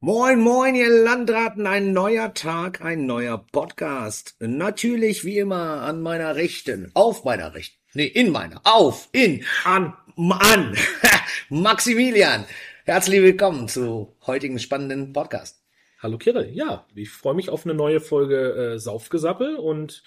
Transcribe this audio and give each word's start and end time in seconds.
Moin, 0.00 0.38
moin, 0.38 0.76
ihr 0.76 0.90
Landraten, 0.90 1.66
ein 1.66 1.92
neuer 1.92 2.32
Tag, 2.32 2.82
ein 2.82 3.06
neuer 3.06 3.44
Podcast. 3.50 4.36
Natürlich 4.38 5.24
wie 5.24 5.38
immer 5.38 5.82
an 5.82 6.02
meiner 6.02 6.36
Rechten, 6.36 6.92
auf 6.94 7.24
meiner 7.24 7.52
Rechten, 7.52 7.76
nee, 7.94 8.06
in 8.06 8.30
meiner, 8.30 8.60
auf, 8.62 9.08
in, 9.10 9.44
an, 9.64 9.94
an, 10.16 10.76
Maximilian. 11.48 12.44
Herzlich 12.84 13.20
willkommen 13.22 13.66
zu 13.66 14.14
heutigen 14.24 14.60
spannenden 14.60 15.12
Podcast. 15.12 15.64
Hallo 16.00 16.16
Kirill, 16.16 16.50
ja, 16.52 16.86
ich 16.94 17.10
freue 17.10 17.34
mich 17.34 17.50
auf 17.50 17.64
eine 17.64 17.74
neue 17.74 17.98
Folge 17.98 18.74
äh, 18.74 18.78
Saufgesappel 18.78 19.56
und 19.56 20.04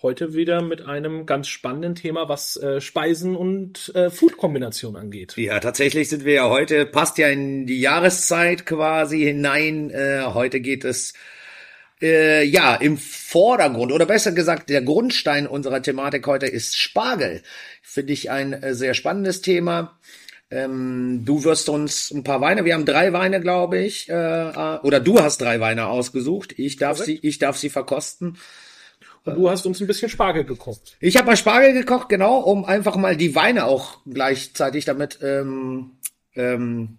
heute 0.00 0.34
wieder 0.34 0.62
mit 0.62 0.86
einem 0.86 1.26
ganz 1.26 1.48
spannenden 1.48 1.96
Thema, 1.96 2.28
was 2.28 2.56
äh, 2.56 2.80
Speisen 2.80 3.34
und 3.34 3.92
äh, 3.94 4.10
Food-Kombination 4.10 4.96
angeht. 4.96 5.36
Ja, 5.36 5.58
tatsächlich 5.58 6.08
sind 6.08 6.24
wir 6.24 6.34
ja 6.34 6.48
heute, 6.48 6.86
passt 6.86 7.18
ja 7.18 7.28
in 7.28 7.66
die 7.66 7.80
Jahreszeit 7.80 8.64
quasi 8.64 9.20
hinein. 9.20 9.90
Äh, 9.90 10.22
heute 10.34 10.60
geht 10.60 10.84
es 10.84 11.14
äh, 12.00 12.44
ja 12.44 12.76
im 12.76 12.96
Vordergrund 12.96 13.90
oder 13.90 14.06
besser 14.06 14.30
gesagt, 14.30 14.70
der 14.70 14.82
Grundstein 14.82 15.48
unserer 15.48 15.82
Thematik 15.82 16.26
heute 16.28 16.46
ist 16.46 16.78
Spargel. 16.78 17.42
Finde 17.82 18.12
ich 18.12 18.30
ein 18.30 18.52
äh, 18.52 18.74
sehr 18.74 18.94
spannendes 18.94 19.40
Thema. 19.40 19.98
Ähm, 20.50 21.22
du 21.24 21.42
wirst 21.42 21.68
uns 21.68 22.12
ein 22.12 22.22
paar 22.22 22.40
Weine, 22.40 22.64
wir 22.64 22.74
haben 22.74 22.86
drei 22.86 23.12
Weine, 23.12 23.40
glaube 23.40 23.80
ich, 23.80 24.08
äh, 24.08 24.12
oder 24.12 25.00
du 25.00 25.20
hast 25.20 25.42
drei 25.42 25.58
Weine 25.58 25.88
ausgesucht. 25.88 26.54
Ich 26.56 26.76
darf 26.76 26.98
Correct. 26.98 27.20
sie, 27.20 27.26
ich 27.26 27.38
darf 27.38 27.58
sie 27.58 27.68
verkosten. 27.68 28.38
Und 29.24 29.36
du 29.36 29.50
hast 29.50 29.66
uns 29.66 29.80
ein 29.80 29.86
bisschen 29.86 30.08
Spargel 30.08 30.44
gekocht. 30.44 30.96
Ich 31.00 31.16
habe 31.16 31.26
mal 31.26 31.36
Spargel 31.36 31.72
gekocht, 31.72 32.08
genau, 32.08 32.38
um 32.38 32.64
einfach 32.64 32.96
mal 32.96 33.16
die 33.16 33.34
Weine 33.34 33.66
auch 33.66 33.98
gleichzeitig 34.06 34.84
damit 34.84 35.18
ähm, 35.22 35.98
ähm, 36.34 36.98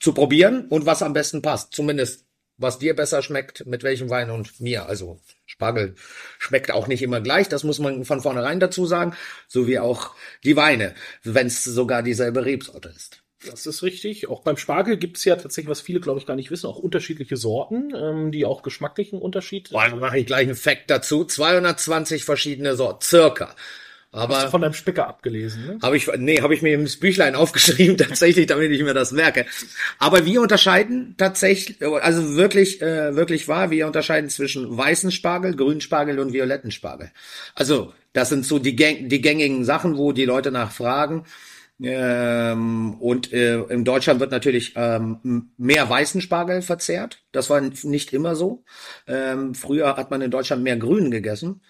zu 0.00 0.12
probieren 0.12 0.66
und 0.68 0.86
was 0.86 1.02
am 1.02 1.12
besten 1.12 1.42
passt. 1.42 1.72
Zumindest 1.72 2.26
was 2.58 2.78
dir 2.78 2.94
besser 2.94 3.22
schmeckt, 3.22 3.66
mit 3.66 3.82
welchem 3.82 4.10
Wein 4.10 4.30
und 4.30 4.60
mir. 4.60 4.86
Also 4.86 5.20
Spargel 5.46 5.94
schmeckt 6.38 6.70
auch 6.70 6.86
nicht 6.86 7.02
immer 7.02 7.20
gleich, 7.20 7.48
das 7.48 7.64
muss 7.64 7.78
man 7.78 8.04
von 8.04 8.20
vornherein 8.20 8.60
dazu 8.60 8.86
sagen, 8.86 9.14
so 9.48 9.66
wie 9.66 9.78
auch 9.78 10.14
die 10.44 10.56
Weine, 10.56 10.94
wenn 11.24 11.48
es 11.48 11.64
sogar 11.64 12.02
dieselbe 12.02 12.44
Rebsorte 12.44 12.88
ist. 12.90 13.21
Das 13.46 13.66
ist 13.66 13.82
richtig. 13.82 14.28
Auch 14.28 14.42
beim 14.42 14.56
Spargel 14.56 14.96
gibt 14.96 15.16
es 15.16 15.24
ja 15.24 15.36
tatsächlich, 15.36 15.70
was 15.70 15.80
viele, 15.80 16.00
glaube 16.00 16.20
ich, 16.20 16.26
gar 16.26 16.36
nicht 16.36 16.50
wissen, 16.50 16.66
auch 16.66 16.78
unterschiedliche 16.78 17.36
Sorten, 17.36 17.92
ähm, 17.96 18.32
die 18.32 18.44
auch 18.44 18.62
geschmacklichen 18.62 19.20
Unterschied. 19.20 19.70
Boah, 19.70 19.88
dann 19.88 19.98
mache 19.98 20.18
ich 20.18 20.26
gleich 20.26 20.46
einen 20.46 20.56
Fact 20.56 20.90
dazu. 20.90 21.24
220 21.24 22.24
verschiedene 22.24 22.76
Sorten, 22.76 23.02
circa. 23.02 23.54
Aber 24.14 24.36
Hast 24.36 24.46
du 24.46 24.50
von 24.50 24.60
deinem 24.60 24.74
Spicker 24.74 25.08
abgelesen, 25.08 25.66
ne? 25.66 25.78
Habe 25.80 25.96
ich, 25.96 26.06
nee, 26.18 26.42
habe 26.42 26.54
ich 26.54 26.60
mir 26.60 26.74
im 26.74 26.86
Büchlein 27.00 27.34
aufgeschrieben, 27.34 27.96
tatsächlich, 27.96 28.46
damit 28.46 28.70
ich 28.70 28.82
mir 28.82 28.92
das 28.92 29.10
merke. 29.10 29.46
Aber 29.98 30.26
wir 30.26 30.42
unterscheiden 30.42 31.14
tatsächlich, 31.16 31.82
also 31.82 32.36
wirklich, 32.36 32.82
äh, 32.82 33.16
wirklich 33.16 33.48
wahr, 33.48 33.70
wir 33.70 33.86
unterscheiden 33.86 34.28
zwischen 34.28 34.76
weißen 34.76 35.10
Spargel, 35.12 35.56
grünen 35.56 35.80
Spargel 35.80 36.18
und 36.18 36.34
violetten 36.34 36.70
Spargel. 36.70 37.10
Also, 37.54 37.94
das 38.12 38.28
sind 38.28 38.44
so 38.44 38.58
die, 38.58 38.76
gäng 38.76 39.08
die 39.08 39.22
gängigen 39.22 39.64
Sachen, 39.64 39.96
wo 39.96 40.12
die 40.12 40.26
Leute 40.26 40.50
nachfragen. 40.50 41.24
Ähm, 41.82 42.94
und 43.00 43.32
äh, 43.32 43.60
in 43.62 43.84
Deutschland 43.84 44.20
wird 44.20 44.30
natürlich 44.30 44.74
ähm, 44.76 45.50
mehr 45.56 45.88
weißen 45.88 46.20
Spargel 46.20 46.62
verzehrt. 46.62 47.22
Das 47.32 47.50
war 47.50 47.60
nicht 47.60 48.12
immer 48.12 48.36
so. 48.36 48.64
Ähm, 49.06 49.54
früher 49.54 49.96
hat 49.96 50.10
man 50.10 50.22
in 50.22 50.30
Deutschland 50.30 50.62
mehr 50.62 50.76
Grünen 50.76 51.10
gegessen. 51.10 51.62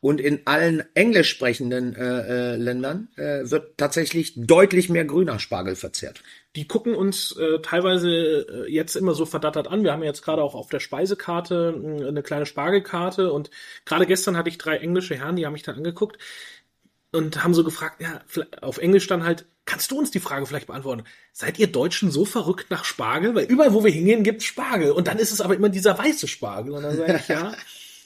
Und 0.00 0.20
in 0.20 0.46
allen 0.46 0.84
englisch 0.94 1.28
sprechenden 1.28 1.96
äh, 1.96 2.52
äh, 2.52 2.56
Ländern 2.56 3.08
äh, 3.16 3.50
wird 3.50 3.78
tatsächlich 3.78 4.34
deutlich 4.36 4.88
mehr 4.88 5.04
grüner 5.04 5.40
Spargel 5.40 5.74
verzehrt. 5.74 6.22
Die 6.54 6.68
gucken 6.68 6.94
uns 6.94 7.36
äh, 7.36 7.60
teilweise 7.62 8.08
äh, 8.08 8.70
jetzt 8.70 8.94
immer 8.94 9.14
so 9.14 9.26
verdattert 9.26 9.66
an. 9.66 9.82
Wir 9.82 9.92
haben 9.92 10.04
jetzt 10.04 10.22
gerade 10.22 10.42
auch 10.42 10.54
auf 10.54 10.68
der 10.68 10.78
Speisekarte 10.78 11.74
äh, 11.76 12.06
eine 12.06 12.22
kleine 12.22 12.46
Spargelkarte 12.46 13.32
und 13.32 13.50
gerade 13.84 14.06
gestern 14.06 14.36
hatte 14.36 14.48
ich 14.48 14.58
drei 14.58 14.76
englische 14.76 15.16
Herren, 15.16 15.34
die 15.34 15.46
haben 15.46 15.52
mich 15.52 15.64
dann 15.64 15.76
angeguckt 15.76 16.18
und 17.12 17.42
haben 17.42 17.54
so 17.54 17.64
gefragt, 17.64 18.02
ja, 18.02 18.20
auf 18.60 18.78
Englisch 18.78 19.06
dann 19.06 19.24
halt, 19.24 19.46
kannst 19.64 19.90
du 19.90 19.98
uns 19.98 20.10
die 20.10 20.20
Frage 20.20 20.46
vielleicht 20.46 20.66
beantworten? 20.66 21.04
Seid 21.32 21.58
ihr 21.58 21.66
Deutschen 21.66 22.10
so 22.10 22.24
verrückt 22.24 22.70
nach 22.70 22.84
Spargel? 22.84 23.34
Weil 23.34 23.46
überall, 23.46 23.72
wo 23.72 23.84
wir 23.84 23.90
hingehen, 23.90 24.24
gibt's 24.24 24.44
Spargel. 24.44 24.90
Und 24.90 25.08
dann 25.08 25.18
ist 25.18 25.32
es 25.32 25.40
aber 25.40 25.54
immer 25.54 25.68
dieser 25.68 25.98
weiße 25.98 26.28
Spargel. 26.28 26.74
Und 26.74 26.82
dann 26.82 26.96
sage 26.96 27.16
ich, 27.16 27.28
ja. 27.28 27.54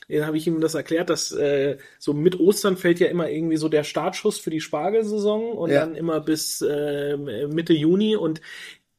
Dann 0.08 0.26
habe 0.26 0.36
ich 0.36 0.46
ihm 0.46 0.60
das 0.60 0.74
erklärt, 0.74 1.08
dass 1.08 1.32
äh, 1.32 1.78
so 1.98 2.12
mit 2.12 2.38
Ostern 2.38 2.76
fällt 2.76 3.00
ja 3.00 3.06
immer 3.06 3.30
irgendwie 3.30 3.56
so 3.56 3.68
der 3.68 3.84
Startschuss 3.84 4.38
für 4.38 4.50
die 4.50 4.60
Spargelsaison 4.60 5.52
und 5.52 5.70
ja. 5.70 5.80
dann 5.80 5.94
immer 5.94 6.20
bis 6.20 6.60
äh, 6.60 7.16
Mitte 7.16 7.72
Juni 7.72 8.16
und 8.16 8.42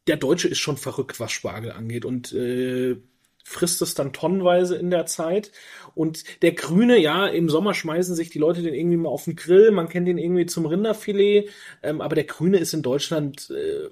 der 0.07 0.17
Deutsche 0.17 0.47
ist 0.47 0.59
schon 0.59 0.77
verrückt, 0.77 1.19
was 1.19 1.31
Spargel 1.31 1.71
angeht 1.71 2.05
und 2.05 2.33
äh, 2.33 2.97
frisst 3.43 3.81
es 3.81 3.93
dann 3.93 4.13
tonnenweise 4.13 4.75
in 4.75 4.89
der 4.89 5.05
Zeit. 5.05 5.51
Und 5.95 6.23
der 6.41 6.53
Grüne, 6.53 6.97
ja, 6.97 7.27
im 7.27 7.49
Sommer 7.49 7.73
schmeißen 7.73 8.15
sich 8.15 8.29
die 8.29 8.39
Leute 8.39 8.61
den 8.61 8.73
irgendwie 8.73 8.97
mal 8.97 9.09
auf 9.09 9.25
den 9.25 9.35
Grill, 9.35 9.71
man 9.71 9.89
kennt 9.89 10.07
den 10.07 10.17
irgendwie 10.17 10.45
zum 10.45 10.65
Rinderfilet, 10.65 11.49
ähm, 11.83 12.01
aber 12.01 12.15
der 12.15 12.23
Grüne 12.23 12.57
ist 12.57 12.73
in 12.73 12.81
Deutschland 12.81 13.51
äh, 13.51 13.89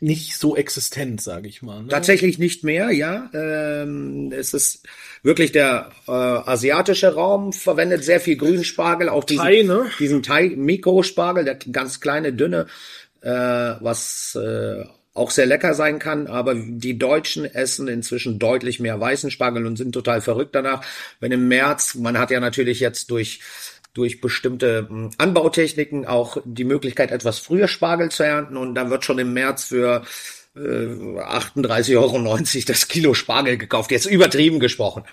nicht 0.00 0.36
so 0.36 0.54
existent, 0.54 1.20
sage 1.20 1.48
ich 1.48 1.62
mal. 1.62 1.82
Ne? 1.82 1.88
Tatsächlich 1.88 2.38
nicht 2.38 2.62
mehr, 2.62 2.90
ja. 2.92 3.30
Ähm, 3.34 4.30
es 4.32 4.54
ist 4.54 4.86
wirklich 5.22 5.50
der 5.50 5.90
äh, 6.06 6.12
asiatische 6.12 7.14
Raum 7.14 7.52
verwendet 7.52 8.04
sehr 8.04 8.20
viel 8.20 8.36
Grünspargel, 8.36 9.08
auch 9.08 9.24
diesen, 9.24 9.42
Thai, 9.42 9.62
ne? 9.62 9.90
diesen 9.98 10.22
Thai 10.22 10.52
Mikrospargel, 10.56 11.44
der 11.44 11.56
ganz 11.56 12.00
kleine, 12.00 12.32
dünne, 12.32 12.66
äh, 13.22 13.30
was 13.30 14.36
äh, 14.36 14.84
auch 15.18 15.30
sehr 15.30 15.46
lecker 15.46 15.74
sein 15.74 15.98
kann, 15.98 16.26
aber 16.26 16.54
die 16.54 16.98
Deutschen 16.98 17.44
essen 17.44 17.88
inzwischen 17.88 18.38
deutlich 18.38 18.80
mehr 18.80 19.00
weißen 19.00 19.30
Spargel 19.30 19.66
und 19.66 19.76
sind 19.76 19.92
total 19.92 20.20
verrückt 20.20 20.54
danach. 20.54 20.84
Wenn 21.20 21.32
im 21.32 21.48
März, 21.48 21.94
man 21.96 22.18
hat 22.18 22.30
ja 22.30 22.40
natürlich 22.40 22.80
jetzt 22.80 23.10
durch 23.10 23.40
durch 23.94 24.20
bestimmte 24.20 24.86
hm, 24.88 25.10
Anbautechniken 25.18 26.06
auch 26.06 26.36
die 26.44 26.64
Möglichkeit, 26.64 27.10
etwas 27.10 27.40
früher 27.40 27.66
Spargel 27.66 28.10
zu 28.10 28.22
ernten 28.22 28.56
und 28.56 28.74
dann 28.74 28.90
wird 28.90 29.04
schon 29.04 29.18
im 29.18 29.32
März 29.32 29.64
für 29.64 30.02
äh, 30.54 30.60
38,90 30.60 31.96
Euro 31.96 32.38
das 32.66 32.88
Kilo 32.88 33.14
Spargel 33.14 33.58
gekauft. 33.58 33.90
Jetzt 33.90 34.06
übertrieben 34.06 34.60
gesprochen. 34.60 35.04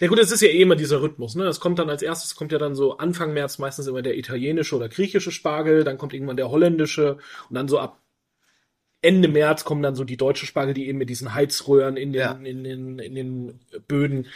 Ja 0.00 0.08
gut, 0.08 0.18
es 0.18 0.32
ist 0.32 0.42
ja 0.42 0.48
eh 0.48 0.62
immer 0.62 0.74
dieser 0.74 1.00
Rhythmus. 1.00 1.36
Ne? 1.36 1.44
Es 1.44 1.60
kommt 1.60 1.78
dann 1.78 1.88
als 1.88 2.02
erstes 2.02 2.34
kommt 2.34 2.50
ja 2.50 2.58
dann 2.58 2.74
so 2.74 2.96
Anfang 2.98 3.32
März 3.32 3.58
meistens 3.58 3.86
immer 3.86 4.02
der 4.02 4.18
italienische 4.18 4.74
oder 4.74 4.88
griechische 4.88 5.30
Spargel, 5.30 5.84
dann 5.84 5.96
kommt 5.96 6.12
irgendwann 6.12 6.36
der 6.36 6.50
holländische 6.50 7.18
und 7.48 7.54
dann 7.54 7.68
so 7.68 7.78
ab 7.78 8.01
Ende 9.02 9.28
März 9.28 9.64
kommen 9.64 9.82
dann 9.82 9.96
so 9.96 10.04
die 10.04 10.16
deutsche 10.16 10.46
Spargel, 10.46 10.74
die 10.74 10.88
eben 10.88 10.98
mit 10.98 11.10
diesen 11.10 11.34
Heizröhren 11.34 11.96
in 11.96 12.12
den, 12.12 12.20
ja. 12.20 12.32
in 12.32 12.64
den, 12.64 12.98
in 12.98 13.14
den 13.14 13.60
Böden 13.88 14.26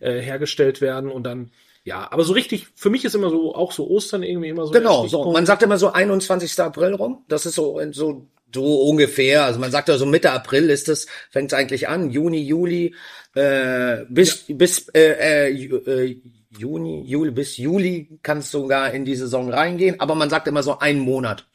äh, 0.00 0.20
hergestellt 0.20 0.80
werden 0.80 1.10
und 1.10 1.24
dann 1.24 1.50
ja, 1.86 2.08
aber 2.10 2.24
so 2.24 2.32
richtig, 2.32 2.66
für 2.74 2.90
mich 2.90 3.04
ist 3.04 3.14
immer 3.14 3.30
so, 3.30 3.54
auch 3.54 3.70
so 3.70 3.88
Ostern 3.88 4.24
irgendwie 4.24 4.48
immer 4.48 4.66
so. 4.66 4.72
Genau, 4.72 5.06
so. 5.06 5.30
Man 5.30 5.46
sagt 5.46 5.62
immer 5.62 5.78
so 5.78 5.92
21. 5.92 6.58
April 6.58 6.94
rum. 6.94 7.24
Das 7.28 7.46
ist 7.46 7.54
so, 7.54 7.80
so, 7.92 8.26
so 8.52 8.82
ungefähr. 8.82 9.44
Also 9.44 9.60
man 9.60 9.70
sagt 9.70 9.88
ja 9.88 9.96
so 9.96 10.04
Mitte 10.04 10.32
April 10.32 10.68
ist 10.68 10.88
es, 10.88 11.06
fängt 11.30 11.52
es 11.52 11.56
eigentlich 11.56 11.86
an. 11.86 12.10
Juni, 12.10 12.42
Juli, 12.42 12.92
äh, 13.34 13.98
bis, 14.08 14.48
ja. 14.48 14.56
bis, 14.56 14.88
äh, 14.88 15.48
äh, 15.48 15.52
äh, 15.52 16.20
Juni, 16.58 17.02
Juli, 17.06 17.30
bis 17.30 17.56
Juli 17.56 18.18
kann 18.20 18.38
es 18.38 18.50
sogar 18.50 18.92
in 18.92 19.04
die 19.04 19.14
Saison 19.14 19.48
reingehen. 19.52 20.00
Aber 20.00 20.16
man 20.16 20.28
sagt 20.28 20.48
immer 20.48 20.64
so 20.64 20.80
einen 20.80 20.98
Monat 20.98 21.46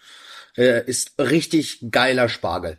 äh, 0.57 0.85
ist 0.85 1.13
richtig 1.19 1.85
geiler 1.91 2.29
Spargel. 2.29 2.77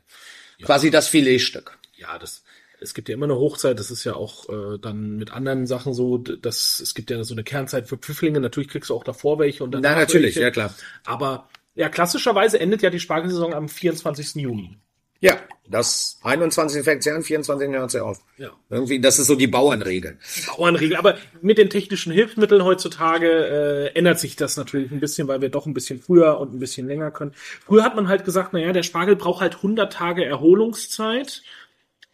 Ja. 0.59 0.66
Quasi 0.66 0.91
das 0.91 1.09
Filetstück. 1.09 1.78
Ja, 1.97 2.19
das, 2.19 2.43
es 2.81 2.94
gibt 2.94 3.09
ja 3.09 3.15
immer 3.15 3.27
eine 3.27 3.37
Hochzeit, 3.37 3.78
das 3.78 3.91
ist 3.91 4.05
ja 4.05 4.15
auch 4.15 4.49
äh, 4.49 4.78
dann 4.78 5.16
mit 5.16 5.33
anderen 5.33 5.66
Sachen 5.66 5.94
so, 5.94 6.19
dass 6.19 6.81
es 6.81 6.94
gibt 6.94 7.11
ja 7.11 7.22
so 7.25 7.34
eine 7.34 7.44
Kernzeit 7.44 7.88
für 7.88 7.97
Pfiffinge, 7.97 8.41
natürlich 8.41 8.69
kriegst 8.69 8.91
du 8.91 8.94
auch 8.94 9.05
davor 9.05 9.38
welche 9.38 9.65
und 9.65 9.72
dann. 9.72 9.82
Na, 9.82 9.94
natürlich, 9.94 10.37
welche. 10.37 10.41
ja 10.41 10.50
klar. 10.50 10.75
Aber 11.05 11.49
ja, 11.75 11.88
klassischerweise 11.88 12.61
endet 12.61 12.82
ja 12.82 12.91
die 12.91 13.00
Spargelsaison 13.00 13.55
am 13.55 13.69
24. 13.69 14.34
Juni. 14.34 14.78
Ja, 15.22 15.38
das 15.69 16.19
21 16.25 16.83
fängt 16.83 17.05
sie 17.05 17.12
an, 17.12 17.22
24 17.22 17.71
hört 17.71 17.91
sie 17.93 18.05
auf. 18.05 18.21
Ja. 18.38 18.50
Irgendwie, 18.69 19.00
das 19.00 19.20
ist 19.20 19.29
so 19.29 19.37
die 19.37 19.46
Bauernregel. 19.46 20.19
Bauernregel. 20.49 20.96
Aber 20.96 21.17
mit 21.41 21.58
den 21.58 21.70
technischen 21.70 22.12
Hilfsmitteln 22.12 22.64
heutzutage 22.64 23.29
äh, 23.29 23.96
ändert 23.96 24.19
sich 24.19 24.35
das 24.35 24.56
natürlich 24.56 24.91
ein 24.91 24.99
bisschen, 24.99 25.29
weil 25.29 25.41
wir 25.41 25.49
doch 25.49 25.67
ein 25.67 25.75
bisschen 25.75 26.00
früher 26.00 26.41
und 26.41 26.52
ein 26.52 26.58
bisschen 26.58 26.88
länger 26.88 27.12
können. 27.12 27.32
Früher 27.64 27.85
hat 27.85 27.94
man 27.94 28.08
halt 28.08 28.25
gesagt, 28.25 28.52
naja, 28.52 28.73
der 28.73 28.82
Spargel 28.82 29.14
braucht 29.14 29.41
halt 29.41 29.55
100 29.55 29.93
Tage 29.93 30.25
Erholungszeit 30.25 31.43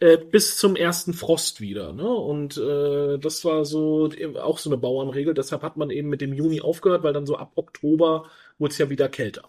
äh, 0.01 0.19
bis 0.19 0.59
zum 0.59 0.77
ersten 0.77 1.15
Frost 1.15 1.63
wieder. 1.63 1.95
Ne? 1.95 2.07
Und 2.07 2.59
äh, 2.59 3.19
das 3.19 3.43
war 3.47 3.65
so 3.65 4.11
auch 4.39 4.59
so 4.59 4.69
eine 4.69 4.77
Bauernregel. 4.77 5.33
Deshalb 5.33 5.63
hat 5.63 5.79
man 5.79 5.89
eben 5.89 6.11
mit 6.11 6.21
dem 6.21 6.35
Juni 6.35 6.61
aufgehört, 6.61 7.05
weil 7.05 7.15
dann 7.15 7.25
so 7.25 7.37
ab 7.37 7.53
Oktober 7.55 8.27
wurde 8.59 8.73
es 8.73 8.79
ja 8.79 8.91
wieder 8.91 9.09
kälter. 9.09 9.47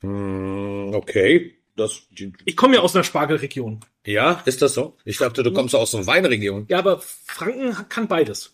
Hm, 0.00 0.92
okay. 0.94 1.57
Das, 1.78 2.02
ich 2.44 2.56
komme 2.56 2.74
ja 2.74 2.80
aus 2.80 2.96
einer 2.96 3.04
Spargelregion. 3.04 3.80
Ja, 4.04 4.42
ist 4.46 4.62
das 4.62 4.74
so? 4.74 4.96
Ich 5.04 5.18
dachte, 5.18 5.44
du 5.44 5.52
kommst 5.52 5.76
aus 5.76 5.94
einer 5.94 6.06
Weinregion. 6.08 6.66
Ja, 6.68 6.80
aber 6.80 7.00
Franken 7.00 7.88
kann 7.88 8.08
beides. 8.08 8.52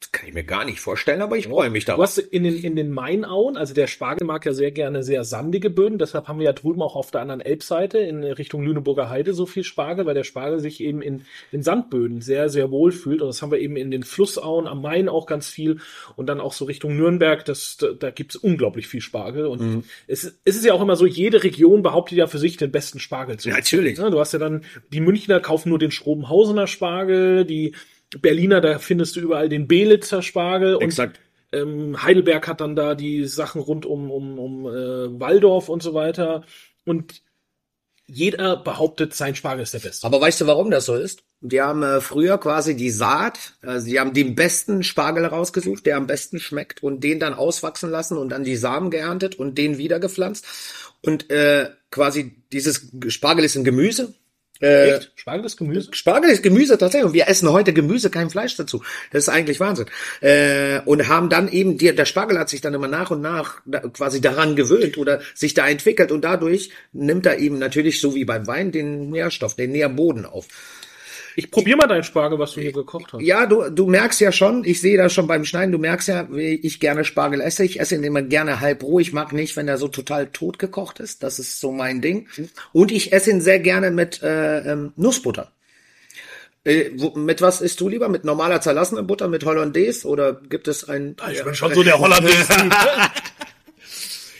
Das 0.00 0.12
kann 0.12 0.28
ich 0.28 0.34
mir 0.34 0.44
gar 0.44 0.64
nicht 0.64 0.78
vorstellen, 0.78 1.22
aber 1.22 1.36
ich 1.36 1.48
freue 1.48 1.70
mich 1.70 1.84
darauf. 1.84 1.98
Du 1.98 2.02
hast 2.04 2.18
in 2.18 2.44
den, 2.44 2.56
in 2.62 2.76
den 2.76 2.92
Mainauen, 2.92 3.56
also 3.56 3.74
der 3.74 3.88
Spargel 3.88 4.28
mag 4.28 4.46
ja 4.46 4.52
sehr 4.52 4.70
gerne 4.70 5.02
sehr 5.02 5.24
sandige 5.24 5.70
Böden, 5.70 5.98
deshalb 5.98 6.28
haben 6.28 6.38
wir 6.38 6.46
ja 6.46 6.52
drüben 6.52 6.82
auch 6.82 6.94
auf 6.94 7.10
der 7.10 7.20
anderen 7.20 7.40
Elbseite 7.40 7.98
in 7.98 8.22
Richtung 8.22 8.62
Lüneburger 8.62 9.10
Heide 9.10 9.34
so 9.34 9.44
viel 9.44 9.64
Spargel, 9.64 10.06
weil 10.06 10.14
der 10.14 10.22
Spargel 10.22 10.60
sich 10.60 10.80
eben 10.80 11.02
in, 11.02 11.22
in 11.50 11.64
Sandböden 11.64 12.20
sehr, 12.20 12.48
sehr 12.48 12.70
wohl 12.70 12.92
fühlt. 12.92 13.22
Und 13.22 13.26
das 13.26 13.42
haben 13.42 13.50
wir 13.50 13.58
eben 13.58 13.76
in 13.76 13.90
den 13.90 14.04
Flussauen 14.04 14.68
am 14.68 14.82
Main 14.82 15.08
auch 15.08 15.26
ganz 15.26 15.48
viel 15.48 15.80
und 16.14 16.28
dann 16.28 16.40
auch 16.40 16.52
so 16.52 16.66
Richtung 16.66 16.96
Nürnberg, 16.96 17.44
das, 17.44 17.76
da, 17.78 17.88
da 17.88 18.10
gibt 18.10 18.36
es 18.36 18.40
unglaublich 18.40 18.86
viel 18.86 19.00
Spargel. 19.00 19.46
Und 19.46 19.60
mhm. 19.60 19.84
es, 20.06 20.38
es 20.44 20.56
ist 20.56 20.64
ja 20.64 20.74
auch 20.74 20.82
immer 20.82 20.94
so, 20.94 21.06
jede 21.06 21.42
Region 21.42 21.82
behauptet 21.82 22.18
ja 22.18 22.28
für 22.28 22.38
sich 22.38 22.56
den 22.56 22.70
besten 22.70 23.00
Spargel 23.00 23.38
zu. 23.38 23.48
Ja, 23.48 23.56
natürlich. 23.56 23.98
Ja, 23.98 24.10
du 24.10 24.20
hast 24.20 24.32
ja 24.32 24.38
dann, 24.38 24.62
die 24.92 25.00
Münchner 25.00 25.40
kaufen 25.40 25.70
nur 25.70 25.80
den 25.80 25.90
Schrobenhausener 25.90 26.68
Spargel, 26.68 27.44
die 27.44 27.74
Berliner, 28.20 28.60
da 28.60 28.78
findest 28.78 29.16
du 29.16 29.20
überall 29.20 29.48
den 29.48 29.68
Belitzer 29.68 30.22
Spargel. 30.22 30.78
Exakt. 30.80 31.20
Und, 31.52 31.58
ähm, 31.60 32.02
Heidelberg 32.02 32.46
hat 32.46 32.60
dann 32.60 32.76
da 32.76 32.94
die 32.94 33.24
Sachen 33.24 33.60
rund 33.60 33.86
um, 33.86 34.10
um, 34.10 34.38
um 34.38 34.66
äh, 34.66 35.20
Waldorf 35.20 35.68
und 35.68 35.82
so 35.82 35.94
weiter. 35.94 36.44
Und 36.84 37.22
jeder 38.06 38.56
behauptet, 38.56 39.14
sein 39.14 39.34
Spargel 39.34 39.62
ist 39.62 39.74
der 39.74 39.80
beste. 39.80 40.06
Aber 40.06 40.20
weißt 40.20 40.40
du, 40.40 40.46
warum 40.46 40.70
das 40.70 40.86
so 40.86 40.94
ist? 40.94 41.22
Die 41.40 41.60
haben 41.60 41.82
äh, 41.82 42.00
früher 42.00 42.38
quasi 42.38 42.74
die 42.74 42.90
Saat, 42.90 43.54
also 43.62 43.86
die 43.86 44.00
haben 44.00 44.14
den 44.14 44.34
besten 44.34 44.82
Spargel 44.82 45.26
rausgesucht, 45.26 45.86
der 45.86 45.96
am 45.96 46.06
besten 46.06 46.40
schmeckt 46.40 46.82
und 46.82 47.04
den 47.04 47.20
dann 47.20 47.34
auswachsen 47.34 47.90
lassen 47.90 48.16
und 48.16 48.30
dann 48.30 48.44
die 48.44 48.56
Samen 48.56 48.90
geerntet 48.90 49.36
und 49.36 49.56
den 49.56 49.78
wieder 49.78 50.00
gepflanzt. 50.00 50.46
Und 51.02 51.30
äh, 51.30 51.70
quasi 51.90 52.42
dieses 52.50 52.90
Spargel 53.08 53.44
ist 53.44 53.56
ein 53.56 53.64
Gemüse, 53.64 54.14
äh, 54.60 54.96
Echt? 54.96 55.12
Spargel 55.14 55.46
ist 55.46 55.56
Gemüse? 55.56 55.88
Spargel 55.92 56.30
ist 56.30 56.42
Gemüse 56.42 56.78
tatsächlich. 56.78 57.06
Und 57.06 57.14
wir 57.14 57.28
essen 57.28 57.50
heute 57.50 57.72
Gemüse, 57.72 58.10
kein 58.10 58.30
Fleisch 58.30 58.56
dazu. 58.56 58.82
Das 59.12 59.24
ist 59.24 59.28
eigentlich 59.28 59.60
Wahnsinn. 59.60 59.86
Äh, 60.20 60.80
und 60.84 61.08
haben 61.08 61.28
dann 61.28 61.48
eben, 61.48 61.78
die, 61.78 61.94
der 61.94 62.04
Spargel 62.04 62.38
hat 62.38 62.48
sich 62.48 62.60
dann 62.60 62.74
immer 62.74 62.88
nach 62.88 63.10
und 63.10 63.20
nach 63.20 63.60
da, 63.66 63.80
quasi 63.80 64.20
daran 64.20 64.56
gewöhnt 64.56 64.98
oder 64.98 65.20
sich 65.34 65.54
da 65.54 65.68
entwickelt 65.68 66.10
und 66.12 66.22
dadurch 66.22 66.70
nimmt 66.92 67.26
er 67.26 67.38
eben 67.38 67.58
natürlich 67.58 68.00
so 68.00 68.14
wie 68.14 68.24
beim 68.24 68.46
Wein 68.46 68.72
den 68.72 69.10
Nährstoff, 69.10 69.54
den 69.54 69.72
Nährboden 69.72 70.26
auf. 70.26 70.46
Ich 71.36 71.50
probier 71.50 71.76
mal 71.76 71.86
deinen 71.86 72.04
Spargel, 72.04 72.38
was 72.38 72.52
du 72.52 72.60
hier 72.60 72.72
gekocht 72.72 73.12
hast. 73.12 73.22
Ja, 73.22 73.46
du, 73.46 73.70
du 73.70 73.86
merkst 73.86 74.20
ja 74.20 74.32
schon, 74.32 74.64
ich 74.64 74.80
sehe 74.80 74.96
das 74.96 75.12
schon 75.12 75.26
beim 75.26 75.44
Schneiden, 75.44 75.72
du 75.72 75.78
merkst 75.78 76.08
ja, 76.08 76.28
wie 76.30 76.54
ich 76.54 76.80
gerne 76.80 77.04
Spargel 77.04 77.40
esse. 77.40 77.64
Ich 77.64 77.80
esse 77.80 77.94
ihn 77.94 78.04
immer 78.04 78.22
gerne 78.22 78.60
halb 78.60 78.82
roh. 78.82 78.98
Ich 79.00 79.12
mag 79.12 79.32
nicht, 79.32 79.56
wenn 79.56 79.68
er 79.68 79.78
so 79.78 79.88
total 79.88 80.28
tot 80.28 80.58
gekocht 80.58 81.00
ist. 81.00 81.22
Das 81.22 81.38
ist 81.38 81.60
so 81.60 81.72
mein 81.72 82.00
Ding. 82.00 82.26
Und 82.72 82.92
ich 82.92 83.12
esse 83.12 83.30
ihn 83.30 83.40
sehr 83.40 83.60
gerne 83.60 83.90
mit 83.90 84.22
äh, 84.22 84.72
ähm, 84.72 84.92
Nussbutter. 84.96 85.52
Äh, 86.64 86.90
wo, 86.96 87.10
mit 87.18 87.40
was 87.40 87.60
isst 87.60 87.80
du 87.80 87.88
lieber? 87.88 88.08
Mit 88.08 88.24
normaler 88.24 88.60
zerlassener 88.60 89.02
Butter, 89.02 89.28
mit 89.28 89.44
Hollandaise 89.44 90.06
oder 90.06 90.34
gibt 90.34 90.68
es 90.68 90.88
ein... 90.88 91.16
Ich 91.32 91.42
bin 91.44 91.54
schon 91.54 91.72
so 91.72 91.82
der 91.82 91.98
Hollandaise. 91.98 92.52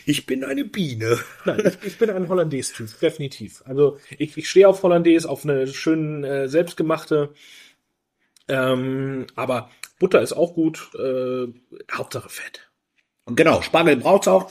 Ich 0.08 0.24
bin 0.24 0.42
eine 0.42 0.64
Biene. 0.64 1.18
Nein, 1.44 1.62
ich, 1.66 1.86
ich 1.86 1.98
bin 1.98 2.08
ein 2.08 2.30
Hollandaise-Typ, 2.30 2.98
definitiv. 2.98 3.62
Also 3.66 3.98
ich, 4.16 4.38
ich 4.38 4.48
stehe 4.48 4.66
auf 4.66 4.82
Hollandaise, 4.82 5.28
auf 5.28 5.44
eine 5.44 5.66
schön 5.66 6.24
äh, 6.24 6.48
selbstgemachte. 6.48 7.34
Ähm, 8.48 9.26
aber 9.36 9.68
Butter 9.98 10.22
ist 10.22 10.32
auch 10.32 10.54
gut. 10.54 10.88
Äh, 10.94 11.48
Hauptsache 11.92 12.30
Fett. 12.30 12.70
Und 13.26 13.36
genau, 13.36 13.60
Spargel 13.60 13.96
braucht's 13.96 14.28
auch. 14.28 14.50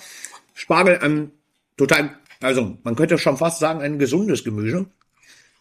Spargel 0.53 0.99
ähm, 1.01 1.31
total, 1.75 2.19
also 2.39 2.77
man 2.83 2.95
könnte 2.95 3.17
schon 3.17 3.37
fast 3.37 3.57
sagen, 3.57 3.81
ein 3.81 3.97
gesundes 3.97 4.43
Gemüse, 4.43 4.85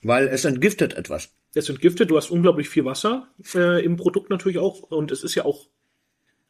weil 0.03 0.29
es 0.29 0.45
entgiftet 0.45 0.93
etwas. 0.93 1.31
Es 1.55 1.71
entgiftet, 1.71 2.11
du 2.11 2.19
hast 2.19 2.31
unglaublich 2.31 2.69
viel 2.69 2.85
Wasser 2.85 3.29
äh, 3.55 3.83
im 3.83 3.97
Produkt 3.97 4.29
natürlich 4.29 4.59
auch 4.59 4.83
und 4.83 5.11
es 5.11 5.25
ist 5.25 5.37
ja 5.37 5.47
auch 5.47 5.69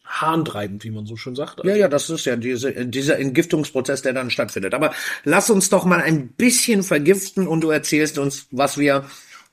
harntreibend, 0.07 0.85
wie 0.85 0.91
man 0.91 1.07
so 1.07 1.17
schön 1.17 1.35
sagt. 1.35 1.65
Ja, 1.65 1.75
ja, 1.75 1.89
das 1.89 2.09
ist 2.09 2.25
ja 2.25 2.37
diese, 2.37 2.87
dieser 2.87 3.19
Entgiftungsprozess, 3.19 4.03
der 4.03 4.13
dann 4.13 4.31
stattfindet. 4.31 4.73
Aber 4.75 4.95
lass 5.25 5.51
uns 5.51 5.69
doch 5.69 5.85
mal 5.85 6.01
ein 6.01 6.29
bisschen 6.29 6.83
vergiften 6.83 7.47
und 7.47 7.61
du 7.61 7.71
erzählst 7.71 8.19
uns, 8.19 8.47
was 8.51 8.79
wir 8.79 9.05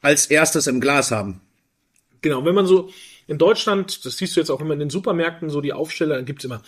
als 0.01 0.27
erstes 0.27 0.67
im 0.67 0.79
Glas 0.79 1.11
haben. 1.11 1.41
Genau, 2.21 2.45
wenn 2.45 2.55
man 2.55 2.67
so 2.67 2.89
in 3.27 3.37
Deutschland, 3.37 4.05
das 4.05 4.17
siehst 4.17 4.35
du 4.35 4.39
jetzt 4.39 4.49
auch 4.49 4.61
immer 4.61 4.73
in 4.73 4.79
den 4.79 4.89
Supermärkten, 4.89 5.49
so 5.49 5.59
die 5.59 5.73
Aufsteller, 5.73 6.15
dann 6.15 6.25
gibt's 6.25 6.45
immer, 6.45 6.61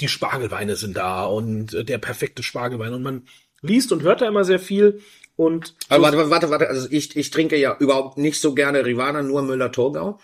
die 0.00 0.08
Spargelweine 0.08 0.76
sind 0.76 0.96
da 0.96 1.24
und 1.24 1.74
äh, 1.74 1.84
der 1.84 1.98
perfekte 1.98 2.42
Spargelwein. 2.42 2.92
Und 2.92 3.02
man 3.02 3.22
liest 3.62 3.92
und 3.92 4.02
hört 4.02 4.20
da 4.20 4.28
immer 4.28 4.44
sehr 4.44 4.58
viel. 4.58 5.00
Und 5.36 5.74
Aber 5.88 6.02
warte, 6.02 6.30
warte, 6.30 6.50
warte, 6.50 6.68
also 6.68 6.88
ich, 6.90 7.16
ich 7.16 7.30
trinke 7.30 7.56
ja 7.56 7.76
überhaupt 7.78 8.18
nicht 8.18 8.40
so 8.40 8.54
gerne 8.54 8.84
Rivana, 8.84 9.22
nur 9.22 9.42
Müller-Thurgau. 9.42 10.18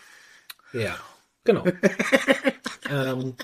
Ja. 0.73 0.97
Genau. 1.45 1.65
ähm, 2.91 3.35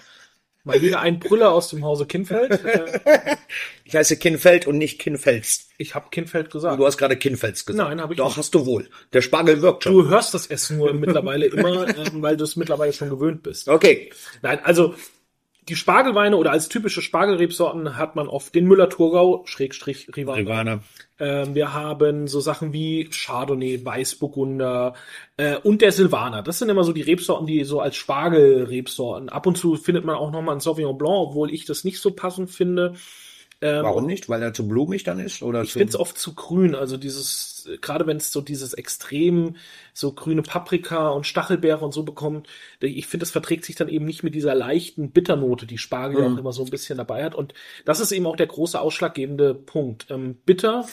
mal 0.64 0.80
wieder 0.82 1.00
ein 1.00 1.18
Brüller 1.18 1.52
aus 1.52 1.70
dem 1.70 1.84
Hause 1.84 2.06
Kinfeld. 2.06 2.60
ich 3.84 3.96
heiße 3.96 4.18
Kinfeld 4.18 4.66
und 4.66 4.78
nicht 4.78 4.98
Kinfels. 4.98 5.68
Ich 5.78 5.94
habe 5.94 6.10
Kinfeld 6.10 6.50
gesagt. 6.50 6.78
Du 6.78 6.86
hast 6.86 6.98
gerade 6.98 7.16
Kinfels 7.16 7.66
gesagt. 7.66 7.88
Nein, 7.88 8.00
habe 8.00 8.14
ich 8.14 8.18
Doch, 8.18 8.28
nicht. 8.28 8.36
hast 8.36 8.54
du 8.54 8.66
wohl. 8.66 8.88
Der 9.12 9.22
Spargel 9.22 9.62
wirkt 9.62 9.84
schon. 9.84 9.92
Du 9.92 10.08
hörst 10.08 10.34
das 10.34 10.46
Essen 10.46 10.78
nur 10.78 10.92
mittlerweile 10.92 11.46
immer, 11.46 11.88
ähm, 11.96 12.22
weil 12.22 12.36
du 12.36 12.44
es 12.44 12.56
mittlerweile 12.56 12.92
schon 12.92 13.10
gewöhnt 13.10 13.42
bist. 13.42 13.68
Okay. 13.68 14.12
Nein, 14.42 14.60
also 14.62 14.94
die 15.68 15.76
Spargelweine 15.76 16.36
oder 16.36 16.50
als 16.50 16.68
typische 16.68 17.02
Spargelrebsorten 17.02 17.96
hat 17.96 18.16
man 18.16 18.28
oft 18.28 18.54
den 18.54 18.66
Müller-Thurgau, 18.66 19.42
Schrägstrich 19.46 20.08
Rivana. 20.16 20.38
Rivana. 20.38 20.80
Ähm, 21.20 21.54
wir 21.54 21.74
haben 21.74 22.26
so 22.26 22.40
Sachen 22.40 22.72
wie 22.72 23.08
Chardonnay, 23.10 23.84
Weißburgunder 23.84 24.94
äh, 25.36 25.56
und 25.56 25.82
der 25.82 25.92
Silvaner. 25.92 26.42
Das 26.42 26.58
sind 26.58 26.68
immer 26.68 26.84
so 26.84 26.92
die 26.92 27.02
Rebsorten, 27.02 27.46
die 27.46 27.64
so 27.64 27.80
als 27.80 27.96
Spargelrebsorten. 27.96 29.28
Ab 29.28 29.46
und 29.46 29.58
zu 29.58 29.76
findet 29.76 30.04
man 30.04 30.16
auch 30.16 30.30
nochmal 30.30 30.56
ein 30.56 30.60
Sauvignon 30.60 30.96
Blanc, 30.96 31.28
obwohl 31.28 31.52
ich 31.52 31.64
das 31.64 31.84
nicht 31.84 32.00
so 32.00 32.12
passend 32.12 32.50
finde. 32.50 32.94
Ähm, 33.60 33.82
Warum 33.82 34.06
nicht? 34.06 34.28
Weil 34.28 34.40
er 34.42 34.54
zu 34.54 34.68
blumig 34.68 35.02
dann 35.02 35.18
ist? 35.18 35.42
Oder 35.42 35.62
ich 35.62 35.72
finde 35.72 35.88
es 35.88 35.96
oft 35.96 36.16
zu 36.16 36.34
grün. 36.34 36.76
Also 36.76 36.96
dieses, 36.96 37.68
gerade 37.80 38.06
wenn 38.06 38.18
es 38.18 38.30
so 38.30 38.40
dieses 38.40 38.72
extrem 38.72 39.56
so 39.92 40.12
grüne 40.12 40.42
Paprika 40.42 41.08
und 41.08 41.26
Stachelbeere 41.26 41.84
und 41.84 41.92
so 41.92 42.04
bekommt, 42.04 42.46
ich 42.80 43.08
finde, 43.08 43.24
das 43.24 43.32
verträgt 43.32 43.64
sich 43.64 43.74
dann 43.74 43.88
eben 43.88 44.04
nicht 44.04 44.22
mit 44.22 44.36
dieser 44.36 44.54
leichten 44.54 45.10
Bitternote, 45.10 45.66
die 45.66 45.78
Spargel 45.78 46.22
mhm. 46.22 46.34
auch 46.34 46.38
immer 46.38 46.52
so 46.52 46.64
ein 46.64 46.70
bisschen 46.70 46.98
dabei 46.98 47.24
hat. 47.24 47.34
Und 47.34 47.52
das 47.84 47.98
ist 47.98 48.12
eben 48.12 48.26
auch 48.26 48.36
der 48.36 48.46
große 48.46 48.80
ausschlaggebende 48.80 49.54
Punkt. 49.54 50.06
Ähm, 50.08 50.36
bitter 50.46 50.86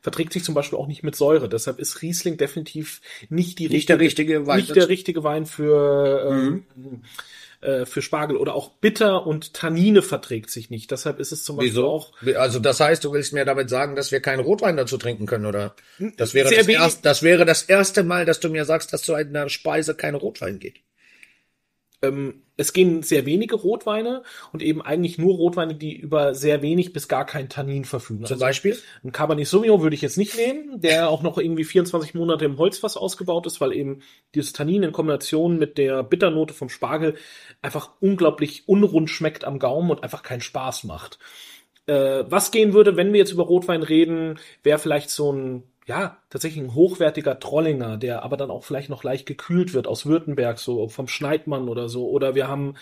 verträgt 0.00 0.32
sich 0.32 0.42
zum 0.42 0.54
Beispiel 0.54 0.78
auch 0.78 0.88
nicht 0.88 1.04
mit 1.04 1.14
Säure. 1.14 1.48
Deshalb 1.48 1.78
ist 1.78 2.02
Riesling 2.02 2.38
definitiv 2.38 3.00
nicht 3.28 3.60
die 3.60 3.68
nicht 3.68 3.74
richtige, 3.74 3.98
der 3.98 4.04
richtige 4.04 4.46
Wein, 4.48 4.58
nicht 4.58 4.74
der 4.74 4.88
richtige 4.88 5.22
Wein 5.22 5.46
für 5.46 6.26
ähm, 6.28 6.64
mhm 6.74 7.02
äh, 7.60 7.86
für 7.86 8.02
Spargel 8.02 8.36
oder 8.36 8.54
auch 8.54 8.70
Bitter 8.70 9.26
und 9.26 9.54
Tannine 9.54 10.02
verträgt 10.02 10.50
sich 10.50 10.70
nicht. 10.70 10.90
Deshalb 10.90 11.20
ist 11.20 11.32
es 11.32 11.44
zum 11.44 11.56
Beispiel 11.56 11.72
Wieso? 11.72 11.86
auch. 11.88 12.12
Also 12.36 12.58
das 12.58 12.80
heißt, 12.80 13.04
du 13.04 13.12
willst 13.12 13.32
mir 13.32 13.44
damit 13.44 13.70
sagen, 13.70 13.96
dass 13.96 14.12
wir 14.12 14.20
keinen 14.20 14.40
Rotwein 14.40 14.76
dazu 14.76 14.98
trinken 14.98 15.26
können, 15.26 15.46
oder? 15.46 15.74
Das 16.16 16.34
wäre, 16.34 16.54
das, 16.54 16.68
erst, 16.68 17.04
das 17.04 17.22
wäre 17.22 17.44
das 17.44 17.62
erste 17.62 18.02
Mal, 18.02 18.24
dass 18.24 18.40
du 18.40 18.48
mir 18.48 18.64
sagst, 18.64 18.92
dass 18.92 19.02
zu 19.02 19.14
einer 19.14 19.48
Speise 19.48 19.94
kein 19.94 20.14
Rotwein 20.14 20.58
geht. 20.58 20.80
Ähm, 22.02 22.42
es 22.58 22.72
gehen 22.72 23.02
sehr 23.02 23.26
wenige 23.26 23.56
Rotweine 23.56 24.22
und 24.52 24.62
eben 24.62 24.80
eigentlich 24.80 25.18
nur 25.18 25.34
Rotweine, 25.34 25.74
die 25.74 25.94
über 25.94 26.34
sehr 26.34 26.62
wenig 26.62 26.92
bis 26.92 27.06
gar 27.08 27.26
kein 27.26 27.48
Tannin 27.48 27.84
verfügen. 27.84 28.24
Zum 28.24 28.34
also 28.34 28.44
Beispiel? 28.44 28.78
Ein 29.04 29.12
Cabernet 29.12 29.46
Sauvignon 29.46 29.82
würde 29.82 29.94
ich 29.94 30.02
jetzt 30.02 30.16
nicht 30.16 30.36
nehmen, 30.36 30.80
der 30.80 31.10
auch 31.10 31.22
noch 31.22 31.36
irgendwie 31.38 31.64
24 31.64 32.14
Monate 32.14 32.46
im 32.46 32.58
Holzfass 32.58 32.96
ausgebaut 32.96 33.46
ist, 33.46 33.60
weil 33.60 33.72
eben 33.72 34.00
dieses 34.34 34.52
Tannin 34.52 34.82
in 34.82 34.92
Kombination 34.92 35.58
mit 35.58 35.76
der 35.76 36.02
Bitternote 36.02 36.54
vom 36.54 36.70
Spargel 36.70 37.16
einfach 37.60 37.90
unglaublich 38.00 38.68
unrund 38.68 39.10
schmeckt 39.10 39.44
am 39.44 39.58
Gaumen 39.58 39.90
und 39.90 40.02
einfach 40.02 40.22
keinen 40.22 40.40
Spaß 40.40 40.84
macht. 40.84 41.18
Äh, 41.86 42.24
was 42.28 42.50
gehen 42.50 42.72
würde, 42.72 42.96
wenn 42.96 43.12
wir 43.12 43.20
jetzt 43.20 43.32
über 43.32 43.44
Rotwein 43.44 43.82
reden, 43.82 44.38
wäre 44.62 44.78
vielleicht 44.78 45.10
so 45.10 45.32
ein 45.32 45.62
ja, 45.86 46.18
tatsächlich 46.30 46.64
ein 46.64 46.74
hochwertiger 46.74 47.38
Trollinger, 47.38 47.96
der 47.96 48.24
aber 48.24 48.36
dann 48.36 48.50
auch 48.50 48.64
vielleicht 48.64 48.90
noch 48.90 49.04
leicht 49.04 49.24
gekühlt 49.24 49.72
wird 49.72 49.86
aus 49.86 50.04
Württemberg, 50.04 50.58
so 50.58 50.88
vom 50.88 51.06
Schneidmann 51.06 51.68
oder 51.68 51.88
so. 51.88 52.08
Oder 52.08 52.34
wir 52.34 52.48
haben 52.48 52.74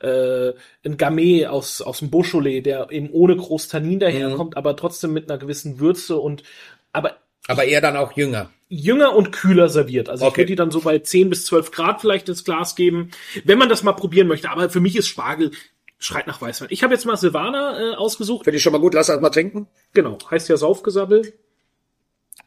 äh, 0.00 0.52
ein 0.84 0.96
Gamay 0.96 1.46
aus, 1.46 1.82
aus 1.82 1.98
dem 1.98 2.10
Beaujolais, 2.10 2.60
der 2.60 2.90
eben 2.92 3.10
ohne 3.10 3.36
groß 3.36 3.66
Tannin 3.66 3.98
daherkommt, 3.98 4.52
mhm. 4.52 4.56
aber 4.56 4.76
trotzdem 4.76 5.12
mit 5.12 5.28
einer 5.28 5.38
gewissen 5.38 5.80
Würze 5.80 6.16
und 6.16 6.44
aber 6.92 7.16
aber 7.48 7.64
eher 7.64 7.80
dann 7.80 7.96
auch 7.96 8.12
jünger. 8.12 8.50
Jünger 8.68 9.16
und 9.16 9.32
kühler 9.32 9.68
serviert. 9.68 10.08
Also 10.08 10.24
okay. 10.24 10.32
ich 10.32 10.38
würde 10.38 10.46
die 10.52 10.56
dann 10.56 10.70
so 10.70 10.82
bei 10.82 11.00
10 11.00 11.28
bis 11.30 11.44
12 11.46 11.72
Grad 11.72 12.00
vielleicht 12.00 12.28
ins 12.28 12.44
Glas 12.44 12.76
geben, 12.76 13.10
wenn 13.44 13.58
man 13.58 13.68
das 13.68 13.82
mal 13.82 13.92
probieren 13.92 14.28
möchte. 14.28 14.48
Aber 14.48 14.70
für 14.70 14.78
mich 14.78 14.94
ist 14.94 15.08
Spargel 15.08 15.50
schreit 15.98 16.28
nach 16.28 16.40
Weißwein. 16.40 16.68
Ich 16.70 16.84
habe 16.84 16.94
jetzt 16.94 17.04
mal 17.04 17.16
Silvaner 17.16 17.78
äh, 17.80 17.96
ausgesucht. 17.96 18.44
Finde 18.44 18.58
ich 18.58 18.62
schon 18.62 18.72
mal 18.72 18.80
gut, 18.80 18.94
lass 18.94 19.08
das 19.08 19.20
mal 19.20 19.30
trinken. 19.30 19.66
Genau, 19.92 20.18
heißt 20.30 20.48
ja 20.48 20.56
Saufgesabbel. 20.56 21.32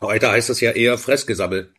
Heute 0.01 0.29
heißt 0.29 0.49
es 0.49 0.61
ja 0.61 0.71
eher 0.71 0.97
Fressgesabbel. 0.97 1.71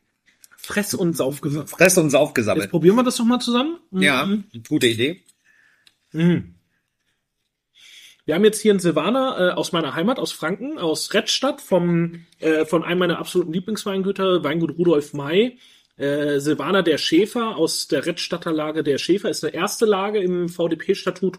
Fress- 0.56 0.94
und 0.94 1.16
Saufgesabbel. 1.16 1.68
Fress- 1.68 1.98
und 1.98 2.10
Saufgesabbel. 2.10 2.64
Jetzt 2.64 2.70
probieren 2.70 2.96
wir 2.96 3.04
das 3.04 3.16
doch 3.16 3.24
mal 3.24 3.38
zusammen. 3.38 3.78
Mhm. 3.90 4.02
Ja, 4.02 4.28
gute 4.68 4.88
Idee. 4.88 5.22
Mhm. 6.12 6.54
Wir 8.24 8.34
haben 8.34 8.44
jetzt 8.44 8.60
hier 8.60 8.72
einen 8.72 8.80
Silvaner 8.80 9.36
äh, 9.38 9.52
aus 9.52 9.70
meiner 9.70 9.94
Heimat, 9.94 10.18
aus 10.18 10.32
Franken, 10.32 10.78
aus 10.78 11.14
Rettstadt, 11.14 11.60
vom, 11.60 12.26
äh, 12.40 12.64
von 12.64 12.82
einem 12.82 12.98
meiner 12.98 13.18
absoluten 13.20 13.52
Lieblingsweingüter, 13.52 14.42
Weingut 14.42 14.76
Rudolf 14.76 15.12
May. 15.12 15.58
Äh, 15.96 16.40
Silvaner 16.40 16.82
der 16.82 16.98
Schäfer 16.98 17.56
aus 17.56 17.86
der 17.86 18.04
Rettstatter 18.04 18.52
Lage 18.52 18.82
der 18.82 18.98
Schäfer 18.98 19.30
ist 19.30 19.44
eine 19.44 19.54
erste 19.54 19.86
Lage 19.86 20.18
im 20.18 20.48
VDP-Statut. 20.48 21.38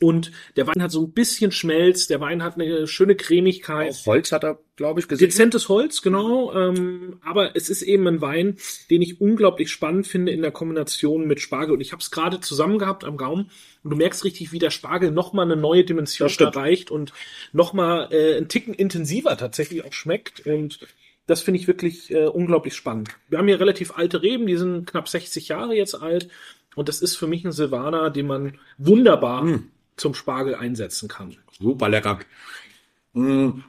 Und 0.00 0.32
der 0.56 0.66
Wein 0.66 0.82
hat 0.82 0.90
so 0.90 1.04
ein 1.04 1.12
bisschen 1.12 1.52
Schmelz, 1.52 2.08
der 2.08 2.20
Wein 2.20 2.42
hat 2.42 2.54
eine 2.54 2.86
schöne 2.88 3.14
Cremigkeit. 3.14 3.92
Auch 3.92 4.06
Holz 4.06 4.32
hat 4.32 4.42
er, 4.42 4.58
glaube 4.74 4.98
ich, 4.98 5.06
gesehen. 5.06 5.28
Dezentes 5.28 5.68
Holz, 5.68 6.02
genau. 6.02 6.52
Ähm, 6.52 7.20
aber 7.24 7.54
es 7.54 7.70
ist 7.70 7.82
eben 7.82 8.06
ein 8.08 8.20
Wein, 8.20 8.58
den 8.90 9.02
ich 9.02 9.20
unglaublich 9.20 9.70
spannend 9.70 10.06
finde 10.08 10.32
in 10.32 10.42
der 10.42 10.50
Kombination 10.50 11.26
mit 11.26 11.40
Spargel. 11.40 11.74
Und 11.74 11.80
ich 11.80 11.92
habe 11.92 12.02
es 12.02 12.10
gerade 12.10 12.40
zusammen 12.40 12.78
gehabt 12.78 13.04
am 13.04 13.16
Gaumen. 13.16 13.50
Und 13.84 13.90
du 13.90 13.96
merkst 13.96 14.24
richtig, 14.24 14.52
wie 14.52 14.58
der 14.58 14.70
Spargel 14.70 15.12
nochmal 15.12 15.44
eine 15.44 15.56
neue 15.56 15.84
Dimension 15.84 16.28
erreicht 16.38 16.90
und 16.90 17.12
nochmal 17.52 18.08
äh, 18.10 18.36
einen 18.36 18.48
Ticken 18.48 18.74
intensiver 18.74 19.36
tatsächlich 19.36 19.84
auch 19.84 19.92
schmeckt. 19.92 20.44
Und 20.44 20.80
das 21.26 21.40
finde 21.40 21.60
ich 21.60 21.68
wirklich 21.68 22.10
äh, 22.10 22.26
unglaublich 22.26 22.74
spannend. 22.74 23.10
Wir 23.28 23.38
haben 23.38 23.48
hier 23.48 23.60
relativ 23.60 23.96
alte 23.96 24.22
Reben, 24.22 24.46
die 24.46 24.56
sind 24.56 24.86
knapp 24.86 25.08
60 25.08 25.48
Jahre 25.48 25.74
jetzt 25.74 25.94
alt. 25.94 26.28
Und 26.74 26.88
das 26.88 27.00
ist 27.00 27.16
für 27.16 27.28
mich 27.28 27.44
ein 27.44 27.52
Silvaner, 27.52 28.10
den 28.10 28.26
man 28.26 28.58
wunderbar 28.78 29.44
mm. 29.44 29.70
Zum 29.96 30.14
Spargel 30.14 30.54
einsetzen 30.54 31.08
kann. 31.08 31.36
Super 31.58 31.88
lecker. 31.88 32.20
Mm. 33.12 33.60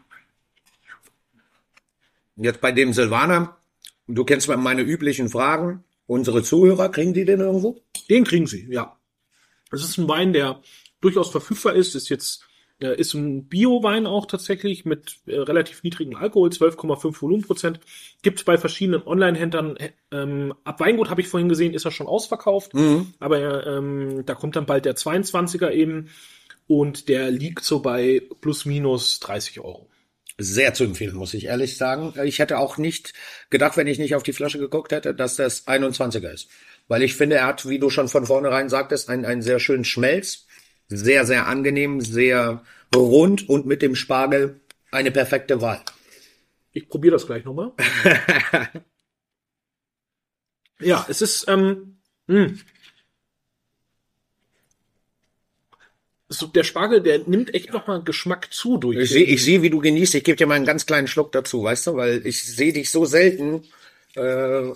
Jetzt 2.38 2.62
bei 2.62 2.72
dem 2.72 2.94
Silvaner, 2.94 3.58
du 4.08 4.26
kennst 4.26 4.48
meine 4.48 4.82
üblichen 4.82 5.30
Fragen. 5.30 5.84
Unsere 6.08 6.44
Zuhörer, 6.44 6.90
kriegen 6.90 7.14
die 7.14 7.26
den 7.26 7.40
irgendwo? 7.40 7.82
Den 8.10 8.26
kriegen 8.26 8.46
sie, 8.46 8.68
ja. 8.70 8.98
Das 9.72 9.84
ist 9.84 9.98
ein 9.98 10.08
Wein, 10.08 10.34
der 10.34 10.62
durchaus 11.02 11.32
verfügbar 11.32 11.74
ist, 11.74 11.96
ist 11.96 12.10
jetzt 12.10 12.46
äh, 12.82 13.00
ist 13.00 13.14
ein 13.14 13.48
Bio-Wein 13.48 14.06
auch 14.06 14.26
tatsächlich 14.26 14.86
mit 14.86 15.20
äh, 15.28 15.38
relativ 15.38 15.84
niedrigem 15.84 16.16
Alkohol, 16.16 16.50
12,5 16.50 17.22
Volumenprozent. 17.22 17.80
Gibt 18.22 18.40
es 18.40 18.46
bei 18.46 18.58
verschiedenen 18.58 19.04
Online-Händlern. 19.06 19.78
Äh, 19.78 19.92
ähm, 20.12 20.54
ab 20.64 20.80
Weingut 20.80 21.10
habe 21.10 21.22
ich 21.22 21.28
vorhin 21.28 21.50
gesehen, 21.50 21.74
ist 21.74 21.86
er 21.86 21.92
schon 21.92 22.08
ausverkauft. 22.08 22.74
Mhm. 22.74 23.14
Aber 23.20 23.66
ähm, 23.66 24.24
da 24.26 24.36
kommt 24.36 24.56
dann 24.56 24.66
bald 24.66 24.86
der 24.86 24.96
22er 24.96 25.72
eben. 25.72 26.10
Und 26.68 27.10
der 27.10 27.32
liegt 27.32 27.64
so 27.64 27.80
bei 27.80 28.24
plus 28.42 28.66
minus 28.66 29.20
30 29.20 29.60
Euro. 29.60 29.88
Sehr 30.38 30.74
zu 30.74 30.84
empfehlen, 30.84 31.16
muss 31.16 31.34
ich 31.34 31.46
ehrlich 31.46 31.78
sagen. 31.78 32.14
Ich 32.26 32.40
hätte 32.40 32.58
auch 32.58 32.78
nicht 32.78 33.14
gedacht, 33.50 33.78
wenn 33.78 33.88
ich 33.88 34.00
nicht 34.00 34.16
auf 34.16 34.24
die 34.24 34.34
Flasche 34.34 34.60
geguckt 34.60 34.92
hätte, 34.92 35.14
dass 35.16 35.38
das 35.38 35.66
21er 35.68 36.34
ist. 36.34 36.50
Weil 36.90 37.04
ich 37.04 37.16
finde, 37.16 37.38
er 37.38 37.48
hat, 37.48 37.70
wie 37.70 37.80
du 37.80 37.90
schon 37.90 38.10
von 38.10 38.26
vornherein 38.26 38.68
sagtest, 38.68 39.10
einen, 39.10 39.24
einen 39.24 39.42
sehr 39.42 39.60
schönen 39.60 39.86
Schmelz 39.86 40.46
sehr, 40.88 41.26
sehr 41.26 41.48
angenehm, 41.48 42.02
sehr 42.02 42.64
rund 42.96 43.50
und 43.50 43.66
mit 43.66 43.82
dem 43.82 43.96
Spargel 43.96 44.62
eine 44.92 45.12
perfekte 45.12 45.62
Wahl. 45.62 45.82
Ich 46.72 46.88
probiere 46.90 47.14
das 47.14 47.26
gleich 47.26 47.46
nochmal. 47.46 47.72
ja, 50.80 51.06
es 51.10 51.22
ist, 51.22 51.48
ähm. 51.48 51.98
Hm. 52.28 52.60
So, 56.28 56.48
der 56.48 56.64
Spargel, 56.64 57.02
der 57.02 57.20
nimmt 57.20 57.54
echt 57.54 57.72
nochmal 57.72 58.04
Geschmack 58.04 58.52
zu 58.52 58.78
durch. 58.78 58.98
Ich 58.98 59.10
sehe, 59.10 59.24
ich 59.24 59.44
seh, 59.44 59.62
wie 59.62 59.70
du 59.70 59.80
genießt. 59.80 60.16
Ich 60.16 60.24
gebe 60.24 60.36
dir 60.36 60.48
mal 60.48 60.56
einen 60.56 60.66
ganz 60.66 60.86
kleinen 60.86 61.08
Schluck 61.08 61.32
dazu, 61.32 61.64
weißt 61.64 61.88
du, 61.88 61.96
weil 61.96 62.26
ich 62.26 62.44
sehe 62.44 62.74
dich 62.74 62.90
so 62.90 63.06
selten 63.06 63.64
äh, 64.16 64.72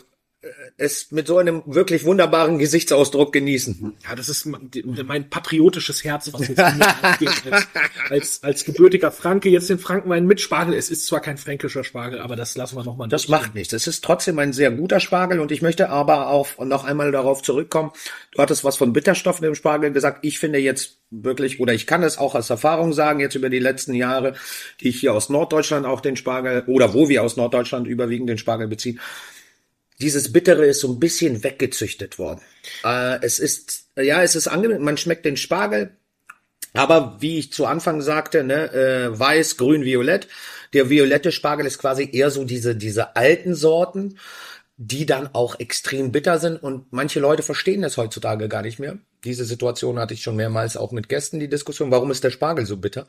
es 0.78 1.12
mit 1.12 1.28
so 1.28 1.38
einem 1.38 1.64
wirklich 1.66 2.06
wunderbaren 2.06 2.60
Gesichtsausdruck 2.60 3.34
genießen. 3.34 3.98
Ja, 4.08 4.16
das 4.16 4.30
ist 4.30 4.46
mein 4.46 5.30
patriotisches 5.30 6.06
Herz, 6.06 6.32
was 6.32 6.48
jetzt 6.48 6.60
als, 6.60 7.68
als, 8.10 8.44
als 8.44 8.66
gebürtiger 8.66 9.12
Franke 9.12 9.50
jetzt 9.50 9.70
den 9.70 9.80
Frankenwein 9.80 10.26
mit 10.26 10.40
Spargel. 10.40 10.76
Es 10.76 10.90
ist 10.90 11.08
zwar 11.08 11.20
kein 11.20 11.38
fränkischer 11.38 11.84
Spargel, 11.84 12.22
aber 12.22 12.38
das 12.38 12.56
lassen 12.56 12.78
wir 12.78 12.86
nochmal. 12.86 13.10
Das 13.10 13.28
macht 13.28 13.54
nichts. 13.54 13.74
Es 13.74 13.86
ist 13.88 14.02
trotzdem 14.02 14.40
ein 14.40 14.54
sehr 14.54 14.72
guter 14.72 15.02
Spargel 15.02 15.42
und 15.42 15.52
ich 15.52 15.62
möchte 15.62 15.90
aber 15.90 16.30
auch 16.30 16.58
noch 16.60 16.86
einmal 16.86 17.12
darauf 17.12 17.42
zurückkommen. 17.42 17.92
Du 18.32 18.42
hattest 18.42 18.64
was 18.64 18.78
von 18.78 18.94
Bitterstoffen 18.94 19.46
im 19.46 19.56
Spargel 19.56 19.92
gesagt. 19.92 20.20
Ich 20.22 20.40
finde 20.40 20.60
jetzt 20.60 21.00
wirklich, 21.10 21.60
oder 21.60 21.74
ich 21.74 21.86
kann 21.86 22.02
es 22.02 22.18
auch 22.18 22.36
als 22.36 22.50
Erfahrung 22.50 22.94
sagen, 22.94 23.20
jetzt 23.20 23.36
über 23.36 23.50
die 23.50 23.60
letzten 23.60 23.94
Jahre, 23.94 24.36
die 24.80 24.90
ich 24.90 25.02
hier 25.02 25.14
aus 25.14 25.28
Norddeutschland 25.28 25.86
auch 25.86 26.00
den 26.00 26.16
Spargel, 26.16 26.64
oder 26.68 26.94
wo 26.94 27.10
wir 27.10 27.24
aus 27.24 27.36
Norddeutschland 27.36 27.88
überwiegend 27.88 28.30
den 28.30 28.38
Spargel 28.38 28.68
beziehen, 28.68 29.02
dieses 30.02 30.32
Bittere 30.32 30.66
ist 30.66 30.80
so 30.80 30.88
ein 30.88 31.00
bisschen 31.00 31.44
weggezüchtet 31.44 32.20
worden. 32.20 32.42
Äh, 32.84 33.20
es 33.22 33.40
ist, 33.40 33.88
ja, 33.98 34.24
es 34.24 34.36
ist 34.36 34.48
angenehm, 34.48 34.82
man 34.82 34.98
schmeckt 34.98 35.26
den 35.26 35.38
Spargel, 35.38 35.92
aber 36.74 37.18
wie 37.20 37.40
ich 37.40 37.52
zu 37.52 37.66
Anfang 37.66 38.02
sagte, 38.02 38.44
ne, 38.44 38.72
äh, 38.72 39.20
weiß, 39.20 39.58
grün, 39.58 39.84
violett. 39.84 40.28
Der 40.74 40.90
violette 40.90 41.32
Spargel 41.32 41.66
ist 41.66 41.80
quasi 41.80 42.10
eher 42.12 42.30
so 42.30 42.46
diese, 42.46 42.76
diese 42.76 43.16
alten 43.16 43.56
Sorten, 43.56 44.18
die 44.78 45.06
dann 45.06 45.30
auch 45.34 45.60
extrem 45.60 46.12
bitter 46.12 46.40
sind 46.40 46.62
und 46.62 46.94
manche 46.94 47.20
Leute 47.20 47.44
verstehen 47.44 47.82
das 47.82 47.98
heutzutage 47.98 48.48
gar 48.48 48.62
nicht 48.62 48.80
mehr. 48.80 48.98
Diese 49.26 49.44
Situation 49.44 50.00
hatte 50.00 50.14
ich 50.14 50.22
schon 50.22 50.38
mehrmals 50.38 50.78
auch 50.78 50.94
mit 50.94 51.10
Gästen, 51.10 51.40
die 51.42 51.50
Diskussion, 51.50 51.92
warum 51.92 52.12
ist 52.12 52.24
der 52.24 52.30
Spargel 52.30 52.66
so 52.66 52.78
bitter? 52.78 53.06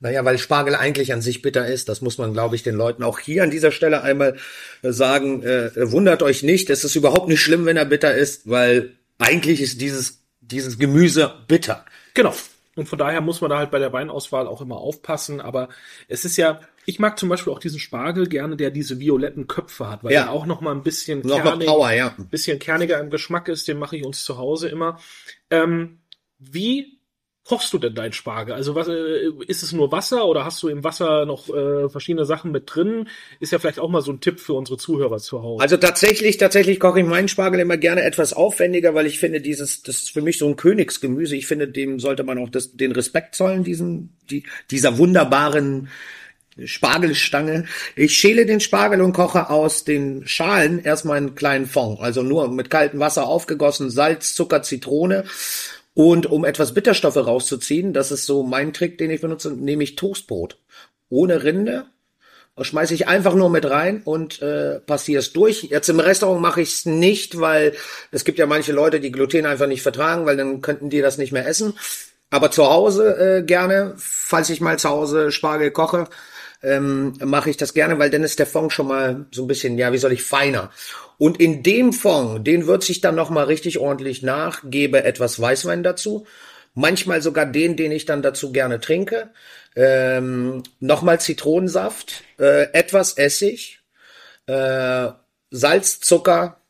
Naja, 0.00 0.24
weil 0.24 0.38
Spargel 0.38 0.74
eigentlich 0.74 1.12
an 1.12 1.22
sich 1.22 1.40
bitter 1.40 1.66
ist. 1.66 1.88
Das 1.88 2.02
muss 2.02 2.18
man, 2.18 2.32
glaube 2.32 2.56
ich, 2.56 2.62
den 2.62 2.74
Leuten 2.74 3.02
auch 3.02 3.18
hier 3.18 3.42
an 3.42 3.50
dieser 3.50 3.72
Stelle 3.72 4.02
einmal 4.02 4.36
äh, 4.82 4.92
sagen. 4.92 5.42
Äh, 5.42 5.70
wundert 5.92 6.22
euch 6.22 6.42
nicht, 6.42 6.70
es 6.70 6.84
ist 6.84 6.96
überhaupt 6.96 7.28
nicht 7.28 7.40
schlimm, 7.40 7.64
wenn 7.64 7.76
er 7.76 7.84
bitter 7.84 8.14
ist, 8.14 8.48
weil 8.48 8.92
eigentlich 9.18 9.60
ist 9.60 9.80
dieses, 9.80 10.24
dieses 10.40 10.78
Gemüse 10.78 11.32
bitter. 11.46 11.84
Genau. 12.14 12.34
Und 12.76 12.88
von 12.88 12.98
daher 12.98 13.20
muss 13.20 13.40
man 13.40 13.50
da 13.50 13.58
halt 13.58 13.70
bei 13.70 13.78
der 13.78 13.92
Weinauswahl 13.92 14.48
auch 14.48 14.60
immer 14.60 14.78
aufpassen. 14.78 15.40
Aber 15.40 15.68
es 16.08 16.24
ist 16.24 16.36
ja, 16.36 16.60
ich 16.86 16.98
mag 16.98 17.18
zum 17.18 17.28
Beispiel 17.28 17.52
auch 17.52 17.60
diesen 17.60 17.78
Spargel 17.78 18.26
gerne, 18.28 18.56
der 18.56 18.70
diese 18.70 18.98
violetten 18.98 19.46
Köpfe 19.46 19.88
hat, 19.88 20.02
weil 20.02 20.12
ja. 20.12 20.22
er 20.22 20.30
auch 20.32 20.46
noch 20.46 20.60
mal 20.60 20.72
ein 20.72 20.82
bisschen, 20.82 21.20
noch 21.20 21.42
kernig, 21.42 21.68
Power, 21.68 21.92
ja. 21.92 22.14
ein 22.18 22.28
bisschen 22.28 22.58
kerniger 22.58 22.98
im 22.98 23.10
Geschmack 23.10 23.48
ist. 23.48 23.68
Den 23.68 23.78
mache 23.78 23.96
ich 23.96 24.04
uns 24.04 24.24
zu 24.24 24.38
Hause 24.38 24.68
immer. 24.68 24.98
Ähm, 25.50 26.00
wie 26.38 26.93
kochst 27.44 27.72
du 27.72 27.78
denn 27.78 27.94
dein 27.94 28.12
Spargel? 28.12 28.54
Also 28.54 28.74
was 28.74 28.88
äh, 28.88 29.30
ist 29.46 29.62
es 29.62 29.72
nur 29.72 29.92
Wasser 29.92 30.26
oder 30.26 30.44
hast 30.44 30.62
du 30.62 30.68
im 30.68 30.82
Wasser 30.82 31.26
noch 31.26 31.48
äh, 31.48 31.88
verschiedene 31.88 32.24
Sachen 32.24 32.50
mit 32.52 32.74
drin? 32.74 33.08
Ist 33.38 33.52
ja 33.52 33.58
vielleicht 33.58 33.78
auch 33.78 33.90
mal 33.90 34.00
so 34.00 34.12
ein 34.12 34.20
Tipp 34.20 34.40
für 34.40 34.54
unsere 34.54 34.78
Zuhörer 34.78 35.18
zu 35.18 35.42
Hause. 35.42 35.62
Also 35.62 35.76
tatsächlich, 35.76 36.38
tatsächlich 36.38 36.80
koche 36.80 37.00
ich 37.00 37.06
meinen 37.06 37.28
Spargel 37.28 37.60
immer 37.60 37.76
gerne 37.76 38.02
etwas 38.02 38.32
aufwendiger, 38.32 38.94
weil 38.94 39.06
ich 39.06 39.18
finde, 39.18 39.40
dieses, 39.40 39.82
das 39.82 40.04
ist 40.04 40.10
für 40.10 40.22
mich 40.22 40.38
so 40.38 40.48
ein 40.48 40.56
Königsgemüse. 40.56 41.36
Ich 41.36 41.46
finde, 41.46 41.68
dem 41.68 42.00
sollte 42.00 42.24
man 42.24 42.38
auch 42.38 42.48
das, 42.48 42.76
den 42.76 42.92
Respekt 42.92 43.34
zollen, 43.34 43.62
diesen, 43.62 44.16
die, 44.30 44.44
dieser 44.70 44.96
wunderbaren 44.96 45.88
Spargelstange. 46.64 47.66
Ich 47.96 48.16
schäle 48.16 48.46
den 48.46 48.60
Spargel 48.60 49.02
und 49.02 49.12
koche 49.12 49.50
aus 49.50 49.84
den 49.84 50.26
Schalen 50.26 50.82
erstmal 50.82 51.16
einen 51.16 51.34
kleinen 51.34 51.66
Fond. 51.66 52.00
Also 52.00 52.22
nur 52.22 52.48
mit 52.48 52.70
kaltem 52.70 53.00
Wasser 53.00 53.26
aufgegossen, 53.26 53.90
Salz, 53.90 54.34
Zucker, 54.34 54.62
Zitrone 54.62 55.24
und 55.94 56.26
um 56.26 56.44
etwas 56.44 56.74
Bitterstoffe 56.74 57.16
rauszuziehen, 57.16 57.92
das 57.92 58.10
ist 58.10 58.26
so 58.26 58.42
mein 58.42 58.72
Trick, 58.72 58.98
den 58.98 59.10
ich 59.10 59.20
benutze, 59.20 59.52
nehme 59.52 59.84
ich 59.84 59.96
Toastbrot. 59.96 60.58
Ohne 61.08 61.44
Rinde. 61.44 61.86
Schmeiße 62.60 62.94
ich 62.94 63.08
einfach 63.08 63.34
nur 63.34 63.50
mit 63.50 63.68
rein 63.68 64.02
und 64.04 64.40
äh, 64.40 64.78
passiere 64.78 65.18
es 65.18 65.32
durch. 65.32 65.64
Jetzt 65.64 65.88
im 65.88 65.98
Restaurant 65.98 66.40
mache 66.40 66.60
ich 66.60 66.72
es 66.72 66.86
nicht, 66.86 67.40
weil 67.40 67.74
es 68.12 68.24
gibt 68.24 68.38
ja 68.38 68.46
manche 68.46 68.70
Leute, 68.72 69.00
die 69.00 69.10
Gluten 69.10 69.44
einfach 69.44 69.66
nicht 69.66 69.82
vertragen, 69.82 70.24
weil 70.24 70.36
dann 70.36 70.60
könnten 70.60 70.88
die 70.88 71.00
das 71.00 71.18
nicht 71.18 71.32
mehr 71.32 71.48
essen. 71.48 71.74
Aber 72.30 72.52
zu 72.52 72.70
Hause 72.70 73.16
äh, 73.16 73.42
gerne, 73.42 73.94
falls 73.96 74.50
ich 74.50 74.60
mal 74.60 74.78
zu 74.78 74.88
Hause 74.88 75.32
Spargel 75.32 75.72
koche, 75.72 76.08
ähm, 76.64 77.14
mache 77.22 77.50
ich 77.50 77.56
das 77.56 77.74
gerne, 77.74 77.98
weil 77.98 78.10
dann 78.10 78.24
ist 78.24 78.38
der 78.38 78.46
Fond 78.46 78.72
schon 78.72 78.88
mal 78.88 79.26
so 79.30 79.44
ein 79.44 79.46
bisschen, 79.46 79.78
ja, 79.78 79.92
wie 79.92 79.98
soll 79.98 80.12
ich, 80.12 80.22
feiner. 80.22 80.70
Und 81.18 81.40
in 81.40 81.62
dem 81.62 81.92
Fond, 81.92 82.46
den 82.46 82.66
würze 82.66 82.92
ich 82.92 83.00
dann 83.00 83.14
nochmal 83.14 83.44
richtig 83.44 83.78
ordentlich 83.78 84.22
nach, 84.22 84.62
gebe 84.64 85.04
etwas 85.04 85.40
Weißwein 85.40 85.82
dazu, 85.82 86.26
manchmal 86.74 87.22
sogar 87.22 87.46
den, 87.46 87.76
den 87.76 87.92
ich 87.92 88.04
dann 88.04 88.22
dazu 88.22 88.52
gerne 88.52 88.80
trinke, 88.80 89.30
ähm, 89.76 90.62
nochmal 90.80 91.20
Zitronensaft, 91.20 92.24
äh, 92.38 92.72
etwas 92.72 93.16
Essig, 93.16 93.80
äh, 94.46 95.08
Salz, 95.50 96.00
Zucker, 96.00 96.60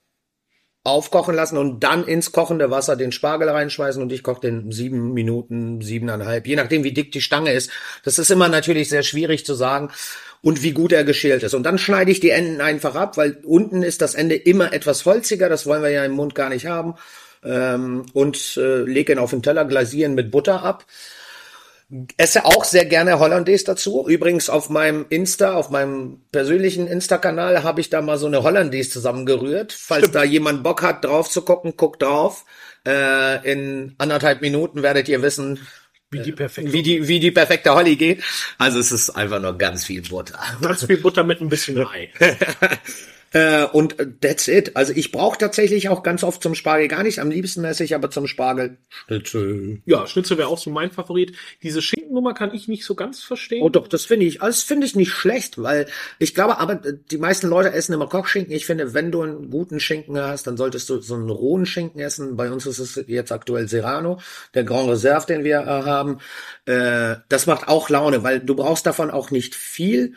aufkochen 0.84 1.34
lassen 1.34 1.56
und 1.56 1.82
dann 1.82 2.06
ins 2.06 2.30
kochende 2.30 2.70
Wasser 2.70 2.94
den 2.94 3.10
Spargel 3.10 3.48
reinschmeißen 3.48 4.02
und 4.02 4.12
ich 4.12 4.22
koche 4.22 4.42
den 4.42 4.70
sieben 4.70 5.14
Minuten, 5.14 5.80
siebeneinhalb, 5.80 6.46
je 6.46 6.56
nachdem 6.56 6.84
wie 6.84 6.92
dick 6.92 7.10
die 7.10 7.22
Stange 7.22 7.52
ist. 7.52 7.70
Das 8.04 8.18
ist 8.18 8.30
immer 8.30 8.48
natürlich 8.48 8.90
sehr 8.90 9.02
schwierig 9.02 9.46
zu 9.46 9.54
sagen 9.54 9.90
und 10.42 10.62
wie 10.62 10.72
gut 10.72 10.92
er 10.92 11.04
geschält 11.04 11.42
ist. 11.42 11.54
Und 11.54 11.62
dann 11.62 11.78
schneide 11.78 12.10
ich 12.10 12.20
die 12.20 12.30
Enden 12.30 12.60
einfach 12.60 12.94
ab, 12.94 13.16
weil 13.16 13.38
unten 13.44 13.82
ist 13.82 14.02
das 14.02 14.14
Ende 14.14 14.34
immer 14.34 14.74
etwas 14.74 15.06
holziger, 15.06 15.48
das 15.48 15.64
wollen 15.64 15.82
wir 15.82 15.90
ja 15.90 16.04
im 16.04 16.12
Mund 16.12 16.34
gar 16.34 16.50
nicht 16.50 16.66
haben. 16.66 16.96
Ähm, 17.42 18.04
und 18.12 18.58
äh, 18.58 18.82
lege 18.82 19.12
ihn 19.12 19.18
auf 19.18 19.30
den 19.30 19.42
Teller, 19.42 19.64
glasieren 19.64 20.14
mit 20.14 20.30
Butter 20.30 20.62
ab. 20.62 20.84
Esse 22.16 22.44
auch 22.44 22.64
sehr 22.64 22.86
gerne 22.86 23.18
Hollandaise 23.20 23.64
dazu. 23.64 24.06
Übrigens 24.08 24.50
auf 24.50 24.68
meinem 24.68 25.06
Insta, 25.10 25.54
auf 25.54 25.70
meinem 25.70 26.22
persönlichen 26.32 26.88
Insta-Kanal 26.88 27.62
habe 27.62 27.80
ich 27.80 27.90
da 27.90 28.02
mal 28.02 28.18
so 28.18 28.26
eine 28.26 28.42
Hollandaise 28.42 28.90
zusammengerührt. 28.90 29.72
Falls 29.72 30.06
Stimmt. 30.06 30.14
da 30.16 30.24
jemand 30.24 30.62
Bock 30.64 30.82
hat, 30.82 31.04
drauf 31.04 31.30
zu 31.30 31.42
gucken, 31.42 31.74
guckt 31.76 32.02
drauf. 32.02 32.44
Äh, 32.86 33.50
in 33.50 33.94
anderthalb 33.98 34.40
Minuten 34.40 34.82
werdet 34.82 35.08
ihr 35.08 35.22
wissen, 35.22 35.60
wie 36.10 36.20
die 36.20 36.32
perfekte, 36.32 36.72
wie 36.72 36.82
die, 36.82 37.08
wie 37.08 37.20
die 37.20 37.30
perfekte 37.30 37.74
Holly 37.74 37.96
geht. 37.96 38.22
Also 38.58 38.78
es 38.78 38.90
ist 38.90 39.10
einfach 39.10 39.40
nur 39.40 39.56
ganz 39.56 39.84
viel 39.84 40.02
Butter. 40.02 40.38
Ganz 40.60 40.84
viel 40.84 40.98
Butter 40.98 41.22
mit 41.22 41.40
ein 41.40 41.48
bisschen 41.48 41.78
Ei. 41.86 42.10
Äh, 43.34 43.64
und 43.64 43.96
that's 44.20 44.46
it. 44.46 44.76
Also 44.76 44.92
ich 44.94 45.10
brauche 45.10 45.36
tatsächlich 45.36 45.88
auch 45.88 46.04
ganz 46.04 46.22
oft 46.22 46.40
zum 46.40 46.54
Spargel 46.54 46.86
gar 46.86 47.02
nicht. 47.02 47.18
Am 47.18 47.30
liebsten 47.30 47.64
esse 47.64 47.82
ich 47.82 47.96
aber 47.96 48.08
zum 48.08 48.28
Spargel 48.28 48.78
Schnitzel. 48.88 49.82
Ja, 49.86 50.06
Schnitzel 50.06 50.38
wäre 50.38 50.46
auch 50.46 50.58
so 50.58 50.70
mein 50.70 50.92
Favorit. 50.92 51.32
Diese 51.60 51.82
Schinkennummer 51.82 52.32
kann 52.32 52.54
ich 52.54 52.68
nicht 52.68 52.84
so 52.84 52.94
ganz 52.94 53.24
verstehen. 53.24 53.64
Oh 53.64 53.68
doch, 53.68 53.88
das 53.88 54.04
finde 54.04 54.26
ich, 54.26 54.40
also 54.40 54.56
das 54.56 54.62
finde 54.62 54.86
ich 54.86 54.94
nicht 54.94 55.10
schlecht, 55.10 55.60
weil 55.60 55.86
ich 56.20 56.32
glaube, 56.32 56.58
aber 56.58 56.76
die 56.76 57.18
meisten 57.18 57.48
Leute 57.48 57.72
essen 57.72 57.92
immer 57.92 58.06
Kochschinken. 58.06 58.54
Ich 58.54 58.66
finde, 58.66 58.94
wenn 58.94 59.10
du 59.10 59.22
einen 59.22 59.50
guten 59.50 59.80
Schinken 59.80 60.16
hast, 60.16 60.46
dann 60.46 60.56
solltest 60.56 60.88
du 60.88 61.00
so 61.00 61.16
einen 61.16 61.28
rohen 61.28 61.66
Schinken 61.66 62.00
essen. 62.00 62.36
Bei 62.36 62.52
uns 62.52 62.66
ist 62.66 62.78
es 62.78 63.02
jetzt 63.08 63.32
aktuell 63.32 63.66
Serrano, 63.66 64.20
der 64.54 64.62
Grand 64.62 64.88
Reserve, 64.88 65.26
den 65.26 65.42
wir 65.42 65.58
äh, 65.62 65.64
haben. 65.64 66.18
Äh, 66.66 67.16
das 67.28 67.46
macht 67.46 67.66
auch 67.66 67.88
Laune, 67.88 68.22
weil 68.22 68.38
du 68.38 68.54
brauchst 68.54 68.86
davon 68.86 69.10
auch 69.10 69.32
nicht 69.32 69.56
viel 69.56 70.14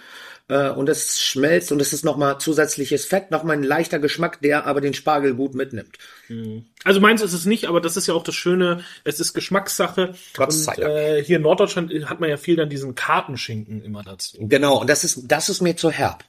äh, 0.49 0.69
und 0.69 0.89
es 0.89 1.21
schmelzt 1.21 1.71
und 1.71 1.81
es 1.81 1.93
ist 1.93 2.05
nochmal 2.05 2.39
zusätzliches 2.39 3.05
Fett, 3.05 3.31
nochmal 3.31 3.57
ein 3.57 3.63
leichter 3.63 3.99
Geschmack, 3.99 4.41
der 4.41 4.65
aber 4.65 4.81
den 4.81 4.93
Spargel 4.93 5.33
gut 5.33 5.55
mitnimmt. 5.55 5.97
Mhm. 6.29 6.65
Also 6.83 6.99
meins 6.99 7.21
ist 7.21 7.33
es 7.33 7.45
nicht, 7.45 7.65
aber 7.65 7.81
das 7.81 7.97
ist 7.97 8.07
ja 8.07 8.13
auch 8.13 8.23
das 8.23 8.35
Schöne, 8.35 8.83
es 9.03 9.19
ist 9.19 9.33
Geschmackssache. 9.33 10.13
Gott 10.35 10.53
und, 10.53 10.79
äh, 10.79 11.23
hier 11.23 11.37
in 11.37 11.43
Norddeutschland 11.43 11.91
hat 12.05 12.19
man 12.19 12.29
ja 12.29 12.37
viel 12.37 12.55
dann 12.55 12.69
diesen 12.69 12.95
Kartenschinken 12.95 13.83
immer 13.83 14.03
dazu. 14.03 14.37
Genau, 14.39 14.81
und 14.81 14.89
das 14.89 15.03
ist, 15.03 15.23
das 15.27 15.49
ist 15.49 15.61
mir 15.61 15.75
zu 15.75 15.91
herb. 15.91 16.23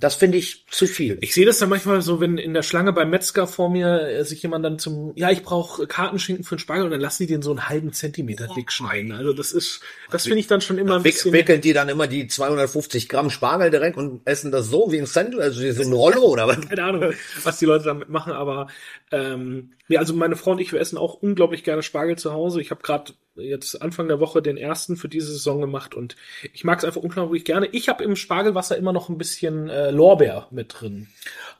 Das 0.00 0.14
finde 0.14 0.38
ich 0.38 0.64
zu 0.70 0.86
viel. 0.86 1.18
Ich 1.20 1.34
sehe 1.34 1.44
das 1.44 1.58
dann 1.58 1.68
manchmal 1.68 2.00
so, 2.00 2.20
wenn 2.20 2.38
in 2.38 2.54
der 2.54 2.62
Schlange 2.62 2.92
beim 2.92 3.10
Metzger 3.10 3.46
vor 3.46 3.68
mir 3.68 4.00
äh, 4.00 4.24
sich 4.24 4.42
jemand 4.42 4.64
dann 4.64 4.78
zum, 4.78 5.12
ja, 5.14 5.30
ich 5.30 5.42
brauche 5.42 5.86
Kartenschinken 5.86 6.42
für 6.42 6.52
einen 6.52 6.58
Spargel 6.58 6.86
und 6.86 6.90
dann 6.90 7.00
lassen 7.00 7.24
die 7.24 7.26
den 7.26 7.42
so 7.42 7.50
einen 7.50 7.68
halben 7.68 7.92
Zentimeter 7.92 8.48
dick 8.56 8.72
schneiden. 8.72 9.12
Also 9.12 9.34
das 9.34 9.52
ist, 9.52 9.80
das 10.10 10.24
finde 10.24 10.38
ich 10.38 10.46
dann 10.46 10.62
schon 10.62 10.78
immer 10.78 10.96
ein 10.96 11.02
bisschen. 11.02 11.32
Wickeln 11.34 11.60
die 11.60 11.74
dann 11.74 11.90
immer 11.90 12.06
die 12.06 12.26
250 12.26 13.10
Gramm 13.10 13.28
Spargel 13.28 13.70
direkt 13.70 13.98
und 13.98 14.22
essen 14.24 14.50
das 14.50 14.68
so 14.68 14.90
wie 14.90 14.98
ein 14.98 15.06
Sandwich, 15.06 15.42
also 15.42 15.60
wie 15.60 15.70
so 15.70 15.82
ein 15.82 15.92
Rollo 15.92 16.22
oder 16.22 16.48
was? 16.48 16.60
Keine 16.66 16.82
Ahnung, 16.82 17.12
was 17.42 17.58
die 17.58 17.66
Leute 17.66 17.84
damit 17.84 18.08
machen, 18.08 18.32
aber 18.32 18.68
ähm, 19.12 19.72
ja, 19.88 19.98
also 19.98 20.14
meine 20.14 20.36
Frau 20.36 20.52
und 20.52 20.60
ich, 20.60 20.72
wir 20.72 20.80
essen 20.80 20.98
auch 20.98 21.14
unglaublich 21.14 21.64
gerne 21.64 21.82
Spargel 21.82 22.16
zu 22.16 22.32
Hause. 22.32 22.60
Ich 22.60 22.70
habe 22.70 22.82
gerade 22.82 23.12
jetzt 23.34 23.80
Anfang 23.82 24.06
der 24.06 24.20
Woche 24.20 24.40
den 24.42 24.56
ersten 24.56 24.96
für 24.96 25.08
diese 25.08 25.32
Saison 25.32 25.60
gemacht 25.60 25.94
und 25.94 26.14
ich 26.52 26.62
mag 26.62 26.78
es 26.78 26.84
einfach 26.84 27.00
unglaublich 27.00 27.44
gerne. 27.44 27.66
Ich 27.72 27.88
habe 27.88 28.04
im 28.04 28.14
Spargelwasser 28.14 28.76
immer 28.76 28.92
noch 28.92 29.08
ein 29.08 29.18
bisschen 29.18 29.68
äh, 29.68 29.90
Lorbeer 29.90 30.46
mit 30.50 30.76
drin. 30.78 31.08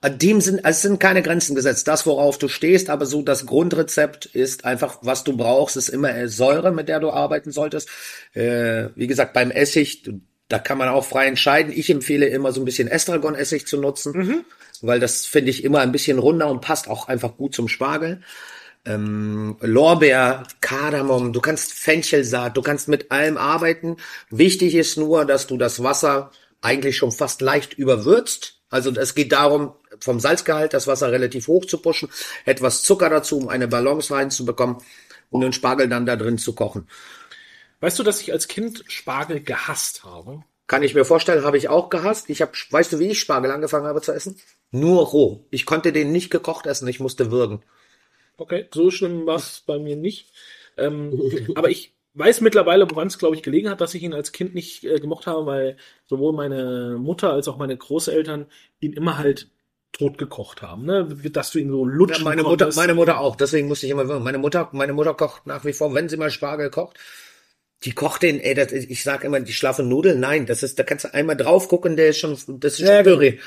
Dem 0.06 0.40
sind, 0.40 0.60
es 0.64 0.82
sind 0.82 1.00
keine 1.00 1.22
Grenzen 1.22 1.54
gesetzt, 1.54 1.88
das 1.88 2.06
worauf 2.06 2.38
du 2.38 2.48
stehst, 2.48 2.88
aber 2.88 3.04
so 3.04 3.22
das 3.22 3.46
Grundrezept 3.46 4.26
ist 4.26 4.64
einfach, 4.64 4.98
was 5.02 5.24
du 5.24 5.36
brauchst, 5.36 5.76
ist 5.76 5.88
immer 5.88 6.28
Säure, 6.28 6.72
mit 6.72 6.88
der 6.88 7.00
du 7.00 7.10
arbeiten 7.10 7.50
solltest. 7.50 7.88
Äh, 8.32 8.90
wie 8.94 9.06
gesagt, 9.08 9.32
beim 9.32 9.50
Essig, 9.50 10.08
da 10.48 10.58
kann 10.58 10.78
man 10.78 10.88
auch 10.88 11.04
frei 11.04 11.26
entscheiden. 11.26 11.72
Ich 11.74 11.90
empfehle 11.90 12.26
immer 12.26 12.52
so 12.52 12.60
ein 12.60 12.64
bisschen 12.64 12.88
Estragon-Essig 12.88 13.66
zu 13.66 13.78
nutzen, 13.78 14.12
mhm. 14.12 14.44
Weil 14.82 15.00
das 15.00 15.26
finde 15.26 15.50
ich 15.50 15.64
immer 15.64 15.80
ein 15.80 15.92
bisschen 15.92 16.18
runder 16.18 16.48
und 16.48 16.60
passt 16.60 16.88
auch 16.88 17.08
einfach 17.08 17.36
gut 17.36 17.54
zum 17.54 17.68
Spargel 17.68 18.22
ähm, 18.84 19.56
Lorbeer, 19.60 20.44
Kardamom, 20.60 21.32
du 21.32 21.40
kannst 21.40 21.72
Fenchelsaat, 21.72 22.56
du 22.56 22.62
kannst 22.62 22.88
mit 22.88 23.10
allem 23.10 23.36
arbeiten. 23.36 23.96
Wichtig 24.30 24.74
ist 24.74 24.96
nur, 24.96 25.24
dass 25.24 25.46
du 25.46 25.56
das 25.56 25.82
Wasser 25.82 26.30
eigentlich 26.62 26.96
schon 26.96 27.12
fast 27.12 27.40
leicht 27.40 27.74
überwürzt. 27.74 28.60
Also 28.70 28.90
es 28.90 29.14
geht 29.14 29.32
darum, 29.32 29.74
vom 29.98 30.20
Salzgehalt 30.20 30.72
das 30.72 30.86
Wasser 30.86 31.12
relativ 31.12 31.48
hoch 31.48 31.66
zu 31.66 31.78
pushen, 31.78 32.08
etwas 32.44 32.82
Zucker 32.82 33.10
dazu, 33.10 33.38
um 33.38 33.48
eine 33.48 33.68
Balance 33.68 34.14
reinzubekommen 34.14 34.78
und 35.30 35.40
den 35.42 35.52
Spargel 35.52 35.88
dann 35.88 36.06
da 36.06 36.16
drin 36.16 36.38
zu 36.38 36.54
kochen. 36.54 36.88
Weißt 37.80 37.98
du, 37.98 38.02
dass 38.02 38.20
ich 38.20 38.32
als 38.32 38.48
Kind 38.48 38.84
Spargel 38.88 39.40
gehasst 39.40 40.04
habe? 40.04 40.44
Kann 40.70 40.84
ich 40.84 40.94
mir 40.94 41.04
vorstellen, 41.04 41.42
habe 41.42 41.58
ich 41.58 41.68
auch 41.68 41.90
gehasst. 41.90 42.30
Ich 42.30 42.42
habe, 42.42 42.52
weißt 42.70 42.92
du, 42.92 43.00
wie 43.00 43.08
ich 43.08 43.18
Spargel 43.18 43.50
angefangen 43.50 43.86
habe 43.86 44.02
zu 44.02 44.12
essen? 44.12 44.36
Nur 44.70 45.04
roh. 45.04 45.44
Ich 45.50 45.66
konnte 45.66 45.92
den 45.92 46.12
nicht 46.12 46.30
gekocht 46.30 46.66
essen, 46.66 46.86
ich 46.86 47.00
musste 47.00 47.32
würgen. 47.32 47.64
Okay, 48.36 48.68
so 48.72 48.92
schlimm 48.92 49.26
war 49.26 49.34
es 49.34 49.64
bei 49.66 49.80
mir 49.80 49.96
nicht. 49.96 50.32
Ähm, 50.76 51.48
aber 51.56 51.70
ich 51.70 51.96
weiß 52.14 52.40
mittlerweile, 52.40 52.88
woran 52.88 53.08
es, 53.08 53.18
glaube 53.18 53.34
ich, 53.34 53.42
gelegen 53.42 53.68
hat, 53.68 53.80
dass 53.80 53.94
ich 53.94 54.04
ihn 54.04 54.14
als 54.14 54.30
Kind 54.30 54.54
nicht 54.54 54.84
äh, 54.84 55.00
gemocht 55.00 55.26
habe, 55.26 55.44
weil 55.44 55.76
sowohl 56.06 56.34
meine 56.34 56.98
Mutter 57.00 57.32
als 57.32 57.48
auch 57.48 57.56
meine 57.56 57.76
Großeltern 57.76 58.46
ihn 58.78 58.92
immer 58.92 59.18
halt 59.18 59.50
tot 59.90 60.18
gekocht 60.18 60.62
haben, 60.62 60.84
ne? 60.84 61.04
Dass 61.32 61.50
du 61.50 61.58
ihn 61.58 61.70
so 61.70 61.84
lutschen 61.84 62.22
ja, 62.22 62.30
meine 62.30 62.44
Mutter, 62.44 62.70
meine 62.76 62.94
Mutter 62.94 63.18
auch. 63.18 63.34
Deswegen 63.34 63.66
musste 63.66 63.86
ich 63.86 63.92
immer, 63.92 64.04
meine 64.20 64.38
Mutter, 64.38 64.68
meine 64.70 64.92
Mutter 64.92 65.14
kocht 65.14 65.48
nach 65.48 65.64
wie 65.64 65.72
vor, 65.72 65.94
wenn 65.94 66.08
sie 66.08 66.16
mal 66.16 66.30
Spargel 66.30 66.70
kocht, 66.70 66.96
die 67.84 67.92
kocht 67.92 68.22
den, 68.22 68.40
ey, 68.40 68.54
das, 68.54 68.72
ich 68.72 69.02
sag 69.02 69.24
immer, 69.24 69.40
die 69.40 69.52
schlafen 69.52 69.88
Nudeln, 69.88 70.20
nein, 70.20 70.46
das 70.46 70.62
ist, 70.62 70.78
da 70.78 70.82
kannst 70.82 71.06
du 71.06 71.14
einmal 71.14 71.36
drauf 71.36 71.68
gucken, 71.68 71.96
der 71.96 72.08
ist 72.08 72.18
schon, 72.18 72.36
das 72.60 72.74
ist 72.74 72.80
ja, 72.80 73.02
Püree. 73.02 73.38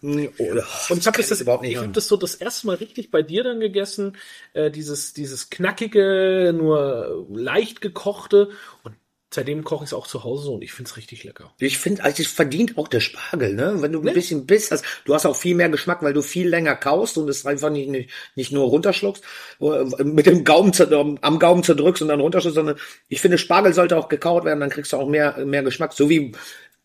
Hm, 0.00 0.28
oh, 0.38 0.44
und 0.90 0.98
ich 0.98 1.06
habe 1.06 1.16
das, 1.16 1.28
das 1.28 1.40
überhaupt 1.40 1.62
nicht. 1.62 1.72
Ich 1.72 1.78
habe 1.78 1.88
das 1.88 2.08
so 2.08 2.16
das 2.16 2.34
erste 2.34 2.66
Mal 2.66 2.76
richtig 2.76 3.10
bei 3.10 3.22
dir 3.22 3.44
dann 3.44 3.60
gegessen, 3.60 4.16
äh, 4.52 4.70
dieses 4.70 5.12
dieses 5.14 5.50
knackige, 5.50 6.54
nur 6.56 7.26
leicht 7.30 7.80
gekochte 7.80 8.50
und 8.82 8.94
Seitdem 9.34 9.64
koche 9.64 9.84
ich 9.84 9.90
es 9.90 9.94
auch 9.94 10.06
zu 10.06 10.24
Hause 10.24 10.44
so 10.44 10.54
und 10.54 10.62
ich 10.62 10.72
finde 10.72 10.88
es 10.88 10.96
richtig 10.96 11.24
lecker. 11.24 11.52
Ich 11.58 11.78
finde, 11.78 12.04
also 12.04 12.22
es 12.22 12.28
verdient 12.28 12.78
auch 12.78 12.88
der 12.88 13.00
Spargel, 13.00 13.54
ne? 13.54 13.76
Wenn 13.82 13.92
du 13.92 13.98
ein 13.98 14.04
ne? 14.04 14.12
bisschen 14.12 14.46
bist, 14.46 14.72
also, 14.72 14.84
du 15.04 15.14
hast 15.14 15.26
auch 15.26 15.36
viel 15.36 15.54
mehr 15.54 15.68
Geschmack, 15.68 16.02
weil 16.02 16.12
du 16.12 16.22
viel 16.22 16.48
länger 16.48 16.76
kaust 16.76 17.18
und 17.18 17.28
es 17.28 17.44
einfach 17.44 17.70
nicht, 17.70 17.88
nicht, 17.88 18.10
nicht 18.36 18.52
nur 18.52 18.66
runterschluckst, 18.68 19.24
äh, 19.60 20.04
mit 20.04 20.26
dem 20.26 20.44
Gaumen 20.44 20.72
am 21.20 21.38
Gaumen 21.38 21.62
zerdrückst 21.62 22.02
und 22.02 22.08
dann 22.08 22.20
runterschluckst, 22.20 22.54
sondern 22.54 22.76
ich 23.08 23.20
finde, 23.20 23.38
Spargel 23.38 23.74
sollte 23.74 23.96
auch 23.96 24.08
gekaut 24.08 24.44
werden, 24.44 24.60
dann 24.60 24.70
kriegst 24.70 24.92
du 24.92 24.96
auch 24.96 25.08
mehr, 25.08 25.44
mehr 25.44 25.62
Geschmack. 25.62 25.92
So 25.92 26.08
wie 26.08 26.32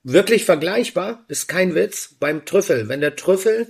wirklich 0.04 0.46
vergleichbar, 0.46 1.24
ist 1.28 1.48
kein 1.48 1.76
Witz, 1.76 2.16
beim 2.20 2.46
Trüffel. 2.46 2.90
Wenn 2.90 3.02
der 3.02 3.16
Trüffel, 3.16 3.68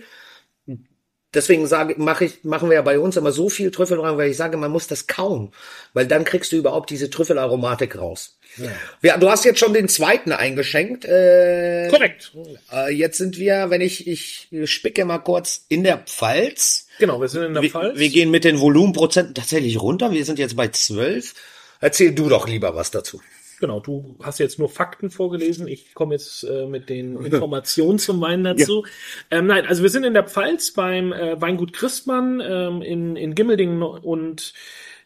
deswegen 1.33 1.67
sage, 1.67 1.95
mache 1.97 2.25
ich, 2.25 2.43
machen 2.43 2.69
wir 2.69 2.75
ja 2.75 2.81
bei 2.81 2.99
uns 2.99 3.17
immer 3.17 3.31
so 3.31 3.49
viel 3.49 3.71
Trüffel 3.71 3.99
rein, 3.99 4.17
weil 4.17 4.31
ich 4.31 4.37
sage, 4.37 4.57
man 4.57 4.71
muss 4.71 4.87
das 4.87 5.07
kauen, 5.07 5.51
weil 5.93 6.07
dann 6.07 6.25
kriegst 6.25 6.51
du 6.51 6.57
überhaupt 6.57 6.89
diese 6.89 7.09
Trüffelaromatik 7.09 7.97
raus. 7.97 8.37
Ja. 8.57 8.71
ja. 9.01 9.17
du 9.17 9.29
hast 9.29 9.45
jetzt 9.45 9.59
schon 9.59 9.73
den 9.73 9.87
zweiten 9.87 10.31
eingeschenkt. 10.31 11.05
Äh, 11.05 11.87
Korrekt. 11.89 12.31
Äh, 12.71 12.93
jetzt 12.93 13.17
sind 13.17 13.37
wir, 13.37 13.69
wenn 13.69 13.81
ich, 13.81 14.07
ich 14.07 14.49
spicke 14.65 15.05
mal 15.05 15.19
kurz 15.19 15.65
in 15.69 15.83
der 15.83 15.97
Pfalz. 15.99 16.87
Genau, 16.99 17.21
wir 17.21 17.27
sind 17.27 17.43
in 17.43 17.53
der 17.53 17.63
wir, 17.63 17.69
Pfalz. 17.69 17.97
Wir 17.97 18.09
gehen 18.09 18.31
mit 18.31 18.43
den 18.43 18.59
Volumenprozenten 18.59 19.35
tatsächlich 19.35 19.81
runter. 19.81 20.11
Wir 20.11 20.25
sind 20.25 20.39
jetzt 20.39 20.55
bei 20.55 20.67
zwölf. 20.69 21.33
Erzähl 21.81 22.13
du 22.13 22.27
doch 22.27 22.47
lieber 22.47 22.75
was 22.75 22.91
dazu. 22.91 23.21
Genau, 23.59 23.79
du 23.79 24.15
hast 24.21 24.39
jetzt 24.39 24.59
nur 24.59 24.69
Fakten 24.69 25.09
vorgelesen. 25.09 25.67
Ich 25.67 25.93
komme 25.93 26.15
jetzt 26.15 26.43
äh, 26.43 26.65
mit 26.65 26.89
den 26.89 27.17
Informationen 27.25 27.99
zum 27.99 28.21
Wein 28.21 28.43
dazu. 28.43 28.83
Ja. 29.31 29.39
Ähm, 29.39 29.47
nein, 29.47 29.65
also 29.65 29.83
wir 29.83 29.89
sind 29.89 30.03
in 30.03 30.13
der 30.13 30.27
Pfalz 30.27 30.71
beim 30.71 31.11
äh, 31.11 31.39
Weingut 31.41 31.73
Christmann 31.73 32.41
ähm, 32.43 32.81
in, 32.81 33.15
in 33.15 33.35
Gimmeldingen 33.35 33.81
und 33.81 34.53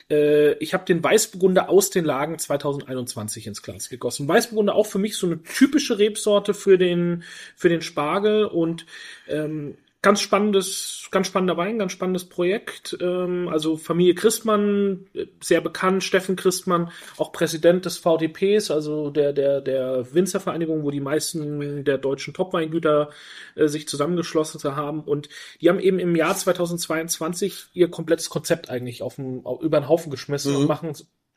äh, 0.09 0.53
ich 0.53 0.73
habe 0.73 0.85
den 0.85 1.03
Weißburgunder 1.03 1.69
aus 1.69 1.89
den 1.89 2.05
Lagen 2.05 2.37
2021 2.37 3.47
ins 3.47 3.61
Glas 3.61 3.89
gegossen. 3.89 4.27
Weißburgunder 4.27 4.75
auch 4.75 4.85
für 4.85 4.99
mich 4.99 5.17
so 5.17 5.27
eine 5.27 5.41
typische 5.41 5.97
Rebsorte 5.97 6.53
für 6.53 6.77
den 6.77 7.23
für 7.55 7.69
den 7.69 7.81
Spargel 7.81 8.45
und 8.45 8.85
ähm, 9.27 9.75
ganz 10.03 10.19
spannendes, 10.21 11.07
ganz 11.11 11.27
spannender 11.27 11.57
Wein, 11.57 11.79
ganz 11.79 11.93
spannendes 11.93 12.25
Projekt. 12.25 12.95
Ähm, 13.01 13.47
also 13.47 13.77
Familie 13.77 14.13
Christmann, 14.13 15.07
sehr 15.41 15.61
bekannt, 15.61 16.03
Steffen 16.03 16.35
Christmann, 16.35 16.91
auch 17.17 17.31
Präsident 17.31 17.85
des 17.85 17.97
VDPs, 17.97 18.69
also 18.69 19.09
der, 19.09 19.33
der, 19.33 19.61
der 19.61 20.13
Winzervereinigung, 20.13 20.83
wo 20.83 20.91
die 20.91 20.99
meisten 20.99 21.85
der 21.85 21.97
deutschen 21.97 22.33
Topweingüter 22.33 23.09
äh, 23.55 23.67
sich 23.67 23.87
zusammengeschlossen 23.87 24.75
haben. 24.75 25.01
Und 25.01 25.29
die 25.61 25.69
haben 25.69 25.79
eben 25.79 25.99
im 25.99 26.15
Jahr 26.15 26.35
2022 26.35 27.67
ihr 27.73 27.89
komplettes 27.89 28.29
Konzept 28.29 28.69
eigentlich 28.69 29.01
auf 29.01 29.15
den, 29.15 29.43
über 29.61 29.79
den 29.79 29.87
Haufen 29.87 30.11
geschmissen 30.11 30.51
mhm. 30.51 30.59
und 30.59 30.67
machen 30.67 30.93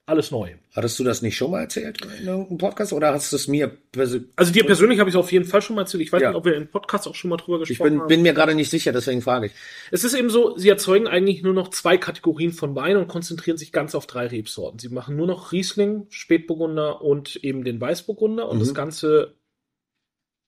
alles 0.07 0.31
neu. 0.31 0.55
Hattest 0.73 0.99
du 1.01 1.05
das 1.05 1.21
nicht 1.21 1.37
schon 1.37 1.51
mal 1.51 1.63
erzählt 1.63 2.01
in 2.21 2.29
irgendeinem 2.29 2.59
Podcast 2.59 2.93
oder 2.93 3.13
hast 3.13 3.33
du 3.33 3.37
es 3.37 3.49
mir 3.49 3.77
persönlich? 3.91 4.31
Also 4.37 4.53
dir 4.53 4.65
persönlich 4.65 5.01
habe 5.01 5.11
ich 5.11 5.17
es 5.17 5.19
auf 5.19 5.33
jeden 5.33 5.45
Fall 5.45 5.61
schon 5.61 5.75
mal 5.75 5.83
erzählt. 5.83 6.03
Ich 6.05 6.13
weiß 6.13 6.23
ja. 6.23 6.29
nicht, 6.29 6.37
ob 6.37 6.45
wir 6.45 6.55
im 6.55 6.69
Podcast 6.69 7.09
auch 7.09 7.17
schon 7.17 7.29
mal 7.29 7.37
drüber 7.37 7.59
gesprochen 7.59 7.87
ich 7.87 7.93
bin, 7.93 8.01
haben. 8.01 8.09
bin 8.09 8.23
mir 8.23 8.33
gerade 8.33 8.55
nicht 8.55 8.71
sicher, 8.71 8.93
deswegen 8.93 9.21
frage 9.21 9.47
ich. 9.47 9.53
Es 9.91 10.05
ist 10.05 10.15
eben 10.15 10.31
so, 10.31 10.57
sie 10.57 10.69
erzeugen 10.69 11.09
eigentlich 11.09 11.43
nur 11.43 11.55
noch 11.55 11.71
zwei 11.71 11.99
Kategorien 11.99 12.53
von 12.53 12.77
Wein 12.77 12.97
und 12.97 13.09
konzentrieren 13.09 13.59
sich 13.59 13.73
ganz 13.73 13.97
auf 13.97 14.07
drei 14.07 14.29
Rebsorten. 14.29 14.79
Sie 14.79 14.91
machen 14.91 15.17
nur 15.17 15.27
noch 15.27 15.51
Riesling, 15.51 16.07
Spätburgunder 16.09 17.03
und 17.03 17.37
eben 17.37 17.65
den 17.65 17.81
Weißburgunder 17.81 18.49
und 18.49 18.59
mhm. 18.59 18.61
das 18.61 18.75
Ganze 18.75 19.35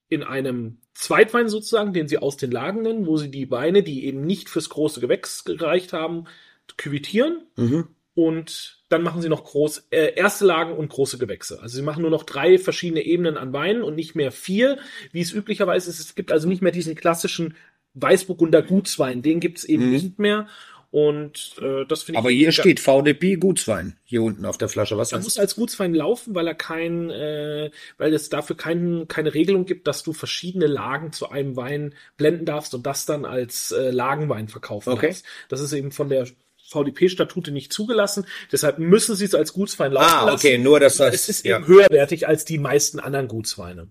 in 0.09 0.23
einem 0.23 0.79
Zweitwein 0.95 1.49
sozusagen, 1.49 1.93
den 1.93 2.07
sie 2.07 2.19
aus 2.19 2.37
den 2.37 2.53
Lagen 2.53 2.83
nennen, 2.83 3.07
wo 3.07 3.17
sie 3.17 3.31
die 3.31 3.51
Weine, 3.51 3.83
die 3.83 4.07
eben 4.07 4.25
nicht 4.25 4.49
fürs 4.49 4.69
große 4.69 5.01
Gewächs 5.01 5.45
gereicht 5.45 5.93
haben, 5.93 6.27
küvitieren. 6.77 7.43
Mhm 7.57 7.89
und 8.19 8.78
dann 8.89 9.03
machen 9.03 9.23
sie 9.23 9.29
noch 9.29 9.45
groß, 9.45 9.89
äh, 9.91 10.15
erste 10.15 10.45
Lagen 10.45 10.73
und 10.73 10.89
große 10.89 11.19
Gewächse. 11.19 11.61
Also 11.61 11.77
sie 11.77 11.83
machen 11.83 12.03
nur 12.03 12.11
noch 12.11 12.25
drei 12.25 12.59
verschiedene 12.59 13.03
Ebenen 13.03 13.37
an 13.37 13.53
Weinen 13.53 13.83
und 13.83 13.95
nicht 13.95 14.15
mehr 14.15 14.33
vier, 14.33 14.79
wie 15.13 15.21
es 15.21 15.33
üblicherweise 15.33 15.91
ist. 15.91 16.01
Es 16.01 16.15
gibt 16.15 16.33
also 16.33 16.49
nicht 16.49 16.63
mehr 16.63 16.73
diesen 16.73 16.95
klassischen 16.95 17.55
Weißburgunder 17.95 18.63
Gutswein, 18.63 19.23
den 19.23 19.41
gibt's 19.41 19.65
eben 19.65 19.87
mhm. 19.87 19.93
nicht 19.93 20.19
mehr. 20.19 20.47
Und 20.91 21.57
äh, 21.61 21.85
das 21.87 22.05
finde 22.05 22.19
ich. 22.19 22.25
Aber 22.25 22.31
hier 22.31 22.51
steht 22.51 22.81
VDP 22.81 23.37
Gutswein 23.37 23.99
hier 24.05 24.23
unten 24.23 24.47
auf 24.47 24.57
der 24.57 24.71
Flasche. 24.71 24.97
Was 24.97 25.13
er 25.13 25.19
muss 25.19 25.39
als 25.39 25.57
Gutswein 25.57 25.93
laufen, 25.93 26.35
weil 26.35 26.47
er 26.47 26.55
kein, 26.55 27.11
äh, 27.11 27.71
weil 27.99 28.15
es 28.15 28.31
dafür 28.31 28.57
kein, 28.57 29.07
keine 29.07 29.35
Regelung 29.35 29.67
gibt, 29.67 29.87
dass 29.87 30.03
du 30.03 30.15
verschiedene 30.15 30.67
Lagen 30.67 31.13
zu 31.13 31.29
einem 31.29 31.57
Wein 31.57 31.95
blenden 32.17 32.47
darfst 32.47 32.75
und 32.75 32.87
das 32.87 33.05
dann 33.05 33.27
als 33.27 33.71
äh, 33.71 33.91
Lagenwein 33.91 34.49
verkaufen 34.49 34.91
okay. 34.91 35.09
darfst. 35.09 35.27
Das 35.51 35.61
ist 35.61 35.75
eben 35.75 35.93
von 35.93 36.09
der 36.09 36.27
VDP-Statute 36.69 37.51
nicht 37.51 37.73
zugelassen. 37.73 38.27
Deshalb 38.53 38.79
müssen 38.79 39.17
sie 39.17 39.25
es 39.25 39.35
als 39.35 39.53
Gutswein 39.53 39.93
laufen 39.93 40.29
ah, 40.29 40.33
okay, 40.33 40.53
lassen. 40.53 40.63
nur 40.63 40.81
dass 40.81 40.97
das. 40.97 41.15
Es 41.15 41.29
ist 41.29 41.45
ja. 41.45 41.57
eben 41.57 41.67
höherwertig 41.67 42.29
als 42.29 42.45
die 42.45 42.59
meisten 42.59 43.01
anderen 43.01 43.29
Gutsweine. 43.29 43.89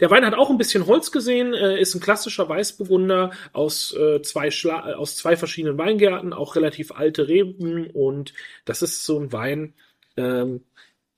Der 0.00 0.10
Wein 0.10 0.24
hat 0.24 0.34
auch 0.34 0.50
ein 0.50 0.58
bisschen 0.58 0.86
Holz 0.86 1.10
gesehen, 1.12 1.54
äh, 1.54 1.80
ist 1.80 1.94
ein 1.94 2.00
klassischer 2.00 2.48
Weißburgunder 2.48 3.32
aus 3.52 3.94
äh, 3.94 4.20
zwei 4.22 4.50
Schla 4.50 4.94
aus 4.94 5.16
zwei 5.16 5.36
verschiedenen 5.36 5.78
Weingärten, 5.78 6.32
auch 6.32 6.56
relativ 6.56 6.92
alte 6.92 7.28
Reben 7.28 7.88
und 7.88 8.34
das 8.64 8.82
ist 8.82 9.04
so 9.04 9.18
ein 9.18 9.32
Wein. 9.32 9.74
Ähm, 10.16 10.64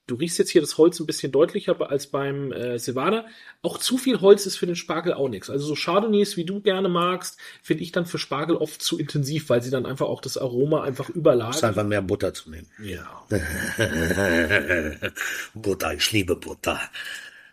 Du 0.08 0.16
riechst 0.16 0.38
jetzt 0.38 0.50
hier 0.50 0.60
das 0.60 0.78
Holz 0.78 0.98
ein 0.98 1.06
bisschen 1.06 1.30
deutlicher 1.30 1.80
als 1.88 2.08
beim 2.08 2.50
äh, 2.52 2.76
Silvaner. 2.78 3.24
Auch 3.62 3.78
zu 3.78 3.98
viel 3.98 4.20
Holz 4.20 4.46
ist 4.46 4.56
für 4.56 4.66
den 4.66 4.74
Spargel 4.74 5.14
auch 5.14 5.28
nichts. 5.28 5.48
Also 5.48 5.64
so 5.64 5.74
Chardonnays, 5.76 6.36
wie 6.36 6.44
du 6.44 6.60
gerne 6.60 6.88
magst, 6.88 7.38
finde 7.62 7.84
ich 7.84 7.92
dann 7.92 8.06
für 8.06 8.18
Spargel 8.18 8.56
oft 8.56 8.82
zu 8.82 8.98
intensiv, 8.98 9.48
weil 9.48 9.62
sie 9.62 9.70
dann 9.70 9.86
einfach 9.86 10.06
auch 10.06 10.20
das 10.20 10.36
Aroma 10.36 10.82
einfach 10.82 11.08
überladen. 11.08 11.54
Ist 11.54 11.62
einfach 11.62 11.84
mehr 11.84 12.02
Butter 12.02 12.34
zu 12.34 12.50
nehmen. 12.50 12.66
Ja. 12.82 13.24
Butter, 15.54 15.94
ich 15.94 16.10
liebe 16.10 16.34
Butter. 16.34 16.80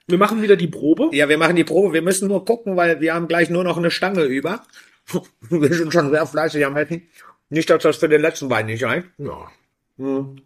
Wir 0.07 0.17
machen 0.17 0.41
wieder 0.41 0.55
die 0.55 0.67
Probe. 0.67 1.09
Ja, 1.11 1.29
wir 1.29 1.37
machen 1.37 1.55
die 1.55 1.63
Probe. 1.63 1.93
Wir 1.93 2.01
müssen 2.01 2.27
nur 2.27 2.45
gucken, 2.45 2.75
weil 2.75 2.99
wir 2.99 3.13
haben 3.13 3.27
gleich 3.27 3.51
nur 3.51 3.63
noch 3.63 3.77
eine 3.77 3.91
Stange 3.91 4.23
über. 4.23 4.63
wir 5.49 5.73
sind 5.73 5.93
schon 5.93 6.09
sehr 6.09 6.25
fleißig 6.25 6.65
am 6.65 6.75
Essen. 6.77 7.07
Nicht, 7.49 7.69
dass 7.69 7.83
das 7.83 7.97
für 7.97 8.09
den 8.09 8.21
letzten 8.21 8.49
Wein 8.49 8.65
nicht 8.65 8.83
reicht. 8.83 9.07
Ja. 9.19 9.51
Hm. 9.97 10.41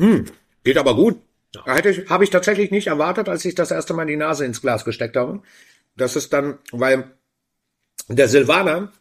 Hm, 0.00 0.24
geht 0.64 0.78
aber 0.78 0.96
gut. 0.96 1.20
Hätte 1.66 2.06
habe 2.08 2.24
ich 2.24 2.30
tatsächlich 2.30 2.70
nicht 2.70 2.86
erwartet, 2.86 3.28
als 3.28 3.44
ich 3.44 3.54
das 3.54 3.70
erste 3.70 3.92
Mal 3.92 4.06
die 4.06 4.16
Nase 4.16 4.46
ins 4.46 4.62
Glas 4.62 4.84
gesteckt 4.84 5.16
habe. 5.16 5.42
Das 5.96 6.16
ist 6.16 6.32
dann, 6.32 6.58
weil 6.72 7.12
der 8.08 8.28
Silvaner, 8.28 8.92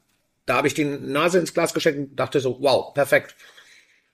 da 0.45 0.57
habe 0.57 0.67
ich 0.67 0.73
die 0.73 0.83
Nase 0.83 1.39
ins 1.39 1.53
Glas 1.53 1.73
gesteckt 1.73 1.97
und 1.97 2.15
dachte 2.15 2.39
so, 2.41 2.57
wow, 2.59 2.93
perfekt. 2.93 3.35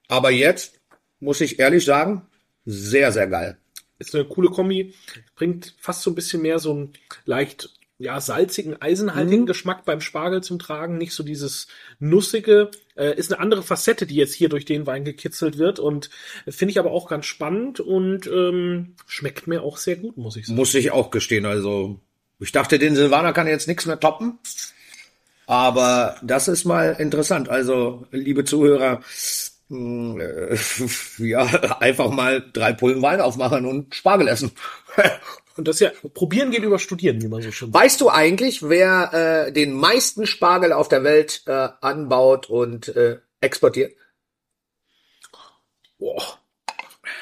Aber 0.07 0.29
jetzt 0.29 0.79
muss 1.19 1.41
ich 1.41 1.59
ehrlich 1.59 1.85
sagen, 1.85 2.27
sehr, 2.65 3.11
sehr 3.11 3.27
geil. 3.27 3.57
Ist 3.97 4.13
eine 4.13 4.25
coole 4.25 4.49
Kombi, 4.49 4.93
bringt 5.35 5.73
fast 5.79 6.01
so 6.01 6.11
ein 6.11 6.15
bisschen 6.15 6.41
mehr 6.41 6.59
so 6.59 6.73
ein 6.73 6.93
leicht 7.23 7.74
ja, 7.97 8.19
salzigen, 8.19 8.81
eisenhaltigen 8.81 9.41
mhm. 9.41 9.47
Geschmack 9.47 9.85
beim 9.85 10.01
Spargel 10.01 10.43
zum 10.43 10.59
Tragen, 10.59 10.97
nicht 10.97 11.13
so 11.13 11.23
dieses 11.23 11.67
nussige, 11.99 12.71
äh, 12.95 13.17
ist 13.17 13.31
eine 13.31 13.41
andere 13.41 13.63
Facette, 13.63 14.05
die 14.05 14.15
jetzt 14.15 14.33
hier 14.33 14.49
durch 14.49 14.65
den 14.65 14.85
Wein 14.85 15.05
gekitzelt 15.05 15.57
wird 15.57 15.79
und 15.79 16.09
finde 16.47 16.71
ich 16.71 16.79
aber 16.79 16.91
auch 16.91 17.07
ganz 17.07 17.25
spannend 17.25 17.79
und 17.79 18.27
ähm, 18.27 18.95
schmeckt 19.07 19.47
mir 19.47 19.63
auch 19.63 19.77
sehr 19.77 19.95
gut, 19.95 20.17
muss 20.17 20.35
ich 20.35 20.47
sagen. 20.47 20.57
Muss 20.57 20.73
ich 20.73 20.91
auch 20.91 21.09
gestehen, 21.09 21.45
also 21.45 21.99
ich 22.39 22.51
dachte, 22.51 22.79
den 22.79 22.95
Silvaner 22.95 23.31
kann 23.31 23.47
jetzt 23.47 23.67
nichts 23.67 23.85
mehr 23.85 23.99
toppen, 23.99 24.39
aber 25.47 26.17
das 26.21 26.49
ist 26.49 26.65
mal 26.65 26.97
interessant, 26.99 27.47
also 27.47 28.07
liebe 28.11 28.43
Zuhörer, 28.43 29.01
ja, 31.17 31.43
einfach 31.79 32.11
mal 32.11 32.43
drei 32.53 32.73
Pullen 32.73 33.01
Wein 33.01 33.21
aufmachen 33.21 33.65
und 33.65 33.95
Spargel 33.95 34.27
essen. 34.27 34.51
Und 35.57 35.69
das 35.69 35.79
ja, 35.79 35.91
probieren 36.13 36.51
geht 36.51 36.63
über 36.63 36.79
studieren, 36.79 37.21
wie 37.21 37.29
man 37.29 37.41
so 37.41 37.49
schön 37.49 37.71
sagt. 37.71 37.81
Weißt 37.81 38.01
du 38.01 38.09
eigentlich, 38.09 38.67
wer 38.67 39.45
äh, 39.47 39.53
den 39.53 39.71
meisten 39.71 40.27
Spargel 40.27 40.73
auf 40.73 40.89
der 40.89 41.05
Welt 41.05 41.43
äh, 41.45 41.69
anbaut 41.79 42.49
und 42.49 42.89
äh, 42.89 43.19
exportiert? 43.39 43.95
Boah. 45.97 46.21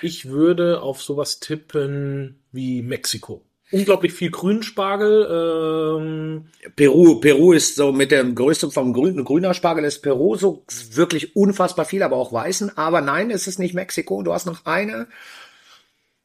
Ich 0.02 0.30
würde 0.30 0.82
auf 0.82 1.04
sowas 1.04 1.40
tippen 1.40 2.44
wie 2.52 2.82
Mexiko. 2.82 3.46
Unglaublich 3.72 4.14
viel 4.14 4.30
Grünspargel. 4.30 5.98
Ähm 5.98 6.48
Peru, 6.76 7.20
Peru 7.20 7.54
ist 7.54 7.76
so 7.76 7.92
mit 7.92 8.12
dem 8.12 8.36
größten 8.36 8.72
vom 8.72 8.94
grünen 8.94 9.24
grüner 9.24 9.54
Spargel 9.54 9.84
ist 9.84 10.02
Peru 10.02 10.36
so 10.36 10.64
wirklich 10.92 11.36
unfassbar 11.36 11.86
viel, 11.86 12.04
aber 12.04 12.18
auch 12.18 12.34
weißen. 12.34 12.78
Aber 12.78 13.02
nein, 13.02 13.32
es 13.32 13.48
ist 13.48 13.60
nicht 13.60 13.74
Mexiko. 13.74 14.22
Du 14.22 14.34
hast 14.34 14.46
noch 14.46 14.66
eine 14.66 15.08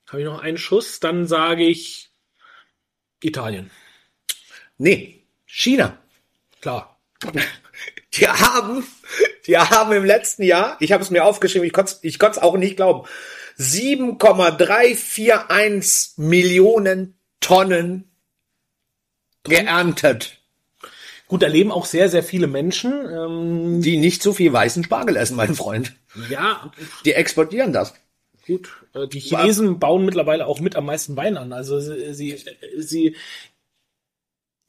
habe 0.08 0.22
ich 0.22 0.26
noch 0.26 0.40
einen 0.40 0.56
Schuss? 0.56 1.00
Dann 1.00 1.26
sage 1.26 1.64
ich 1.64 2.10
Italien. 3.22 3.70
Nee, 4.78 5.22
China. 5.44 5.98
Klar. 6.60 6.98
Die 8.14 8.26
haben, 8.26 8.86
die 9.46 9.58
haben 9.58 9.92
im 9.92 10.04
letzten 10.04 10.42
Jahr, 10.42 10.78
ich 10.80 10.92
habe 10.92 11.02
es 11.02 11.10
mir 11.10 11.26
aufgeschrieben, 11.26 11.66
ich 11.66 11.74
konnte 11.74 11.96
ich 12.00 12.18
es 12.20 12.38
auch 12.38 12.56
nicht 12.56 12.76
glauben, 12.76 13.06
7,341 13.56 16.16
Millionen 16.16 17.17
Tonnen 17.40 18.10
geerntet. 19.44 20.38
Gut, 21.28 21.42
da 21.42 21.46
leben 21.46 21.70
auch 21.70 21.84
sehr, 21.84 22.08
sehr 22.08 22.22
viele 22.22 22.46
Menschen, 22.46 22.92
ähm, 22.92 23.82
die 23.82 23.98
nicht 23.98 24.22
so 24.22 24.32
viel 24.32 24.52
weißen 24.52 24.84
Spargel 24.84 25.16
essen, 25.16 25.36
mein 25.36 25.54
Freund. 25.54 25.94
Ja. 26.30 26.72
Die 27.04 27.12
exportieren 27.12 27.72
das. 27.72 27.94
Gut, 28.46 28.70
äh, 28.94 29.06
die 29.06 29.20
Chinesen 29.20 29.78
bauen 29.78 30.06
mittlerweile 30.06 30.46
auch 30.46 30.60
mit 30.60 30.74
am 30.74 30.86
meisten 30.86 31.16
Wein 31.16 31.36
an. 31.36 31.52
Also 31.52 31.80
sie, 31.80 32.42
sie, 32.78 33.14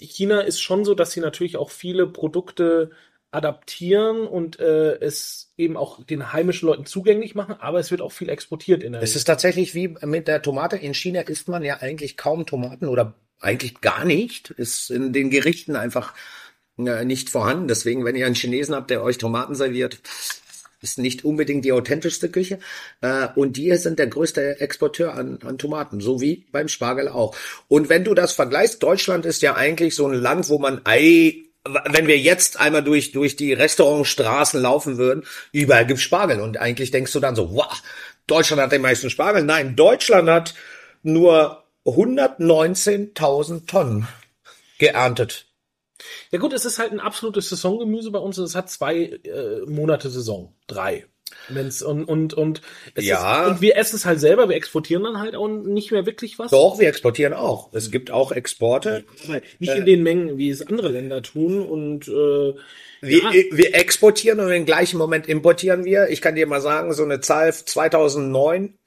China 0.02 0.42
ist 0.42 0.62
schon 0.62 0.84
so, 0.84 0.96
dass 0.96 1.12
sie 1.12 1.22
natürlich 1.22 1.56
auch 1.56 1.72
viele 1.72 2.08
Produkte 2.08 2.92
adaptieren 3.32 4.26
und 4.26 4.60
äh, 4.60 4.96
es 5.00 5.52
eben 5.56 5.78
auch 5.78 6.04
den 6.04 6.34
heimischen 6.34 6.68
Leuten 6.68 6.86
zugänglich 6.86 7.36
machen, 7.36 7.56
aber 7.60 7.80
es 7.80 7.92
wird 7.92 8.02
auch 8.02 8.12
viel 8.12 8.30
exportiert 8.30 8.84
in 8.84 8.94
der 8.94 9.04
Es 9.04 9.16
ist 9.16 9.26
tatsächlich 9.26 9.76
wie 9.76 9.96
mit 10.04 10.28
der 10.28 10.42
Tomate. 10.42 10.78
In 10.78 10.94
China 10.94 11.22
isst 11.22 11.48
man 11.48 11.64
ja 11.64 11.78
eigentlich 11.78 12.18
kaum 12.18 12.46
Tomaten 12.46 12.88
oder 12.88 13.14
eigentlich 13.40 13.82
gar 13.82 14.04
nicht. 14.04 14.50
Ist 14.52 14.90
in 14.90 15.14
den 15.14 15.30
Gerichten 15.30 15.76
einfach 15.76 16.14
äh, 16.78 17.06
nicht 17.06 17.30
vorhanden. 17.30 17.68
Deswegen, 17.68 18.04
wenn 18.04 18.16
ihr 18.16 18.26
einen 18.26 18.36
Chinesen 18.36 18.74
habt, 18.74 18.90
der 18.90 19.04
euch 19.04 19.20
Tomaten 19.20 19.54
serviert, 19.54 20.00
ist 20.82 20.98
nicht 20.98 21.26
unbedingt 21.26 21.66
die 21.66 21.72
authentischste 21.72 22.30
Küche. 22.30 22.60
Äh, 23.02 23.28
und 23.36 23.58
die 23.58 23.76
sind 23.76 24.00
der 24.00 24.08
größte 24.08 24.60
Exporteur 24.60 25.14
an, 25.14 25.40
an 25.44 25.58
Tomaten, 25.60 26.00
so 26.00 26.20
wie 26.20 26.48
beim 26.52 26.68
Spargel 26.68 27.10
auch. 27.10 27.36
Und 27.68 27.90
wenn 27.90 28.04
du 28.04 28.16
das 28.16 28.34
vergleichst, 28.34 28.82
Deutschland 28.82 29.26
ist 29.26 29.42
ja 29.44 29.56
eigentlich 29.56 29.94
so 29.94 30.08
ein 30.08 30.14
Land, 30.14 30.50
wo 30.50 30.58
man 30.58 30.82
Ei 30.86 31.49
wenn 31.64 32.08
wir 32.08 32.18
jetzt 32.18 32.60
einmal 32.60 32.84
durch, 32.84 33.12
durch 33.12 33.36
die 33.36 33.54
Restaurantstraßen 33.54 34.62
laufen 34.62 34.98
würden, 34.98 35.26
überall 35.52 35.86
gibt's 35.86 36.04
Spargel. 36.04 36.40
Und 36.42 36.58
eigentlich 36.58 36.92
denkst 36.92 37.14
du 37.14 37.20
dann 37.20 37.36
so, 37.36 37.52
wow, 37.54 37.82
Deutschland 38.28 38.62
hat 38.62 38.72
den 38.72 38.82
meisten 38.82 39.10
Spargel. 39.10 39.44
Nein, 39.44 39.76
Deutschland 39.76 40.30
hat 40.30 40.54
nur 41.04 41.64
119.000 41.86 43.68
Tonnen 43.68 44.08
geerntet 44.78 45.50
ja 46.32 46.40
gut, 46.40 46.54
es 46.54 46.66
ist 46.66 46.80
halt 46.80 46.92
ein 46.92 47.00
absolutes 47.00 47.50
Saisongemüse 47.50 48.12
bei 48.12 48.20
uns. 48.20 48.38
Es 48.38 48.56
hat 48.56 48.70
zwei 48.70 48.96
äh, 49.04 49.62
Monate 49.66 50.10
Saison, 50.10 50.56
drei. 50.68 51.06
Wenn's, 51.50 51.82
und 51.82 52.06
und 52.06 52.34
und 52.34 52.62
ja. 52.98 53.44
Ist, 53.44 53.50
und 53.52 53.62
wir 53.62 53.78
essen 53.78 53.96
es 53.96 54.06
halt 54.06 54.20
selber, 54.20 54.50
wir 54.50 54.56
exportieren 54.56 55.04
dann 55.04 55.20
halt 55.20 55.36
auch 55.36 55.48
nicht 55.48 55.92
mehr 55.92 56.06
wirklich 56.06 56.40
was. 56.40 56.52
Doch, 56.52 56.80
wir 56.80 56.88
exportieren 56.88 57.34
auch. 57.34 57.70
Es 57.74 57.92
gibt 57.92 58.12
auch 58.12 58.32
Exporte. 58.32 59.04
Nicht 59.60 59.74
äh, 59.74 59.78
in 59.78 59.86
den 59.86 60.04
Mengen, 60.04 60.38
wie 60.38 60.50
es 60.50 60.66
andere 60.66 60.90
Länder 60.90 61.22
tun. 61.22 61.62
Und 61.62 62.08
äh, 62.08 62.12
wir, 62.12 62.56
ja. 63.02 63.32
wir 63.52 63.76
exportieren 63.76 64.40
und 64.40 64.52
im 64.52 64.66
gleichen 64.66 64.98
Moment 64.98 65.28
importieren 65.28 65.86
wir. 65.86 66.10
Ich 66.10 66.22
kann 66.22 66.36
dir 66.36 66.48
mal 66.48 66.62
sagen, 66.62 66.94
so 66.94 67.04
eine 67.04 67.22
Zahl 67.22 67.54
2009 67.54 68.78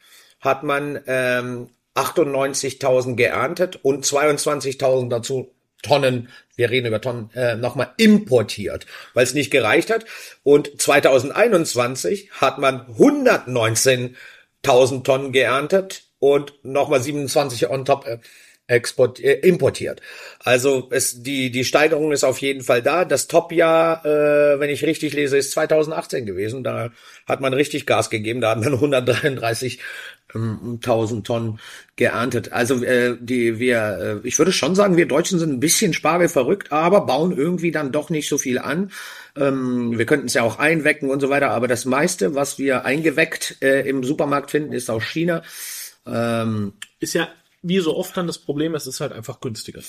hat 0.41 0.63
man 0.63 1.01
ähm, 1.07 1.69
98.000 1.95 3.17
geerntet 3.17 3.79
und 3.83 4.05
22.000 4.05 5.09
dazu 5.09 5.55
Tonnen, 5.83 6.29
wir 6.57 6.71
reden 6.71 6.87
über 6.87 7.01
Tonnen, 7.01 7.31
äh, 7.35 7.57
nochmal 7.57 7.92
importiert, 7.97 8.87
weil 9.14 9.25
es 9.25 9.35
nicht 9.35 9.51
gereicht 9.51 9.90
hat. 9.90 10.05
Und 10.42 10.81
2021 10.81 12.31
hat 12.33 12.59
man 12.59 12.87
119.000 12.97 15.05
Tonnen 15.05 15.33
geerntet 15.33 16.05
und 16.18 16.55
nochmal 16.62 17.03
27 17.03 17.68
on 17.68 17.85
top 17.85 18.07
äh, 18.07 18.18
export, 18.73 19.21
äh, 19.21 19.35
importiert. 19.41 20.01
Also 20.41 20.89
es, 20.91 21.23
die, 21.23 21.51
die 21.51 21.65
Steigerung 21.65 22.13
ist 22.13 22.25
auf 22.25 22.39
jeden 22.39 22.63
Fall 22.63 22.83
da. 22.83 23.05
Das 23.05 23.29
Top-Jahr, 23.29 24.05
äh, 24.05 24.59
wenn 24.59 24.71
ich 24.71 24.85
richtig 24.85 25.13
lese, 25.13 25.37
ist 25.37 25.53
2018 25.53 26.27
gewesen. 26.27 26.65
Da 26.65 26.91
hat 27.27 27.41
man 27.41 27.55
richtig 27.55 27.87
Gas 27.87 28.11
gegeben. 28.11 28.41
Da 28.41 28.51
hat 28.51 28.61
man 28.61 28.73
133 28.75 29.79
1000 30.35 31.27
Tonnen 31.27 31.59
geerntet. 31.97 32.53
Also 32.53 32.83
äh, 32.83 33.17
die 33.21 33.59
wir, 33.59 34.21
äh, 34.25 34.27
ich 34.27 34.39
würde 34.39 34.53
schon 34.53 34.75
sagen, 34.75 34.97
wir 34.97 35.07
Deutschen 35.07 35.39
sind 35.39 35.53
ein 35.53 35.61
bisschen 35.61 35.93
Spargel 35.93 36.29
verrückt, 36.29 36.73
aber 36.73 37.07
bauen 37.07 37.37
irgendwie 37.37 37.71
dann 37.71 37.93
doch 37.93 38.11
nicht 38.11 38.29
so 38.29 38.39
viel 38.39 38.59
an. 38.59 38.91
Ähm, 39.37 39.99
wir 39.99 40.07
könnten 40.07 40.27
es 40.27 40.35
ja 40.35 40.43
auch 40.43 40.59
einwecken 40.59 41.11
und 41.11 41.21
so 41.21 41.29
weiter, 41.29 41.51
aber 41.51 41.69
das 41.69 41.85
meiste, 41.85 42.35
was 42.35 42.59
wir 42.59 42.85
eingeweckt 42.85 43.59
äh, 43.61 43.87
im 43.89 44.05
Supermarkt 44.05 44.51
finden, 44.51 44.73
ist 44.73 44.91
aus 44.91 45.05
China. 45.05 45.43
Ähm, 46.07 46.73
ist 46.99 47.15
ja 47.15 47.29
wie 47.62 47.79
so 47.79 47.96
oft 47.96 48.16
dann 48.16 48.27
das 48.27 48.38
Problem, 48.38 48.75
es 48.75 48.87
ist 48.87 49.01
halt 49.01 49.12
einfach 49.12 49.40
günstiger. 49.40 49.81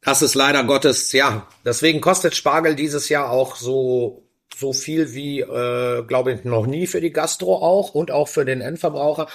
Das 0.00 0.20
ist 0.20 0.34
leider 0.34 0.64
Gottes, 0.64 1.12
ja. 1.12 1.48
Deswegen 1.64 2.00
kostet 2.00 2.34
Spargel 2.34 2.74
dieses 2.74 3.08
Jahr 3.08 3.30
auch 3.30 3.56
so 3.56 4.24
so 4.56 4.72
viel 4.72 5.12
wie, 5.14 5.40
äh, 5.40 6.02
glaube 6.04 6.32
ich, 6.32 6.44
noch 6.44 6.66
nie 6.66 6.86
für 6.86 7.00
die 7.00 7.12
Gastro 7.12 7.56
auch 7.56 7.94
und 7.94 8.10
auch 8.10 8.28
für 8.28 8.44
den 8.44 8.60
Endverbraucher. 8.60 9.28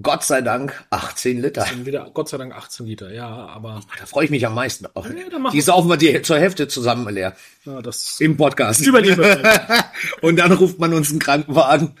Gott 0.00 0.24
sei 0.24 0.42
Dank, 0.42 0.84
18 0.90 1.40
Liter. 1.40 1.66
Wieder, 1.84 2.10
Gott 2.12 2.28
sei 2.28 2.36
Dank 2.36 2.54
18 2.54 2.86
Liter, 2.86 3.12
ja, 3.12 3.28
aber. 3.28 3.80
Da 3.98 4.06
freue 4.06 4.24
ich 4.24 4.30
mich 4.30 4.44
am 4.44 4.54
meisten 4.54 4.86
auf. 4.94 5.06
Ja, 5.06 5.50
die 5.50 5.60
saufen 5.60 5.88
wir 5.88 5.96
die 5.96 6.20
zur 6.22 6.38
Hälfte 6.38 6.68
zusammen 6.68 7.12
leer. 7.12 7.36
Ja, 7.64 7.80
das 7.80 8.20
Im 8.20 8.36
Podcast. 8.36 8.84
Überleben. 8.86 9.24
Und 10.20 10.36
dann 10.36 10.52
ruft 10.52 10.78
man 10.78 10.94
uns 10.94 11.10
einen 11.10 11.18
Krankenwagen. 11.20 11.96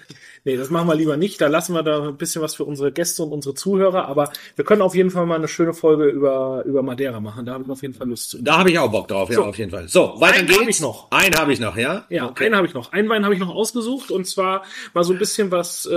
Nee, 0.48 0.56
das 0.56 0.70
machen 0.70 0.88
wir 0.88 0.94
lieber 0.94 1.18
nicht. 1.18 1.42
Da 1.42 1.46
lassen 1.46 1.74
wir 1.74 1.82
da 1.82 2.08
ein 2.08 2.16
bisschen 2.16 2.40
was 2.40 2.54
für 2.54 2.64
unsere 2.64 2.90
Gäste 2.90 3.22
und 3.22 3.32
unsere 3.32 3.54
Zuhörer. 3.54 4.08
Aber 4.08 4.32
wir 4.56 4.64
können 4.64 4.80
auf 4.80 4.94
jeden 4.94 5.10
Fall 5.10 5.26
mal 5.26 5.34
eine 5.34 5.46
schöne 5.46 5.74
Folge 5.74 6.06
über, 6.06 6.62
über 6.64 6.82
Madeira 6.82 7.20
machen. 7.20 7.44
Da 7.44 7.52
habe 7.52 7.64
ich 7.64 7.70
auf 7.70 7.82
jeden 7.82 7.92
Fall 7.92 8.08
Lust 8.08 8.30
zu. 8.30 8.42
Da 8.42 8.56
habe 8.56 8.70
ich 8.70 8.78
auch 8.78 8.90
Bock 8.90 9.08
drauf, 9.08 9.28
ja, 9.28 9.34
so. 9.34 9.44
auf 9.44 9.58
jeden 9.58 9.70
Fall. 9.70 9.88
So, 9.88 10.14
weiter 10.16 10.42
geht's. 10.42 10.58
Einen 10.58 10.68
ich 10.70 10.80
noch. 10.80 11.10
Einen 11.10 11.34
habe 11.34 11.52
ich 11.52 11.60
noch, 11.60 11.76
ja? 11.76 12.06
Ja, 12.08 12.30
okay. 12.30 12.46
einen 12.46 12.56
habe 12.56 12.66
ich 12.66 12.72
noch. 12.72 12.92
Einen 12.92 13.10
Wein 13.10 13.26
habe 13.26 13.34
ich 13.34 13.40
noch 13.40 13.54
ausgesucht. 13.54 14.10
Und 14.10 14.26
zwar 14.26 14.64
mal 14.94 15.04
so 15.04 15.12
ein 15.12 15.18
bisschen 15.18 15.50
was, 15.50 15.84
äh, 15.84 15.92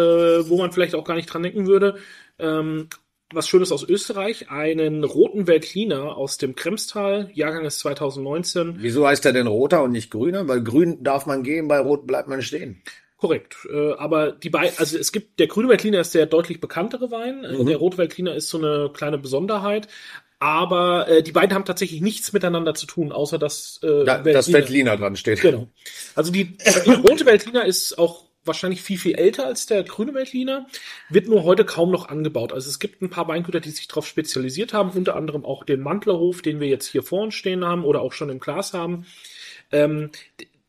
wo 0.49 0.57
man 0.57 0.73
vielleicht 0.73 0.95
auch 0.95 1.05
gar 1.05 1.15
nicht 1.15 1.27
dran 1.27 1.43
denken 1.43 1.65
würde. 1.65 1.95
Ähm, 2.37 2.89
was 3.31 3.47
Schönes 3.47 3.71
aus 3.71 3.87
Österreich, 3.87 4.51
einen 4.51 5.05
roten 5.05 5.47
Veltliner 5.47 6.17
aus 6.17 6.37
dem 6.37 6.55
Kremstal, 6.55 7.31
Jahrgang 7.33 7.63
ist 7.63 7.79
2019. 7.79 8.75
Wieso 8.79 9.07
heißt 9.07 9.25
er 9.25 9.31
denn 9.31 9.47
roter 9.47 9.81
und 9.81 9.93
nicht 9.93 10.11
grüner? 10.11 10.49
Weil 10.49 10.61
grün 10.61 11.01
darf 11.05 11.25
man 11.25 11.41
gehen, 11.41 11.69
bei 11.69 11.79
rot 11.79 12.05
bleibt 12.05 12.27
man 12.27 12.41
stehen. 12.41 12.81
Korrekt. 13.21 13.55
Äh, 13.71 13.93
aber 13.93 14.31
die 14.31 14.49
beiden, 14.49 14.75
also 14.79 14.97
es 14.97 15.11
gibt, 15.11 15.39
der 15.39 15.45
grüne 15.45 15.69
Veltliner 15.69 15.99
ist 15.99 16.15
der 16.15 16.25
deutlich 16.25 16.59
bekanntere 16.59 17.11
Wein. 17.11 17.43
Äh, 17.43 17.53
mhm. 17.53 17.67
Der 17.67 17.77
rote 17.77 17.99
Veltliner 17.99 18.33
ist 18.33 18.49
so 18.49 18.57
eine 18.57 18.89
kleine 18.91 19.19
Besonderheit. 19.19 19.87
Aber 20.39 21.07
äh, 21.07 21.21
die 21.21 21.31
beiden 21.31 21.53
haben 21.53 21.65
tatsächlich 21.65 22.01
nichts 22.01 22.33
miteinander 22.33 22.73
zu 22.73 22.87
tun, 22.87 23.11
außer 23.11 23.37
dass 23.37 23.79
äh, 23.83 24.05
da, 24.05 24.15
Veltliner. 24.15 24.33
das 24.33 24.51
Veltliner 24.51 24.97
dran 24.97 25.15
steht. 25.15 25.39
Genau. 25.41 25.67
Also 26.15 26.31
die, 26.31 26.57
die 26.85 26.93
rote 26.93 27.27
Veltliner 27.27 27.63
ist 27.63 27.99
auch 27.99 28.25
wahrscheinlich 28.43 28.81
viel, 28.81 28.97
viel 28.97 29.13
älter 29.13 29.45
als 29.45 29.67
der 29.67 29.83
grüne 29.83 30.15
Veltliner, 30.15 30.65
wird 31.09 31.27
nur 31.27 31.43
heute 31.43 31.63
kaum 31.63 31.91
noch 31.91 32.09
angebaut. 32.09 32.53
Also 32.53 32.71
es 32.71 32.79
gibt 32.79 33.03
ein 33.03 33.11
paar 33.11 33.27
Weingüter, 33.27 33.59
die 33.59 33.69
sich 33.69 33.87
darauf 33.87 34.07
spezialisiert 34.07 34.73
haben, 34.73 34.89
unter 34.89 35.15
anderem 35.15 35.45
auch 35.45 35.63
den 35.63 35.81
Mantlerhof, 35.81 36.41
den 36.41 36.59
wir 36.59 36.67
jetzt 36.67 36.87
hier 36.87 37.03
vor 37.03 37.21
uns 37.21 37.35
stehen 37.35 37.63
haben 37.63 37.85
oder 37.85 38.01
auch 38.01 38.13
schon 38.13 38.31
im 38.31 38.39
Glas 38.39 38.73
haben. 38.73 39.05
Ähm, 39.71 40.09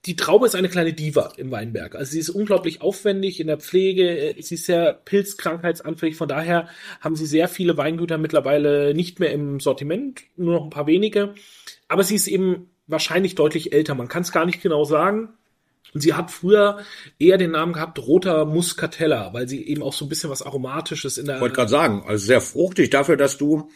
die 0.07 0.17
Traube 0.17 0.47
ist 0.47 0.57
eine 0.57 0.69
kleine 0.69 0.93
Diva 0.93 1.33
im 1.37 1.51
Weinberg. 1.53 1.95
Also 1.95 2.12
sie 2.12 2.19
ist 2.19 2.31
unglaublich 2.31 2.83
aufwendig 2.83 3.38
in 3.38 3.47
der 3.47 3.59
Pflege, 3.59 4.35
sie 4.41 4.57
ist 4.57 4.67
sehr 4.67 4.95
pilzkrankheitsanfällig. 4.95 6.17
Von 6.17 6.29
daher 6.29 6.69
haben 7.01 7.15
sie 7.15 7.27
sehr 7.27 7.49
viele 7.49 7.77
Weingüter 7.77 8.19
mittlerweile 8.19 8.95
nicht 8.95 9.21
mehr 9.21 9.33
im 9.33 9.61
Sortiment, 9.61 10.23
nur 10.37 10.55
noch 10.55 10.65
ein 10.65 10.71
paar 10.71 10.88
wenige. 10.88 11.35
Aber 11.87 12.03
sie 12.03 12.17
ist 12.17 12.27
eben 12.27 12.71
wahrscheinlich 12.88 13.37
deutlich 13.37 13.73
älter. 13.73 13.95
Man 13.95 14.09
kann 14.09 14.23
es 14.23 14.33
gar 14.33 14.45
nicht 14.45 14.61
genau 14.61 14.85
sagen. 14.85 15.29
Und 15.95 16.01
sie 16.01 16.15
hat 16.15 16.31
früher 16.31 16.81
eher 17.19 17.38
den 17.38 17.53
Namen 17.53 17.75
gehabt 17.75 17.99
Roter 17.99 18.45
Muscatella, 18.45 19.33
weil 19.35 19.47
sie 19.47 19.65
eben 19.67 19.83
auch 19.83 19.93
so 19.93 20.07
ein 20.07 20.09
bisschen 20.09 20.31
was 20.31 20.43
Aromatisches 20.43 21.19
in 21.19 21.27
der. 21.27 21.37
Ich 21.37 21.41
wollte 21.43 21.55
gerade 21.55 21.71
sagen, 21.71 22.03
also 22.07 22.25
sehr 22.25 22.41
fruchtig 22.41 22.91
dafür, 22.91 23.17
dass 23.17 23.37
du 23.37 23.71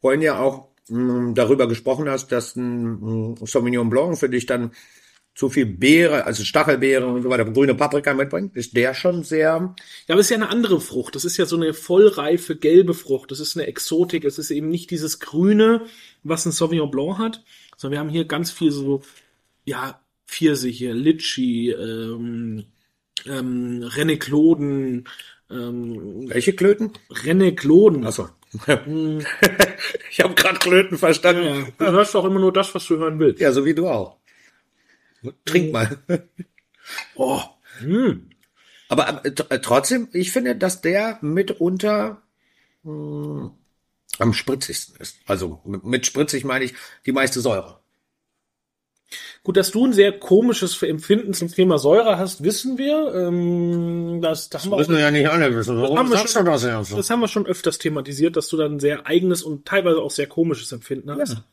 vorhin 0.00 0.22
ja 0.22 0.38
auch 0.38 0.68
mh, 0.88 1.12
mm, 1.30 1.34
darüber 1.34 1.68
gesprochen 1.68 2.08
hast, 2.08 2.32
dass 2.32 2.56
ein 2.56 2.84
mh, 2.84 3.34
mm, 3.40 3.46
Sauvignon 3.46 3.90
Blanc 3.90 4.18
für 4.18 4.30
dich 4.30 4.46
dann 4.46 4.70
zu 5.36 5.50
viel 5.50 5.66
Beere, 5.66 6.24
also 6.24 6.44
Stachelbeere 6.44 7.06
und 7.06 7.22
so 7.22 7.28
weiter, 7.28 7.44
grüne 7.44 7.74
Paprika 7.74 8.14
mitbringt, 8.14 8.56
ist 8.56 8.74
der 8.74 8.94
schon 8.94 9.22
sehr. 9.22 9.74
Ja, 10.08 10.14
aber 10.14 10.20
es 10.20 10.26
ist 10.26 10.30
ja 10.30 10.36
eine 10.36 10.48
andere 10.48 10.80
Frucht. 10.80 11.14
Das 11.14 11.26
ist 11.26 11.36
ja 11.36 11.44
so 11.44 11.56
eine 11.56 11.74
vollreife 11.74 12.56
gelbe 12.56 12.94
Frucht. 12.94 13.30
Das 13.30 13.38
ist 13.38 13.54
eine 13.54 13.66
Exotik. 13.66 14.24
Es 14.24 14.38
ist 14.38 14.50
eben 14.50 14.70
nicht 14.70 14.90
dieses 14.90 15.20
Grüne, 15.20 15.82
was 16.22 16.46
ein 16.46 16.52
Sauvignon 16.52 16.90
Blanc 16.90 17.18
hat, 17.18 17.44
sondern 17.76 17.92
wir 17.92 18.00
haben 18.00 18.08
hier 18.08 18.24
ganz 18.24 18.50
viel 18.50 18.72
so, 18.72 19.02
ja, 19.66 20.00
Pfirsiche, 20.26 20.92
Litschi, 20.92 21.70
ähm, 21.70 22.64
ähm, 23.26 23.82
Rennekloden. 23.82 25.06
Ähm, 25.50 26.30
Welche 26.30 26.54
Klöten? 26.54 26.92
Rennekloden. 27.10 28.06
Achso. 28.06 28.30
ich 30.10 30.20
habe 30.20 30.34
gerade 30.34 30.58
Klöten 30.60 30.96
verstanden. 30.96 31.44
Ja, 31.44 31.56
ja. 31.56 31.66
Du 31.78 31.92
hörst 31.92 32.14
doch 32.14 32.24
immer 32.24 32.40
nur 32.40 32.54
das, 32.54 32.74
was 32.74 32.86
du 32.86 32.96
hören 32.96 33.18
willst. 33.18 33.38
Ja, 33.42 33.52
so 33.52 33.66
wie 33.66 33.74
du 33.74 33.86
auch. 33.86 34.16
Trink 35.44 35.72
mal. 35.72 35.98
oh. 37.14 37.40
Hm. 37.78 38.30
Aber 38.88 39.24
äh, 39.24 39.28
äh, 39.28 39.58
trotzdem, 39.60 40.08
ich 40.12 40.30
finde, 40.32 40.56
dass 40.56 40.80
der 40.80 41.18
mitunter 41.20 42.22
mh, 42.82 42.92
hm, 42.92 43.50
am 44.18 44.32
spritzigsten 44.32 44.96
ist. 45.00 45.18
Also 45.26 45.60
mit 45.64 46.06
spritzig 46.06 46.44
meine 46.44 46.64
ich 46.64 46.74
die 47.04 47.12
meiste 47.12 47.40
Säure. 47.40 47.80
Gut, 49.42 49.56
dass 49.56 49.70
du 49.70 49.86
ein 49.86 49.92
sehr 49.92 50.18
komisches 50.18 50.82
Empfinden 50.82 51.32
zum 51.32 51.48
Thema 51.48 51.78
Säure 51.78 52.18
hast, 52.18 52.42
wissen 52.42 52.78
wir. 52.78 53.14
Ähm, 53.14 54.20
das, 54.20 54.48
das, 54.48 54.62
das 54.64 54.72
haben 54.72 54.88
wir, 54.88 54.88
wir 54.88 54.98
ja 54.98 55.10
nicht 55.12 55.28
alle 55.28 55.54
wissen. 55.54 55.80
Warum 55.80 55.98
haben 55.98 56.08
sagst 56.08 56.32
schon, 56.32 56.44
du 56.44 56.50
das? 56.50 56.62
Das 56.62 57.10
haben 57.10 57.20
wir 57.20 57.28
schon 57.28 57.46
öfters 57.46 57.78
thematisiert, 57.78 58.36
dass 58.36 58.48
du 58.48 58.56
dann 58.56 58.74
ein 58.74 58.80
sehr 58.80 59.06
eigenes 59.06 59.44
und 59.44 59.64
teilweise 59.64 60.00
auch 60.00 60.10
sehr 60.10 60.26
komisches 60.26 60.72
Empfinden 60.72 61.12
hast. 61.12 61.34
Ja. 61.34 61.44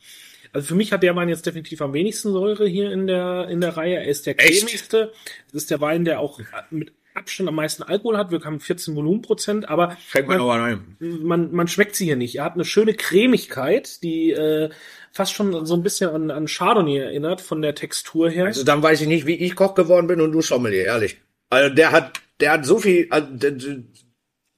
Also 0.54 0.68
für 0.68 0.76
mich 0.76 0.94
hat 0.94 1.04
der 1.04 1.16
Wein 1.16 1.30
jetzt 1.30 1.46
definitiv 1.46 1.82
am 1.82 1.94
wenigsten 1.94 2.32
Säure 2.32 2.68
hier 2.68 2.92
in 2.92 3.08
der, 3.08 3.48
in 3.50 3.60
der 3.60 3.76
Reihe. 3.76 3.96
Er 3.96 4.06
ist 4.06 4.28
der 4.28 4.36
cremigste. 4.36 5.12
Das 5.52 5.64
ist 5.64 5.72
der 5.72 5.82
Wein, 5.82 6.06
der 6.06 6.20
auch 6.20 6.40
mit 6.70 6.94
Abstand 7.16 7.50
am 7.50 7.56
meisten 7.56 7.84
Alkohol 7.84 8.18
hat. 8.18 8.32
Wir 8.32 8.40
haben 8.42 8.60
14 8.60 8.96
Volumenprozent, 8.96 9.68
aber 9.68 9.98
man, 10.26 11.24
man, 11.24 11.52
man 11.52 11.68
schmeckt 11.68 11.96
sie 11.96 12.06
hier 12.06 12.16
nicht. 12.16 12.36
Er 12.36 12.46
hat 12.46 12.54
eine 12.54 12.66
schöne 12.66 12.94
Cremigkeit, 12.94 14.02
die 14.04 14.32
äh, 14.32 14.70
fast 15.12 15.34
schon 15.34 15.66
so 15.66 15.76
ein 15.76 15.84
bisschen 15.84 16.10
an, 16.10 16.32
an 16.32 16.48
Chardonnay 16.48 16.98
erinnert 16.98 17.42
von 17.42 17.62
der 17.62 17.76
Textur 17.76 18.30
her. 18.30 18.46
Also 18.46 18.64
dann 18.64 18.82
weiß 18.82 19.02
ich 19.02 19.08
nicht, 19.08 19.26
wie 19.26 19.36
ich 19.36 19.56
Koch 19.56 19.76
geworden 19.76 20.08
bin 20.08 20.22
und 20.22 20.32
du 20.32 20.42
Sommelier, 20.42 20.86
ehrlich. 20.86 21.18
Also 21.50 21.74
der 21.74 21.92
hat, 21.92 22.22
der 22.40 22.52
hat 22.52 22.66
so 22.66 22.80
viel, 22.80 23.08
also, 23.10 23.28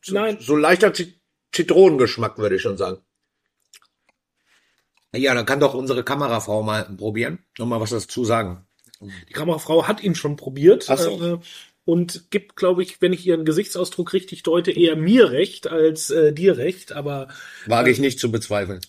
so, 0.01 0.13
Nein. 0.13 0.37
so 0.39 0.55
leichter 0.55 0.93
Zitronengeschmack, 1.51 2.37
würde 2.37 2.55
ich 2.55 2.61
schon 2.61 2.77
sagen. 2.77 2.99
Ja, 5.15 5.33
dann 5.33 5.45
kann 5.45 5.59
doch 5.59 5.73
unsere 5.73 6.03
Kamerafrau 6.03 6.63
mal 6.63 6.83
probieren. 6.97 7.39
Noch 7.57 7.67
mal 7.67 7.79
was 7.79 7.91
dazu 7.91 8.25
sagen. 8.25 8.65
Die 9.01 9.33
Kamerafrau 9.33 9.87
hat 9.87 10.03
ihn 10.03 10.15
schon 10.15 10.35
probiert. 10.35 10.85
Ach 10.89 10.97
so. 10.97 11.21
Äh, 11.21 11.39
und 11.85 12.31
gibt, 12.31 12.55
glaube 12.55 12.81
ich, 12.81 13.01
wenn 13.01 13.13
ich 13.13 13.25
ihren 13.25 13.45
Gesichtsausdruck 13.45 14.13
richtig 14.13 14.41
deute, 14.43 14.71
eher 14.71 14.95
mir 14.95 15.31
recht 15.31 15.67
als 15.67 16.09
äh, 16.09 16.33
dir 16.33 16.57
recht, 16.57 16.93
aber. 16.93 17.27
Wage 17.67 17.91
ich 17.91 17.99
nicht 17.99 18.19
zu 18.19 18.31
bezweifeln. 18.31 18.81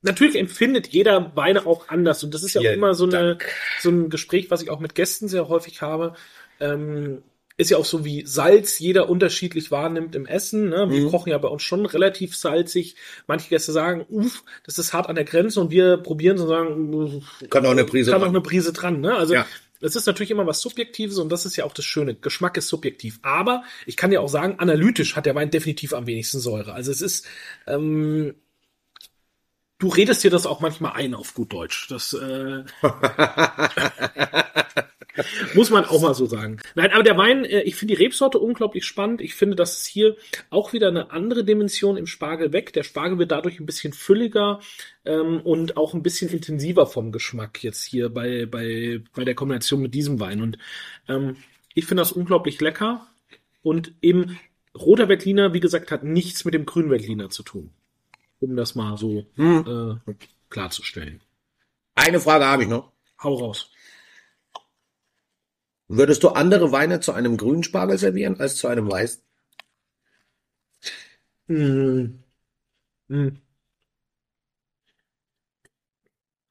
Natürlich 0.00 0.36
empfindet 0.36 0.88
jeder 0.88 1.36
Weine 1.36 1.66
auch 1.66 1.88
anders 1.88 2.24
und 2.24 2.32
das 2.32 2.42
ist 2.42 2.54
ja 2.54 2.62
auch 2.62 2.74
immer 2.74 2.94
so, 2.94 3.04
eine, 3.04 3.38
so 3.80 3.90
ein 3.90 4.08
Gespräch, 4.08 4.50
was 4.50 4.62
ich 4.62 4.70
auch 4.70 4.80
mit 4.80 4.94
Gästen 4.94 5.28
sehr 5.28 5.48
häufig 5.48 5.82
habe. 5.82 6.14
Ähm, 6.58 7.22
ist 7.62 7.70
ja 7.70 7.78
auch 7.78 7.84
so 7.84 8.04
wie 8.04 8.26
Salz 8.26 8.78
jeder 8.78 9.08
unterschiedlich 9.08 9.70
wahrnimmt 9.70 10.14
im 10.14 10.26
Essen. 10.26 10.68
Ne? 10.68 10.90
Wir 10.90 11.00
mhm. 11.00 11.10
kochen 11.10 11.30
ja 11.30 11.38
bei 11.38 11.48
uns 11.48 11.62
schon 11.62 11.86
relativ 11.86 12.36
salzig. 12.36 12.96
Manche 13.26 13.48
Gäste 13.48 13.72
sagen, 13.72 14.04
uff, 14.10 14.44
das 14.64 14.78
ist 14.78 14.92
hart 14.92 15.08
an 15.08 15.14
der 15.14 15.24
Grenze 15.24 15.60
und 15.60 15.70
wir 15.70 15.96
probieren 15.96 16.36
so 16.36 16.46
sagen, 16.46 17.22
kann 17.48 17.64
auch 17.64 17.70
eine 17.70 17.84
Prise 17.84 18.10
kann 18.10 18.20
dran. 18.20 18.28
auch 18.28 18.32
eine 18.32 18.42
Prise 18.42 18.72
dran. 18.72 19.00
Ne? 19.00 19.14
Also 19.14 19.34
ja. 19.34 19.46
Es 19.84 19.96
ist 19.96 20.06
natürlich 20.06 20.30
immer 20.30 20.46
was 20.46 20.60
Subjektives 20.60 21.18
und 21.18 21.30
das 21.30 21.44
ist 21.44 21.56
ja 21.56 21.64
auch 21.64 21.74
das 21.74 21.84
Schöne. 21.84 22.14
Geschmack 22.14 22.56
ist 22.56 22.68
subjektiv. 22.68 23.18
Aber 23.22 23.64
ich 23.84 23.96
kann 23.96 24.12
ja 24.12 24.20
auch 24.20 24.28
sagen, 24.28 24.54
analytisch 24.58 25.16
hat 25.16 25.26
der 25.26 25.34
Wein 25.34 25.50
definitiv 25.50 25.92
am 25.92 26.06
wenigsten 26.06 26.38
Säure. 26.38 26.72
Also 26.72 26.92
es 26.92 27.02
ist, 27.02 27.26
ähm, 27.66 28.34
du 29.78 29.88
redest 29.88 30.22
dir 30.22 30.30
das 30.30 30.46
auch 30.46 30.60
manchmal 30.60 30.92
ein 30.92 31.14
auf 31.14 31.34
gut 31.34 31.52
Deutsch. 31.52 31.88
Das 31.88 32.12
äh, 32.12 32.62
muss 35.54 35.70
man 35.70 35.84
auch 35.84 36.00
mal 36.00 36.14
so 36.14 36.26
sagen. 36.26 36.58
Nein, 36.74 36.90
aber 36.92 37.02
der 37.02 37.16
Wein, 37.16 37.44
äh, 37.44 37.62
ich 37.62 37.76
finde 37.76 37.94
die 37.94 38.02
Rebsorte 38.02 38.38
unglaublich 38.38 38.84
spannend. 38.84 39.20
Ich 39.20 39.34
finde, 39.34 39.56
dass 39.56 39.78
es 39.78 39.86
hier 39.86 40.16
auch 40.50 40.72
wieder 40.72 40.88
eine 40.88 41.10
andere 41.10 41.44
Dimension 41.44 41.96
im 41.96 42.06
Spargel 42.06 42.52
weg. 42.52 42.72
Der 42.72 42.82
Spargel 42.82 43.18
wird 43.18 43.30
dadurch 43.30 43.60
ein 43.60 43.66
bisschen 43.66 43.92
fülliger 43.92 44.60
ähm, 45.04 45.40
und 45.40 45.76
auch 45.76 45.94
ein 45.94 46.02
bisschen 46.02 46.30
intensiver 46.30 46.86
vom 46.86 47.12
Geschmack 47.12 47.62
jetzt 47.62 47.84
hier 47.84 48.08
bei 48.08 48.46
bei 48.46 49.00
bei 49.14 49.24
der 49.24 49.34
Kombination 49.34 49.82
mit 49.82 49.94
diesem 49.94 50.20
Wein. 50.20 50.42
Und 50.42 50.58
ähm, 51.08 51.36
ich 51.74 51.86
finde 51.86 52.02
das 52.02 52.12
unglaublich 52.12 52.60
lecker 52.60 53.06
und 53.62 53.92
eben 54.02 54.38
roter 54.78 55.08
Veltliner, 55.08 55.52
wie 55.52 55.60
gesagt, 55.60 55.90
hat 55.90 56.04
nichts 56.04 56.44
mit 56.44 56.54
dem 56.54 56.66
grünen 56.66 56.90
Veltliner 56.90 57.30
zu 57.30 57.42
tun 57.42 57.70
um 58.42 58.56
das 58.56 58.74
mal 58.74 58.96
so 58.96 59.24
hm. 59.36 60.00
äh, 60.06 60.14
klarzustellen. 60.50 61.20
Eine 61.94 62.20
Frage 62.20 62.46
habe 62.46 62.64
ich 62.64 62.68
noch. 62.68 62.92
Hau 63.22 63.34
raus. 63.34 63.70
Würdest 65.94 66.22
du 66.22 66.30
andere 66.30 66.72
Weine 66.72 67.00
zu 67.00 67.12
einem 67.12 67.36
grünen 67.36 67.62
Spargel 67.62 67.98
servieren 67.98 68.40
als 68.40 68.56
zu 68.56 68.66
einem 68.66 68.90
weißen? 68.90 69.22
Hm. 71.48 72.22
Hm. 73.10 73.42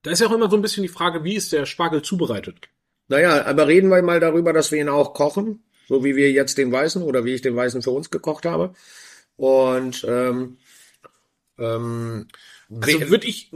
Da 0.04 0.12
ist 0.12 0.20
ja 0.20 0.28
auch 0.28 0.32
immer 0.32 0.48
so 0.48 0.58
ein 0.58 0.62
bisschen 0.62 0.84
die 0.84 0.90
Frage, 0.90 1.24
wie 1.24 1.34
ist 1.34 1.52
der 1.54 1.66
Spargel 1.66 2.04
zubereitet? 2.04 2.70
Naja, 3.08 3.44
aber 3.48 3.68
reden 3.68 3.90
wir 3.90 4.04
mal 4.04 4.20
darüber, 4.20 4.54
dass 4.54 4.72
wir 4.72 4.80
ihn 4.80 4.90
auch 4.90 5.16
kochen, 5.16 5.64
so 5.88 6.04
wie 6.04 6.16
wir 6.16 6.32
jetzt 6.32 6.60
den 6.60 6.72
Weißen 6.72 7.02
oder 7.02 7.26
wie 7.26 7.34
ich 7.34 7.42
den 7.42 7.56
Weißen 7.56 7.82
für 7.82 7.92
uns 7.92 8.12
gekocht 8.12 8.46
habe. 8.46 8.76
Und 9.38 10.06
ähm, 10.08 10.58
ähm, 11.58 12.28
also 12.80 13.10
würde 13.10 13.28
ich, 13.28 13.52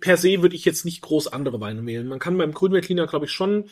per 0.00 0.16
se 0.16 0.42
würde 0.42 0.56
ich 0.56 0.64
jetzt 0.64 0.84
nicht 0.84 1.00
groß 1.02 1.28
andere 1.28 1.60
Weine 1.60 1.86
wählen. 1.86 2.08
Man 2.08 2.18
kann 2.18 2.36
beim 2.38 2.52
grünen 2.52 2.74
Veltliner, 2.74 3.06
glaube 3.06 3.26
ich, 3.26 3.32
schon 3.32 3.70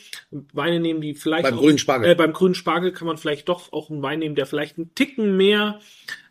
Weine 0.53 0.81
nehmen, 0.81 1.01
die 1.01 1.15
vielleicht. 1.15 1.45
Beim 1.45 1.59
auch, 1.59 1.63
grünen 1.63 1.79
Spargel. 1.79 2.11
Äh, 2.11 2.15
beim 2.15 2.33
grünen 2.33 2.55
Spargel 2.55 2.93
kann 2.93 3.07
man 3.07 3.19
vielleicht 3.19 3.49
doch 3.49 3.73
auch 3.73 3.91
einen 3.91 4.03
Wein 4.03 4.21
nehmen, 4.21 4.37
der 4.37 4.47
vielleicht 4.47 4.79
einen 4.79 4.95
Ticken 4.95 5.37
mehr 5.37 5.81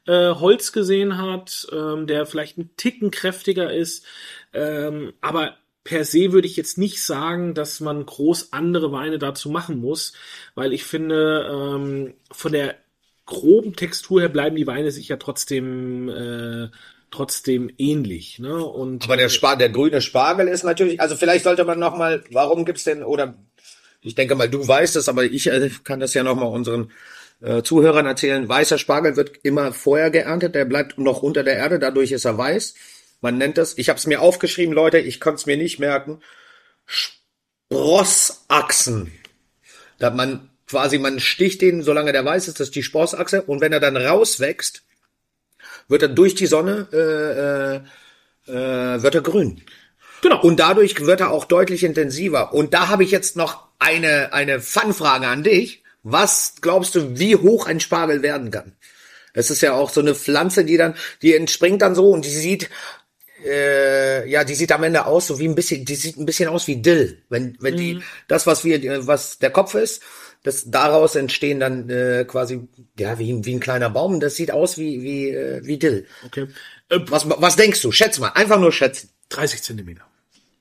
äh, 0.08 0.30
Holz 0.30 0.72
gesehen 0.72 1.18
hat, 1.18 1.68
ähm, 1.72 2.08
der 2.08 2.26
vielleicht 2.26 2.58
einen 2.58 2.76
Ticken 2.78 3.12
kräftiger 3.12 3.74
ist. 3.74 4.06
Ähm, 4.54 5.14
aber 5.22 5.58
per 5.84 6.06
se 6.06 6.32
würde 6.32 6.48
ich 6.48 6.56
jetzt 6.56 6.78
nicht 6.78 7.04
sagen, 7.04 7.54
dass 7.54 7.80
man 7.80 8.06
groß 8.06 8.54
andere 8.54 8.92
Weine 8.92 9.20
dazu 9.20 9.50
machen 9.50 9.80
muss, 9.80 10.14
weil 10.56 10.74
ich 10.74 10.84
finde, 10.84 11.50
ähm, 11.52 12.14
von 12.32 12.52
der 12.52 12.76
groben 13.26 13.76
Textur 13.76 14.22
her 14.22 14.30
bleiben 14.30 14.56
die 14.56 14.68
Weine 14.68 14.92
sich 14.92 15.08
ja 15.08 15.18
trotzdem 15.18 16.10
äh, 16.10 16.70
trotzdem 17.16 17.72
ähnlich. 17.78 18.40
Ne? 18.40 18.64
Und, 18.64 19.06
Aber 19.06 19.18
der, 19.18 19.30
Spar 19.30 19.58
der 19.58 19.70
grüne 19.70 20.02
Spargel 20.02 20.48
ist 20.48 20.64
natürlich, 20.64 21.00
also 21.00 21.16
vielleicht 21.16 21.44
sollte 21.44 21.64
man 21.64 21.80
noch 21.80 21.96
mal, 21.96 22.24
warum 22.32 22.66
gibt's 22.66 22.84
denn, 22.84 23.04
oder 23.04 23.36
ich 24.02 24.16
denke 24.16 24.36
mal, 24.36 24.50
du 24.50 24.68
weißt 24.68 24.96
es, 24.98 25.10
aber 25.10 25.24
ich 25.24 25.48
äh, 25.48 25.70
kann 25.84 26.00
das 26.00 26.14
ja 26.14 26.24
noch 26.24 26.36
mal 26.36 26.46
unseren 26.46 26.92
äh, 27.42 27.64
Zuhörern 27.64 28.06
erzählen. 28.06 28.48
Weißer 28.48 28.78
Spargel 28.78 29.16
wird 29.16 29.38
immer 29.44 29.74
vorher 29.74 30.12
geerntet, 30.12 30.56
der 30.56 30.66
bleibt 30.66 30.98
noch 30.98 31.24
unter 31.24 31.44
der 31.44 31.58
Erde, 31.58 31.80
dadurch 31.80 32.12
ist 32.12 32.26
er 32.26 32.38
weiß. 32.38 32.76
Man 33.22 33.38
nennt 33.38 33.58
das, 33.58 33.78
ich 33.78 33.90
habe 33.90 33.98
es 33.98 34.08
mir 34.08 34.22
aufgeschrieben, 34.22 34.74
Leute, 34.74 35.00
ich 35.00 35.20
konnte 35.20 35.38
es 35.38 35.46
mir 35.46 35.58
nicht 35.58 35.80
merken, 35.80 36.22
Sprossachsen. 37.72 39.12
Da 39.98 40.12
man 40.12 40.50
quasi, 40.68 41.00
man 41.00 41.20
sticht 41.20 41.62
den, 41.62 41.82
solange 41.82 42.12
der 42.12 42.26
weiß 42.26 42.48
ist, 42.48 42.60
das 42.60 42.68
ist 42.68 42.76
die 42.76 42.84
Sprossachse, 42.84 43.42
und 43.44 43.62
wenn 43.62 43.74
er 43.74 43.80
dann 43.80 43.98
rauswächst, 43.98 44.84
wird 45.88 46.02
er 46.02 46.10
durch 46.10 46.36
die 46.36 46.48
Sonne 46.48 46.88
äh, 46.92 48.52
äh, 48.52 48.96
äh, 48.96 49.02
wird 49.04 49.16
er 49.16 49.22
grün. 49.22 49.62
Genau. 50.22 50.42
Und 50.42 50.60
dadurch 50.60 51.06
wird 51.06 51.20
er 51.20 51.32
auch 51.32 51.46
deutlich 51.46 51.84
intensiver. 51.84 52.54
Und 52.54 52.74
da 52.74 52.88
habe 52.88 53.04
ich 53.04 53.12
jetzt 53.12 53.36
noch 53.36 53.68
eine 53.80 54.34
eine 54.34 54.60
Fanfrage 54.60 55.28
an 55.28 55.44
dich. 55.44 55.84
Was 56.04 56.56
glaubst 56.62 56.96
du, 56.96 57.18
wie 57.18 57.36
hoch 57.36 57.68
ein 57.68 57.80
Spargel 57.80 58.22
werden 58.22 58.52
kann? 58.52 58.74
Es 59.34 59.50
ist 59.50 59.62
ja 59.62 59.74
auch 59.74 59.90
so 59.90 60.02
eine 60.02 60.16
Pflanze, 60.16 60.64
die 60.64 60.78
dann, 60.78 60.96
die 61.22 61.36
entspringt 61.36 61.82
dann 61.82 61.94
so 61.94 62.10
und 62.12 62.26
die 62.26 62.30
sieht, 62.30 62.70
äh, 63.46 63.95
ja, 64.26 64.44
die 64.44 64.56
sieht 64.56 64.72
am 64.72 64.84
Ende 64.84 65.06
aus 65.06 65.28
so 65.28 65.40
wie 65.40 65.48
ein 65.48 65.56
bisschen, 65.56 65.86
die 65.86 65.96
sieht 65.96 66.18
ein 66.18 66.26
bisschen 66.26 66.50
aus 66.50 66.68
wie 66.68 66.82
Dill, 66.82 67.24
wenn 67.30 67.58
wenn 67.60 67.76
mhm. 67.76 67.78
die 67.78 68.00
das 68.28 68.48
was 68.48 68.64
wir, 68.64 69.08
was 69.08 69.40
der 69.40 69.52
Kopf 69.52 69.76
ist 69.76 70.02
das 70.46 70.70
daraus 70.70 71.16
entstehen 71.16 71.60
dann 71.60 71.90
äh, 71.90 72.24
quasi 72.26 72.68
ja 73.00 73.18
wie, 73.18 73.44
wie 73.44 73.56
ein 73.56 73.60
kleiner 73.60 73.90
Baum. 73.90 74.20
Das 74.20 74.36
sieht 74.36 74.52
aus 74.52 74.78
wie 74.78 75.02
wie 75.02 75.30
äh, 75.30 75.66
wie 75.66 75.78
Dill. 75.78 76.06
Okay. 76.24 76.48
Äh, 76.90 77.00
was 77.08 77.28
was 77.28 77.56
denkst 77.56 77.82
du? 77.82 77.92
Schätz 77.92 78.20
mal, 78.20 78.30
einfach 78.30 78.60
nur 78.60 78.72
schätzen. 78.72 79.10
30 79.30 79.64
Zentimeter. 79.64 80.04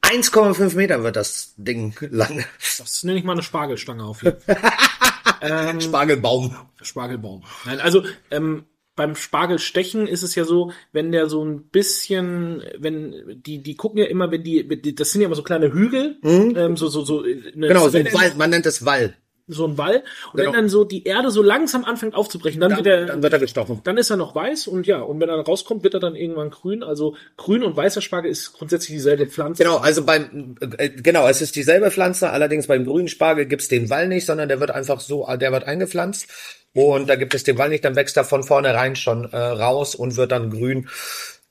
1,5 0.03 0.74
Meter 0.74 1.03
wird 1.03 1.16
das 1.16 1.55
Ding 1.57 1.94
lang. 2.11 2.44
Das 2.79 3.03
nenne 3.05 3.18
ich 3.18 3.24
mal 3.24 3.33
eine 3.33 3.42
Spargelstange 3.42 4.05
auf 4.05 4.22
jeden 4.22 4.38
ähm, 5.42 5.81
Spargelbaum. 5.81 6.57
Spargelbaum. 6.81 7.44
Nein, 7.66 7.81
also 7.81 8.05
ähm, 8.31 8.64
beim 8.97 9.17
Spargelstechen 9.17 10.07
ist 10.07 10.23
es 10.23 10.35
ja 10.35 10.45
so, 10.45 10.73
wenn 10.93 11.13
der 11.13 11.29
so 11.29 11.45
ein 11.45 11.65
bisschen, 11.65 12.63
wenn 12.79 13.43
die, 13.45 13.63
die 13.63 13.77
gucken 13.77 13.99
ja 13.99 14.07
immer, 14.07 14.31
wenn 14.31 14.45
die, 14.45 14.95
das 14.95 15.11
sind 15.11 15.21
ja 15.21 15.27
immer 15.27 15.37
so 15.37 15.43
kleine 15.43 15.73
Hügel, 15.73 16.19
mhm. 16.23 16.55
ähm, 16.57 16.77
so, 16.77 16.89
so, 16.89 17.05
so. 17.05 17.23
Genau, 17.23 17.89
so 17.89 17.99
ein 17.99 18.13
Wall, 18.13 18.33
man 18.37 18.51
nennt 18.51 18.67
es 18.67 18.85
Wall 18.85 19.17
so 19.47 19.67
ein 19.67 19.77
Wall. 19.77 20.03
Und 20.33 20.39
genau. 20.39 20.53
wenn 20.53 20.53
dann 20.53 20.69
so 20.69 20.85
die 20.85 21.05
Erde 21.05 21.31
so 21.31 21.43
langsam 21.43 21.85
anfängt 21.85 22.15
aufzubrechen, 22.15 22.61
dann, 22.61 22.71
dann, 22.71 22.79
wird 22.79 22.87
er, 22.87 23.07
dann 23.07 23.23
wird 23.23 23.33
er 23.33 23.39
gestochen. 23.39 23.81
Dann 23.85 23.99
ist 23.99 24.11
er 24.11 24.17
noch 24.17 24.35
weiß 24.35 24.69
und 24.69 24.87
ja, 24.87 25.01
und 25.01 25.21
wenn 25.21 25.29
er 25.29 25.39
rauskommt, 25.41 25.85
wird 25.85 25.95
er 25.95 26.01
dann 26.01 26.17
irgendwann 26.17 26.51
grün. 26.51 26.83
Also 26.83 27.17
grün 27.37 27.63
und 27.63 27.77
weißer 27.77 28.01
Spargel 28.01 28.31
ist 28.31 28.55
grundsätzlich 28.55 28.97
dieselbe 28.97 29.27
Pflanze. 29.27 29.63
Genau, 29.63 29.77
also 29.77 30.05
beim, 30.05 30.57
äh, 30.79 30.89
genau, 30.89 31.29
es 31.29 31.43
ist 31.43 31.57
dieselbe 31.57 31.91
Pflanze, 31.91 32.31
allerdings 32.31 32.67
beim 32.67 32.87
grünen 32.87 33.09
Spargel 33.09 33.47
gibt's 33.47 33.69
den 33.69 33.91
Wall 33.91 34.09
nicht, 34.09 34.27
sondern 34.27 34.49
der 34.49 34.61
wird 34.61 34.71
einfach 34.71 35.01
so, 35.01 35.27
der 35.37 35.53
wird 35.53 35.65
eingepflanzt 35.65 36.27
und 36.75 37.09
da 37.09 37.17
gibt 37.17 37.35
es 37.35 37.45
den 37.45 37.57
Wall 37.57 37.69
nicht, 37.69 37.85
dann 37.85 37.97
wächst 37.97 38.17
er 38.17 38.25
von 38.25 38.43
vornherein 38.43 38.97
schon 38.97 39.33
äh, 39.33 39.37
raus 39.37 39.95
und 39.95 40.17
wird 40.17 40.33
dann 40.33 40.51
grün 40.51 40.89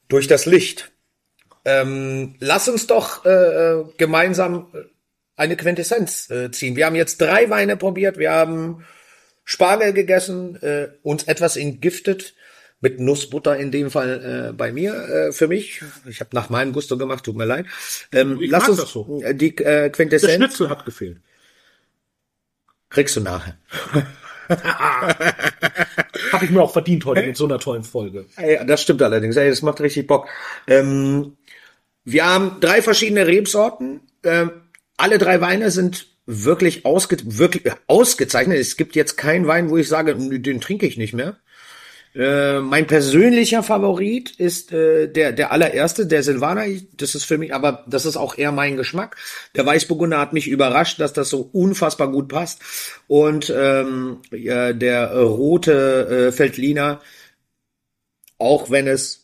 durch 0.10 0.28
das 0.28 0.46
Licht. 0.46 0.92
Ähm, 1.66 2.36
lass 2.40 2.68
uns 2.68 2.88
doch 2.88 3.26
äh, 3.26 3.30
äh 3.30 3.86
gemeinsam 3.98 4.68
eine 5.36 5.56
Quintessenz 5.56 6.30
äh, 6.30 6.52
ziehen. 6.52 6.76
Wir 6.76 6.86
haben 6.86 6.96
jetzt 6.96 7.22
drei 7.22 7.50
Weine 7.50 7.78
probiert, 7.78 8.18
wir 8.18 8.32
haben 8.32 8.86
Spargel 9.46 9.94
gegessen, 9.94 10.62
äh, 10.62 10.90
uns 11.02 11.24
etwas 11.24 11.56
entgiftet 11.56 12.36
mit 12.82 13.00
Nussbutter 13.00 13.56
in 13.56 13.72
dem 13.72 13.90
Fall 13.90 14.50
äh, 14.50 14.54
bei 14.54 14.74
mir 14.74 14.94
äh, 14.94 15.32
für 15.32 15.48
mich. 15.48 15.82
Ich 16.06 16.20
habe 16.20 16.32
nach 16.34 16.50
meinem 16.50 16.74
Gusto 16.74 16.98
gemacht, 16.98 17.24
tut 17.24 17.38
mir 17.38 17.46
leid. 17.46 17.66
Ähm, 18.12 18.42
ich 18.42 18.52
lass 18.52 18.68
uns 18.68 18.82
so. 18.92 19.22
die 19.32 19.58
äh, 19.58 19.90
Quintessenz. 19.90 20.32
Der 20.32 20.38
Schnitzel 20.38 20.70
hat 20.70 20.84
gefehlt. 20.84 21.22
Kriegst 22.90 23.16
du 23.16 23.22
nachher. 23.22 23.58
Habe 26.32 26.46
ich 26.46 26.52
mir 26.52 26.62
auch 26.62 26.74
verdient 26.74 27.06
heute 27.06 27.24
mit 27.26 27.38
so 27.38 27.46
einer 27.46 27.60
tollen 27.60 27.84
Folge. 27.84 28.26
Ja, 28.38 28.64
das 28.64 28.82
stimmt 28.82 29.02
allerdings. 29.02 29.36
Ey, 29.36 29.50
das 29.50 29.62
macht 29.62 29.82
richtig 29.82 30.08
Bock. 30.08 30.28
Ähm, 30.68 31.38
wir 32.04 32.26
haben 32.26 32.58
drei 32.60 32.82
verschiedene 32.82 33.28
Rebsorten. 33.28 34.02
Ähm, 34.24 34.52
alle 34.98 35.18
drei 35.18 35.42
Weine 35.42 35.72
sind 35.72 36.08
wirklich, 36.26 36.86
ausge 36.86 37.18
wirklich 37.24 37.64
ausgezeichnet. 37.88 38.58
Es 38.58 38.78
gibt 38.78 38.96
jetzt 38.96 39.18
keinen 39.18 39.48
Wein, 39.48 39.70
wo 39.70 39.78
ich 39.78 39.88
sage, 39.88 40.16
den 40.16 40.62
trinke 40.62 40.86
ich 40.86 40.98
nicht 40.98 41.14
mehr. 41.14 41.38
Äh, 42.16 42.60
mein 42.60 42.86
persönlicher 42.86 43.64
Favorit 43.64 44.32
ist 44.32 44.72
äh, 44.72 45.08
der 45.08 45.32
der 45.32 45.52
allererste, 45.52 46.06
der 46.06 46.22
Silvaner. 46.22 46.66
Das 46.96 47.16
ist 47.16 47.26
für 47.26 47.40
mich, 47.40 47.54
aber 47.54 47.84
das 47.88 48.06
ist 48.06 48.18
auch 48.18 48.38
eher 48.38 48.52
mein 48.52 48.78
Geschmack. 48.78 49.18
Der 49.56 49.66
Weißburgunder 49.66 50.20
hat 50.20 50.34
mich 50.34 50.48
überrascht, 50.48 51.00
dass 51.00 51.14
das 51.14 51.30
so 51.30 51.50
unfassbar 51.52 52.12
gut 52.12 52.28
passt. 52.28 52.62
Und 53.08 53.52
ähm, 53.56 54.20
ja, 54.32 54.74
der 54.74 55.16
rote 55.16 56.28
äh, 56.28 56.32
Feldliner, 56.32 57.02
auch 58.38 58.70
wenn 58.70 58.88
es 58.88 59.24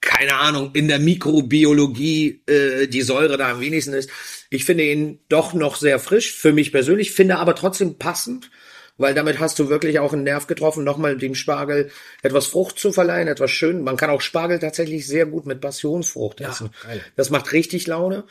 keine 0.00 0.36
Ahnung, 0.36 0.70
in 0.74 0.88
der 0.88 0.98
Mikrobiologie 0.98 2.42
äh, 2.46 2.86
die 2.86 3.02
Säure 3.02 3.36
da 3.36 3.50
am 3.50 3.60
wenigsten 3.60 3.92
ist. 3.92 4.08
Ich 4.48 4.64
finde 4.64 4.84
ihn 4.84 5.20
doch 5.28 5.52
noch 5.52 5.76
sehr 5.76 5.98
frisch, 5.98 6.32
für 6.32 6.52
mich 6.52 6.72
persönlich, 6.72 7.12
finde 7.12 7.36
aber 7.36 7.54
trotzdem 7.54 7.98
passend, 7.98 8.50
weil 8.98 9.14
damit 9.14 9.38
hast 9.38 9.58
du 9.58 9.68
wirklich 9.68 10.00
auch 10.00 10.12
einen 10.12 10.24
Nerv 10.24 10.46
getroffen, 10.46 10.84
nochmal 10.84 11.16
dem 11.16 11.34
Spargel 11.34 11.90
etwas 12.22 12.48
Frucht 12.48 12.78
zu 12.78 12.92
verleihen, 12.92 13.28
etwas 13.28 13.50
schön. 13.50 13.82
Man 13.82 13.96
kann 13.96 14.10
auch 14.10 14.20
Spargel 14.20 14.58
tatsächlich 14.58 15.06
sehr 15.06 15.24
gut 15.24 15.46
mit 15.46 15.60
Passionsfrucht 15.60 16.40
essen. 16.40 16.70
Ja. 16.82 17.00
Das 17.16 17.30
macht 17.30 17.52
richtig 17.52 17.86
Laune. 17.86 18.24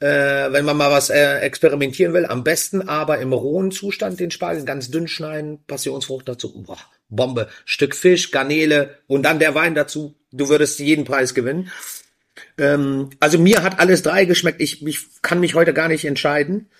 Äh, 0.00 0.06
wenn 0.06 0.64
man 0.64 0.76
mal 0.76 0.90
was 0.90 1.10
äh, 1.10 1.38
experimentieren 1.40 2.14
will, 2.14 2.26
am 2.26 2.42
besten 2.42 2.88
aber 2.88 3.18
im 3.18 3.32
rohen 3.32 3.70
Zustand 3.70 4.18
den 4.18 4.30
Spargel 4.30 4.64
ganz 4.64 4.90
dünn 4.90 5.06
schneiden, 5.06 5.62
Passionsfrucht 5.66 6.28
dazu. 6.28 6.62
Boah, 6.62 6.78
Bombe. 7.10 7.48
Stück 7.66 7.94
Fisch, 7.94 8.30
Garnele 8.30 8.98
und 9.06 9.22
dann 9.24 9.38
der 9.38 9.54
Wein 9.54 9.74
dazu. 9.74 10.14
Du 10.32 10.48
würdest 10.48 10.78
jeden 10.80 11.04
Preis 11.04 11.34
gewinnen. 11.34 11.70
Ähm, 12.56 13.10
also 13.20 13.38
mir 13.38 13.62
hat 13.62 13.78
alles 13.78 14.02
drei 14.02 14.24
geschmeckt. 14.24 14.60
Ich, 14.60 14.84
ich 14.86 15.00
kann 15.22 15.40
mich 15.40 15.54
heute 15.54 15.74
gar 15.74 15.88
nicht 15.88 16.04
entscheiden. 16.04 16.70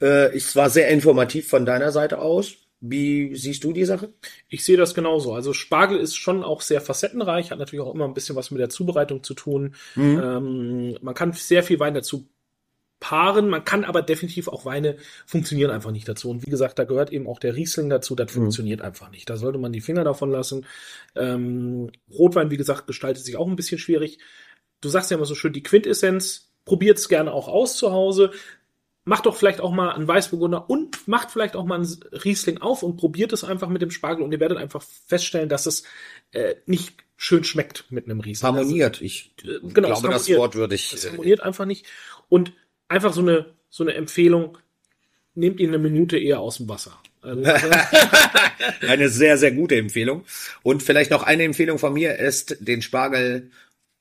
Äh, 0.00 0.36
es 0.36 0.54
war 0.56 0.70
sehr 0.70 0.88
informativ 0.88 1.48
von 1.48 1.66
deiner 1.66 1.90
Seite 1.92 2.18
aus. 2.18 2.54
Wie 2.90 3.34
siehst 3.34 3.64
du 3.64 3.72
die 3.72 3.84
Sache? 3.84 4.12
Ich 4.48 4.64
sehe 4.64 4.76
das 4.76 4.94
genauso. 4.94 5.34
Also 5.34 5.52
Spargel 5.52 5.98
ist 5.98 6.16
schon 6.16 6.42
auch 6.42 6.60
sehr 6.60 6.80
facettenreich, 6.80 7.50
hat 7.50 7.58
natürlich 7.58 7.84
auch 7.84 7.94
immer 7.94 8.06
ein 8.06 8.14
bisschen 8.14 8.36
was 8.36 8.50
mit 8.50 8.60
der 8.60 8.68
Zubereitung 8.68 9.22
zu 9.22 9.34
tun. 9.34 9.74
Mhm. 9.94 10.20
Ähm, 10.22 10.98
man 11.02 11.14
kann 11.14 11.32
sehr 11.32 11.62
viel 11.62 11.80
Wein 11.80 11.94
dazu 11.94 12.28
paaren, 12.98 13.48
man 13.48 13.64
kann 13.64 13.84
aber 13.84 14.02
definitiv 14.02 14.48
auch 14.48 14.64
Weine 14.64 14.96
funktionieren 15.26 15.70
einfach 15.70 15.90
nicht 15.90 16.08
dazu. 16.08 16.30
Und 16.30 16.46
wie 16.46 16.50
gesagt, 16.50 16.78
da 16.78 16.84
gehört 16.84 17.12
eben 17.12 17.26
auch 17.26 17.38
der 17.38 17.54
Riesling 17.54 17.90
dazu, 17.90 18.14
das 18.14 18.34
mhm. 18.34 18.40
funktioniert 18.40 18.80
einfach 18.80 19.10
nicht. 19.10 19.28
Da 19.28 19.36
sollte 19.36 19.58
man 19.58 19.72
die 19.72 19.80
Finger 19.80 20.04
davon 20.04 20.30
lassen. 20.30 20.66
Ähm, 21.14 21.90
Rotwein, 22.10 22.50
wie 22.50 22.56
gesagt, 22.56 22.86
gestaltet 22.86 23.24
sich 23.24 23.36
auch 23.36 23.46
ein 23.46 23.56
bisschen 23.56 23.78
schwierig. 23.78 24.18
Du 24.80 24.88
sagst 24.88 25.10
ja 25.10 25.16
immer 25.16 25.26
so 25.26 25.34
schön, 25.34 25.52
die 25.52 25.62
Quintessenz, 25.62 26.46
probiert 26.64 26.98
es 26.98 27.08
gerne 27.08 27.32
auch 27.32 27.48
aus 27.48 27.76
zu 27.76 27.92
Hause 27.92 28.32
macht 29.06 29.24
doch 29.24 29.36
vielleicht 29.36 29.60
auch 29.60 29.72
mal 29.72 29.92
einen 29.92 30.06
Weißburgunder 30.06 30.68
und 30.68 31.06
macht 31.08 31.30
vielleicht 31.30 31.56
auch 31.56 31.64
mal 31.64 31.76
einen 31.76 32.00
Riesling 32.24 32.58
auf 32.58 32.82
und 32.82 32.96
probiert 32.96 33.32
es 33.32 33.44
einfach 33.44 33.68
mit 33.68 33.80
dem 33.80 33.92
Spargel 33.92 34.24
und 34.24 34.32
ihr 34.32 34.40
werdet 34.40 34.58
einfach 34.58 34.82
feststellen, 34.82 35.48
dass 35.48 35.66
es 35.66 35.84
äh, 36.32 36.56
nicht 36.66 36.96
schön 37.16 37.44
schmeckt 37.44 37.84
mit 37.88 38.06
einem 38.06 38.18
Riesling. 38.18 38.48
Harmoniert. 38.48 39.00
Ich 39.00 39.32
äh, 39.44 39.60
genau, 39.62 39.88
glaube, 39.88 40.08
das 40.08 40.28
Wort 40.30 40.56
würde 40.56 40.74
ich. 40.74 40.92
Es 40.92 41.04
äh, 41.04 41.10
harmoniert 41.10 41.40
einfach 41.40 41.66
nicht. 41.66 41.86
Und 42.28 42.52
einfach 42.88 43.12
so 43.12 43.20
eine, 43.20 43.46
so 43.70 43.84
eine 43.84 43.94
Empfehlung, 43.94 44.58
nehmt 45.34 45.60
ihn 45.60 45.68
eine 45.68 45.78
Minute 45.78 46.18
eher 46.18 46.40
aus 46.40 46.56
dem 46.56 46.68
Wasser. 46.68 46.98
Also, 47.22 47.42
eine 48.88 49.08
sehr, 49.08 49.38
sehr 49.38 49.52
gute 49.52 49.76
Empfehlung. 49.76 50.24
Und 50.64 50.82
vielleicht 50.82 51.12
noch 51.12 51.22
eine 51.22 51.44
Empfehlung 51.44 51.78
von 51.78 51.92
mir 51.92 52.18
ist, 52.18 52.56
den 52.58 52.82
Spargel 52.82 53.52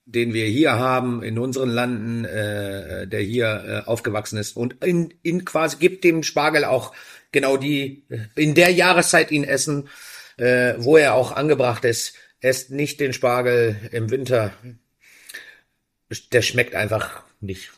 den 0.06 0.34
wir 0.34 0.46
hier 0.46 0.74
haben 0.74 1.24
in 1.24 1.40
unseren 1.40 1.70
Landen, 1.70 2.26
äh, 2.26 3.08
der 3.08 3.22
hier 3.22 3.84
äh, 3.86 3.90
aufgewachsen 3.90 4.38
ist 4.38 4.56
und 4.56 4.84
in, 4.84 5.14
in 5.24 5.46
quasi 5.46 5.78
gibt 5.78 6.04
dem 6.04 6.22
Spargel 6.24 6.64
auch 6.64 6.94
genau 7.32 7.58
die 7.58 8.06
in 8.36 8.54
der 8.54 8.72
Jahreszeit 8.72 9.32
ihn 9.32 9.44
essen, 9.44 9.90
äh, 10.38 10.76
wo 10.78 10.98
er 10.98 11.16
auch 11.16 11.32
angebracht 11.32 11.86
ist. 11.86 12.16
Esst 12.40 12.70
nicht 12.70 13.00
den 13.00 13.14
Spargel 13.14 13.76
im 13.92 14.12
Winter. 14.12 14.54
Der 16.32 16.44
schmeckt 16.44 16.76
einfach 16.76 17.24
nicht. 17.42 17.72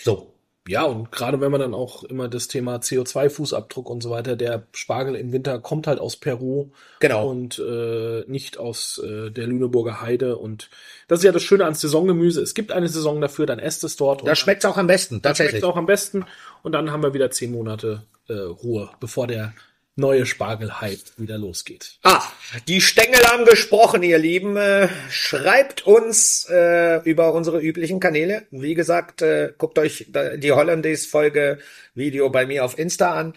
So. 0.00 0.31
Ja, 0.68 0.84
und 0.84 1.10
gerade 1.10 1.40
wenn 1.40 1.50
man 1.50 1.60
dann 1.60 1.74
auch 1.74 2.04
immer 2.04 2.28
das 2.28 2.46
Thema 2.46 2.76
CO2-Fußabdruck 2.76 3.86
und 3.86 4.00
so 4.00 4.10
weiter, 4.10 4.36
der 4.36 4.64
Spargel 4.72 5.16
im 5.16 5.32
Winter 5.32 5.58
kommt 5.58 5.88
halt 5.88 5.98
aus 5.98 6.16
Peru 6.16 6.70
genau. 7.00 7.28
und 7.28 7.58
äh, 7.58 8.22
nicht 8.28 8.58
aus 8.58 9.02
äh, 9.04 9.30
der 9.30 9.48
Lüneburger 9.48 10.00
Heide. 10.00 10.36
Und 10.36 10.70
das 11.08 11.18
ist 11.18 11.24
ja 11.24 11.32
das 11.32 11.42
Schöne 11.42 11.64
an 11.64 11.74
Saisongemüse. 11.74 12.40
Es 12.40 12.54
gibt 12.54 12.70
eine 12.70 12.88
Saison 12.88 13.20
dafür, 13.20 13.46
dann 13.46 13.58
esst 13.58 13.82
es 13.82 13.96
dort. 13.96 14.26
Da 14.26 14.36
schmeckt 14.36 14.62
es 14.62 14.70
auch 14.70 14.76
am 14.76 14.86
besten, 14.86 15.20
tatsächlich. 15.20 15.54
Da 15.54 15.58
schmeckt 15.58 15.72
auch 15.72 15.76
am 15.76 15.86
besten. 15.86 16.26
Und 16.62 16.72
dann 16.72 16.92
haben 16.92 17.02
wir 17.02 17.12
wieder 17.12 17.32
zehn 17.32 17.50
Monate 17.50 18.04
äh, 18.28 18.34
Ruhe, 18.34 18.90
bevor 19.00 19.26
der 19.26 19.54
neue 19.96 20.26
Spargelhype 20.26 21.02
wieder 21.16 21.38
losgeht. 21.38 21.98
Ah, 22.02 22.22
die 22.66 22.80
Stängel 22.80 23.22
haben 23.24 23.44
gesprochen, 23.44 24.02
ihr 24.02 24.18
Lieben. 24.18 24.56
Äh, 24.56 24.88
schreibt 25.10 25.86
uns 25.86 26.46
äh, 26.50 27.02
über 27.04 27.34
unsere 27.34 27.60
üblichen 27.60 28.00
Kanäle. 28.00 28.46
Wie 28.50 28.74
gesagt, 28.74 29.22
äh, 29.22 29.52
guckt 29.56 29.78
euch 29.78 30.06
die 30.36 30.52
Hollandaise-Folge 30.52 31.58
Video 31.94 32.30
bei 32.30 32.46
mir 32.46 32.64
auf 32.64 32.78
Insta 32.78 33.12
an. 33.12 33.34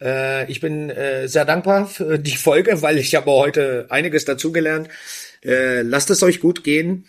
Äh, 0.00 0.50
ich 0.50 0.60
bin 0.60 0.90
äh, 0.90 1.28
sehr 1.28 1.44
dankbar 1.44 1.86
für 1.86 2.18
die 2.18 2.36
Folge, 2.36 2.82
weil 2.82 2.98
ich 2.98 3.14
habe 3.14 3.30
heute 3.30 3.86
einiges 3.90 4.24
dazugelernt. 4.24 4.88
Äh, 5.44 5.82
lasst 5.82 6.10
es 6.10 6.22
euch 6.22 6.40
gut 6.40 6.64
gehen 6.64 7.06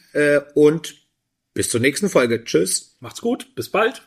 und 0.54 0.96
bis 1.54 1.70
zur 1.70 1.80
nächsten 1.80 2.10
Folge. 2.10 2.44
Tschüss. 2.44 2.98
Macht's 3.00 3.22
gut. 3.22 3.56
Bis 3.56 3.70
bald. 3.70 4.07